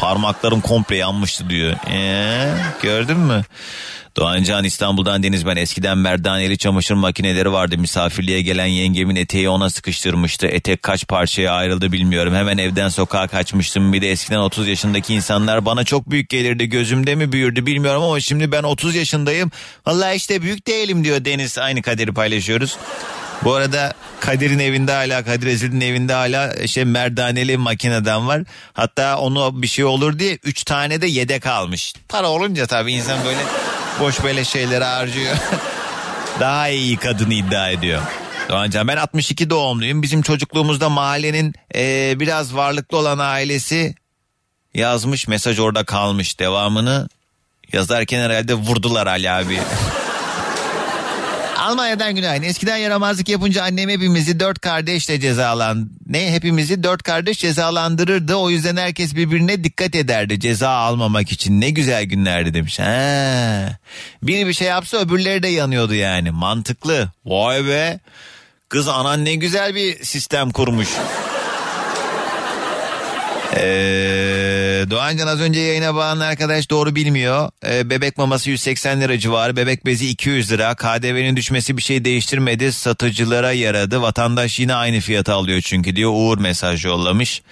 Parmaklarım 0.01 0.61
komple 0.61 0.97
yanmıştı 0.97 1.51
diyor. 1.51 1.73
Ee, 1.91 2.55
gördün 2.83 3.19
mü? 3.19 3.43
Doğancan 4.17 4.65
İstanbul'dan 4.65 5.23
Deniz 5.23 5.47
ben 5.47 5.57
eskiden 5.57 5.99
merdaneli 5.99 6.59
çamaşır 6.59 6.95
makineleri 6.95 7.53
vardı. 7.53 7.79
Misafirliğe 7.79 8.43
gelen 8.43 8.67
yengemin 8.67 9.17
eteği 9.17 9.49
ona 9.49 9.71
sıkıştırmıştı. 9.71 10.47
Etek 10.47 10.83
kaç 10.83 11.09
parçaya 11.09 11.53
ayrıldı 11.53 11.93
bilmiyorum. 11.93 12.35
Hemen 12.35 12.59
evden 12.59 12.89
sokağa 12.89 13.29
kaçmıştım. 13.29 13.93
Bir 13.93 14.03
de 14.03 14.11
eskiden 14.11 14.39
30 14.39 14.69
yaşındaki 14.69 15.15
insanlar 15.15 15.65
bana 15.65 15.85
çok 15.85 16.11
büyük 16.11 16.29
gelirdi. 16.29 16.69
Gözümde 16.69 17.15
mi 17.15 17.33
büyürdü 17.33 17.67
bilmiyorum 17.67 18.03
ama 18.03 18.21
şimdi 18.21 18.53
ben 18.53 18.63
30 18.63 18.95
yaşındayım. 18.95 19.51
Vallahi 19.87 20.17
işte 20.17 20.43
büyük 20.43 20.67
değilim 20.67 21.05
diyor 21.05 21.25
Deniz. 21.25 21.59
Aynı 21.59 21.83
kaderi 21.83 22.15
paylaşıyoruz. 22.15 22.77
Bu 23.45 23.55
arada 23.55 23.95
Kadir'in 24.21 24.59
evinde 24.59 24.93
hala 24.93 25.25
Kadir 25.25 25.47
Ezil'in 25.47 25.81
evinde 25.81 26.13
hala 26.13 26.67
şey 26.67 26.85
merdaneli 26.85 27.57
makineden 27.57 28.29
var. 28.29 28.43
Hatta 28.73 29.19
onu 29.19 29.63
bir 29.63 29.67
şey 29.67 29.85
olur 29.85 30.19
diye 30.19 30.39
3 30.45 30.65
tane 30.65 31.03
de 31.03 31.07
yedek 31.07 31.47
almış. 31.47 31.95
Para 32.09 32.29
olunca 32.29 32.67
tabii 32.67 32.93
insan 32.93 33.25
böyle 33.25 33.41
boş 34.01 34.23
böyle 34.23 34.45
şeyleri 34.45 34.85
harcıyor. 34.85 35.37
Daha 36.41 36.69
iyi 36.69 36.97
kadını 36.97 37.35
iddia 37.35 37.71
ediyor. 37.71 38.03
Doğancan 38.49 38.89
ben 38.89 38.97
62 38.97 39.51
doğumluyum. 39.51 40.03
Bizim 40.03 40.23
çocukluğumuzda 40.23 40.89
mahallenin 40.89 41.55
e, 41.75 42.15
biraz 42.21 42.57
varlıklı 42.57 42.99
olan 42.99 43.19
ailesi 43.19 43.95
yazmış 44.75 45.29
mesaj 45.29 45.59
orada 45.59 45.85
kalmış 45.85 46.39
devamını 46.39 47.09
yazarken 47.73 48.21
herhalde 48.21 48.55
vurdular 48.55 49.07
Ali 49.07 49.31
abi. 49.31 49.61
Almanya'dan 51.71 52.15
günaydın. 52.15 52.45
Eskiden 52.45 52.77
yaramazlık 52.77 53.29
yapınca 53.29 53.63
annem 53.63 53.89
hepimizi 53.91 54.41
dört 54.41 54.61
kardeşle 54.61 55.21
cezalan... 55.21 55.91
Ne? 56.07 56.33
Hepimizi 56.33 56.83
dört 56.83 57.03
kardeş 57.03 57.39
cezalandırırdı. 57.39 58.35
O 58.35 58.51
yüzden 58.51 58.77
herkes 58.77 59.15
birbirine 59.15 59.65
dikkat 59.65 59.95
ederdi 59.95 60.41
ceza 60.41 60.69
almamak 60.69 61.33
için. 61.33 61.61
Ne 61.61 61.71
güzel 61.71 62.05
günlerdi 62.05 62.55
demiş. 62.55 62.79
Ha. 62.79 63.79
Biri 64.23 64.47
bir 64.47 64.53
şey 64.53 64.69
yapsa 64.69 64.97
öbürleri 64.97 65.43
de 65.43 65.49
yanıyordu 65.49 65.95
yani. 65.95 66.31
Mantıklı. 66.31 67.09
Vay 67.25 67.67
be. 67.67 68.01
Kız 68.69 68.89
anan 68.89 69.25
ne 69.25 69.35
güzel 69.35 69.75
bir 69.75 70.05
sistem 70.05 70.51
kurmuş. 70.51 70.89
Doğancan 74.91 75.27
az 75.27 75.41
önce 75.41 75.61
yayına 75.61 75.95
bağlanan 75.95 76.21
arkadaş 76.21 76.71
doğru 76.71 76.95
bilmiyor. 76.95 77.51
Ee, 77.67 77.91
bebek 77.91 78.19
maması 78.19 78.51
180 78.51 79.01
lira 79.01 79.19
civarı, 79.19 79.57
bebek 79.57 79.87
bezi 79.87 80.09
200 80.09 80.53
lira. 80.53 80.75
KDV'nin 80.75 81.37
düşmesi 81.37 81.77
bir 81.77 81.83
şey 81.83 82.05
değiştirmedi. 82.05 82.73
Satıcılara 82.73 83.53
yaradı. 83.53 84.03
Vatandaş 84.03 84.59
yine 84.59 84.75
aynı 84.75 85.01
fiyata 85.01 85.35
alıyor 85.35 85.61
çünkü 85.61 85.97
diyor. 85.97 86.11
Uğur 86.15 86.39
mesaj 86.39 86.85
yollamış. 86.85 87.43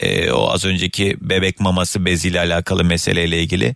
Ee, 0.00 0.30
o 0.30 0.50
az 0.50 0.64
önceki 0.64 1.16
bebek 1.20 1.60
maması 1.60 2.04
beziyle 2.04 2.40
alakalı 2.40 2.84
meseleyle 2.84 3.42
ilgili. 3.42 3.74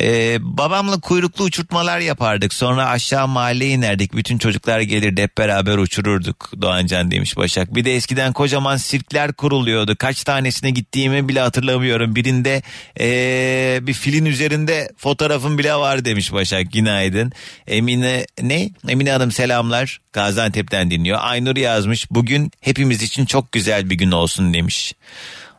Ee, 0.00 0.38
babamla 0.40 1.00
kuyruklu 1.00 1.44
uçurtmalar 1.44 1.98
yapardık. 1.98 2.54
Sonra 2.54 2.88
aşağı 2.88 3.28
mahalleye 3.28 3.70
inerdik. 3.70 4.12
Bütün 4.12 4.38
çocuklar 4.38 4.80
gelirdi 4.80 5.22
hep 5.22 5.38
beraber 5.38 5.78
uçururduk. 5.78 6.52
Doğancan 6.62 7.10
demiş 7.10 7.36
Başak. 7.36 7.74
Bir 7.74 7.84
de 7.84 7.94
eskiden 7.94 8.32
kocaman 8.32 8.76
sirkler 8.76 9.32
kuruluyordu. 9.32 9.96
Kaç 9.98 10.24
tanesine 10.24 10.70
gittiğimi 10.70 11.28
bile 11.28 11.40
hatırlamıyorum. 11.40 12.16
Birinde 12.16 12.62
ee, 13.00 13.78
bir 13.82 13.94
filin 13.94 14.24
üzerinde 14.24 14.90
fotoğrafım 14.96 15.58
bile 15.58 15.74
var 15.74 16.04
demiş 16.04 16.32
Başak. 16.32 16.72
Günaydın. 16.72 17.32
Emine 17.66 18.26
ne? 18.42 18.70
Emine 18.88 19.12
Hanım 19.12 19.32
selamlar. 19.32 20.00
Gaziantep'ten 20.12 20.90
dinliyor. 20.90 21.18
Aynur 21.20 21.56
yazmış. 21.56 22.10
Bugün 22.10 22.50
hepimiz 22.60 23.02
için 23.02 23.26
çok 23.26 23.52
güzel 23.52 23.90
bir 23.90 23.94
gün 23.94 24.10
olsun 24.10 24.54
demiş. 24.54 24.92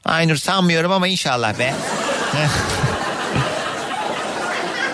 Aynur 0.06 0.36
sanmıyorum 0.36 0.92
ama 0.92 1.08
inşallah 1.08 1.60
be. 1.60 1.74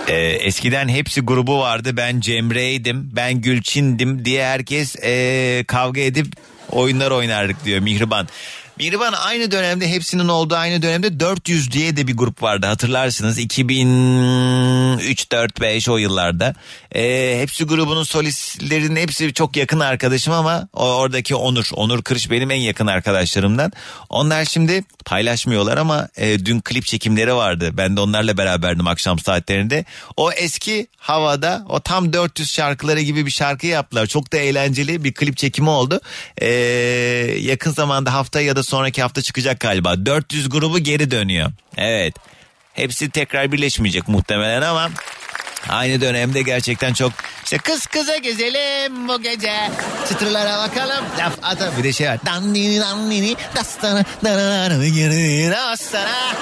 Ee, 0.07 0.15
eskiden 0.15 0.89
hepsi 0.89 1.21
grubu 1.21 1.59
vardı. 1.59 1.97
Ben 1.97 2.19
Cemre'ydim, 2.19 3.09
ben 3.13 3.41
Gülçin'dim 3.41 4.25
diye 4.25 4.45
herkes 4.45 4.95
ee, 5.03 5.63
kavga 5.67 6.01
edip 6.01 6.27
oyunlar 6.71 7.11
oynardık 7.11 7.65
diyor 7.65 7.80
Mihriban. 7.80 8.27
Mihriban 8.77 9.13
aynı 9.13 9.51
dönemde 9.51 9.89
hepsinin 9.89 10.27
olduğu 10.27 10.55
aynı 10.55 10.81
dönemde 10.81 11.19
400 11.19 11.71
diye 11.71 11.97
de 11.97 12.07
bir 12.07 12.17
grup 12.17 12.43
vardı 12.43 12.65
hatırlarsınız 12.65 13.39
2003 13.39 15.31
4 15.31 15.61
5 15.61 15.89
o 15.89 15.97
yıllarda. 15.97 16.55
E, 16.94 17.36
hepsi 17.40 17.64
grubunun 17.64 18.03
solistlerinin 18.03 18.95
hepsi 18.95 19.34
çok 19.34 19.57
yakın 19.57 19.80
arkadaşım 19.80 20.34
ama 20.34 20.68
oradaki 20.74 21.36
Onur. 21.36 21.70
Onur 21.74 22.02
Kırış 22.02 22.32
benim 22.32 22.52
en 22.52 22.60
yakın 22.60 22.88
arkadaşlarımdan. 22.88 23.72
Onlar 24.10 24.45
şimdi 24.45 24.84
paylaşmıyorlar 25.06 25.78
ama 25.78 26.10
e, 26.18 26.45
dün 26.45 26.60
klip 26.60 26.86
çekimleri 26.86 27.36
vardı. 27.36 27.70
Ben 27.74 27.98
de 27.98 28.02
onlarla 28.02 28.38
beraberdim 28.38 28.88
akşam 28.88 29.20
saatlerinde. 29.20 29.86
O 30.18 30.32
eski 30.32 30.88
havada 30.98 31.65
o 31.70 31.80
tam 31.80 32.14
400 32.14 32.52
şarkıları 32.52 33.02
gibi 33.02 33.26
bir 33.26 33.32
şarkı 33.32 33.68
yaptılar. 33.68 34.07
Çok 34.07 34.34
da 34.34 34.38
eğlenceli 34.38 35.03
bir 35.03 35.14
klip 35.14 35.38
çekimi 35.38 35.70
oldu. 35.70 36.02
E, 36.38 36.48
yakın 37.40 37.72
zamanda 37.72 38.14
hafta 38.14 38.41
ya 38.41 38.56
da 38.56 38.64
sonraki 38.64 39.02
hafta 39.02 39.22
çıkacak 39.22 39.60
galiba. 39.60 40.06
400 40.06 40.49
grubu 40.49 40.80
geri 40.80 41.11
dönüyor. 41.11 41.52
Evet. 41.78 42.15
Hepsi 42.74 43.10
tekrar 43.10 43.52
birleşmeyecek 43.52 44.07
muhtemelen 44.07 44.61
ama 44.61 44.90
Aynı 45.69 46.02
dönemde 46.02 46.41
gerçekten 46.41 46.94
çok 46.94 47.11
işte 47.44 47.57
kız 47.57 47.88
kıza 47.88 48.18
gezelim 48.18 49.07
bu 49.07 49.22
gece. 49.22 49.69
Çıtırlara 50.10 50.57
bakalım. 50.57 51.06
Laf 51.19 51.34
ata 51.44 51.77
bir 51.77 51.84
de 51.84 51.94
şey 51.94 52.07
var. 52.07 52.19
Dandini 52.26 52.80
dandini 52.80 53.35
dastana 53.56 54.03
dananı 54.23 54.85
dastana. 55.52 56.34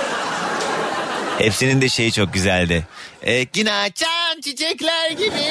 Hepsinin 1.37 1.81
de 1.81 1.89
şeyi 1.89 2.11
çok 2.11 2.33
güzeldi. 2.33 2.87
E, 3.23 3.45
yine 3.55 3.71
çiçekler 4.41 5.11
gibi. 5.11 5.43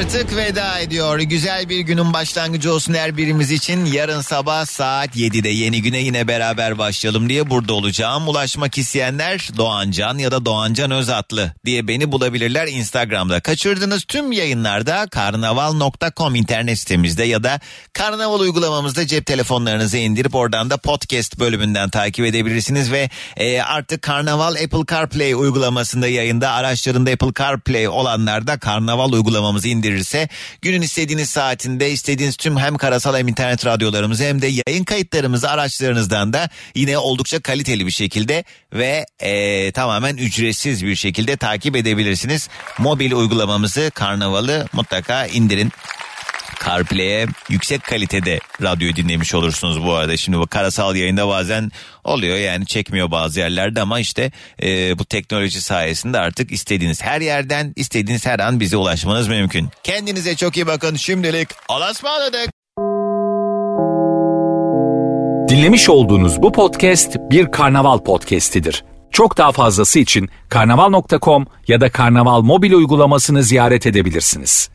Artık 0.00 0.36
veda 0.36 0.78
ediyor. 0.78 1.18
Güzel 1.18 1.68
bir 1.68 1.80
günün 1.80 2.12
başlangıcı 2.12 2.72
olsun 2.74 2.94
her 2.94 3.16
birimiz 3.16 3.50
için. 3.50 3.84
Yarın 3.84 4.20
sabah 4.20 4.66
saat 4.66 5.16
7'de 5.16 5.48
yeni 5.48 5.82
güne 5.82 5.98
yine 5.98 6.28
beraber 6.28 6.78
başlayalım 6.78 7.28
diye 7.28 7.50
burada 7.50 7.74
olacağım. 7.74 8.28
Ulaşmak 8.28 8.78
isteyenler 8.78 9.48
Doğancan 9.56 10.18
ya 10.18 10.30
da 10.30 10.44
Doğancan 10.44 10.90
Özatlı 10.90 11.52
diye 11.64 11.88
beni 11.88 12.12
bulabilirler 12.12 12.66
Instagram'da. 12.66 13.40
Kaçırdığınız 13.40 14.04
tüm 14.04 14.32
yayınlarda 14.32 15.06
karnaval.com 15.10 16.34
internet 16.34 16.78
sitemizde 16.78 17.24
ya 17.24 17.44
da 17.44 17.60
karnaval 17.92 18.40
uygulamamızda 18.40 19.06
cep 19.06 19.26
telefonlarınızı 19.26 19.96
indirip 19.96 20.34
oradan 20.34 20.70
da 20.70 20.76
podcast 20.76 21.38
bölümünden 21.38 21.90
takip 21.90 22.26
edebilirsiniz 22.26 22.92
ve 22.92 23.10
e, 23.36 23.62
artık 23.62 24.02
Karnaval 24.02 24.54
Apple 24.54 24.86
CarPlay 24.90 25.34
uygulamasında 25.34 26.08
yayında 26.08 26.50
araçlarında 26.50 27.10
Apple 27.10 27.32
CarPlay 27.38 27.88
olanlar 27.88 28.46
da 28.46 28.58
Karnaval 28.58 29.12
uygulamamızı 29.12 29.68
indirirse 29.90 30.28
günün 30.62 30.82
istediğiniz 30.82 31.30
saatinde 31.30 31.90
istediğiniz 31.90 32.36
tüm 32.36 32.56
hem 32.56 32.76
karasal 32.76 33.16
hem 33.16 33.28
internet 33.28 33.66
radyolarımızı 33.66 34.24
hem 34.24 34.42
de 34.42 34.46
yayın 34.66 34.84
kayıtlarımızı 34.84 35.50
araçlarınızdan 35.50 36.32
da 36.32 36.48
yine 36.74 36.98
oldukça 36.98 37.40
kaliteli 37.40 37.86
bir 37.86 37.90
şekilde 37.90 38.44
ve 38.72 39.06
e, 39.20 39.72
tamamen 39.72 40.16
ücretsiz 40.16 40.84
bir 40.84 40.96
şekilde 40.96 41.36
takip 41.36 41.76
edebilirsiniz. 41.76 42.48
Mobil 42.78 43.12
uygulamamızı 43.12 43.90
Karnaval'ı 43.94 44.66
mutlaka 44.72 45.26
indirin. 45.26 45.72
CarPlay'e 46.66 47.26
yüksek 47.48 47.84
kalitede 47.84 48.40
radyo 48.62 48.96
dinlemiş 48.96 49.34
olursunuz 49.34 49.84
bu 49.84 49.94
arada. 49.94 50.16
Şimdi 50.16 50.38
bu 50.38 50.46
karasal 50.46 50.96
yayında 50.96 51.28
bazen 51.28 51.70
oluyor 52.04 52.36
yani 52.36 52.66
çekmiyor 52.66 53.10
bazı 53.10 53.40
yerlerde 53.40 53.80
ama 53.80 54.00
işte 54.00 54.32
e, 54.62 54.98
bu 54.98 55.04
teknoloji 55.04 55.60
sayesinde 55.60 56.18
artık 56.18 56.52
istediğiniz 56.52 57.02
her 57.02 57.20
yerden 57.20 57.72
istediğiniz 57.76 58.26
her 58.26 58.38
an 58.38 58.60
bize 58.60 58.76
ulaşmanız 58.76 59.28
mümkün. 59.28 59.68
Kendinize 59.82 60.36
çok 60.36 60.56
iyi 60.56 60.66
bakın 60.66 60.96
şimdilik 60.96 61.48
Allah'a 61.68 61.90
ısmarladık. 61.90 62.50
Dinlemiş 65.48 65.88
olduğunuz 65.88 66.42
bu 66.42 66.52
podcast 66.52 67.16
bir 67.30 67.50
karnaval 67.50 67.98
podcastidir. 67.98 68.84
Çok 69.10 69.38
daha 69.38 69.52
fazlası 69.52 69.98
için 69.98 70.28
karnaval.com 70.48 71.46
ya 71.68 71.80
da 71.80 71.90
karnaval 71.90 72.40
mobil 72.40 72.72
uygulamasını 72.72 73.42
ziyaret 73.42 73.86
edebilirsiniz. 73.86 74.70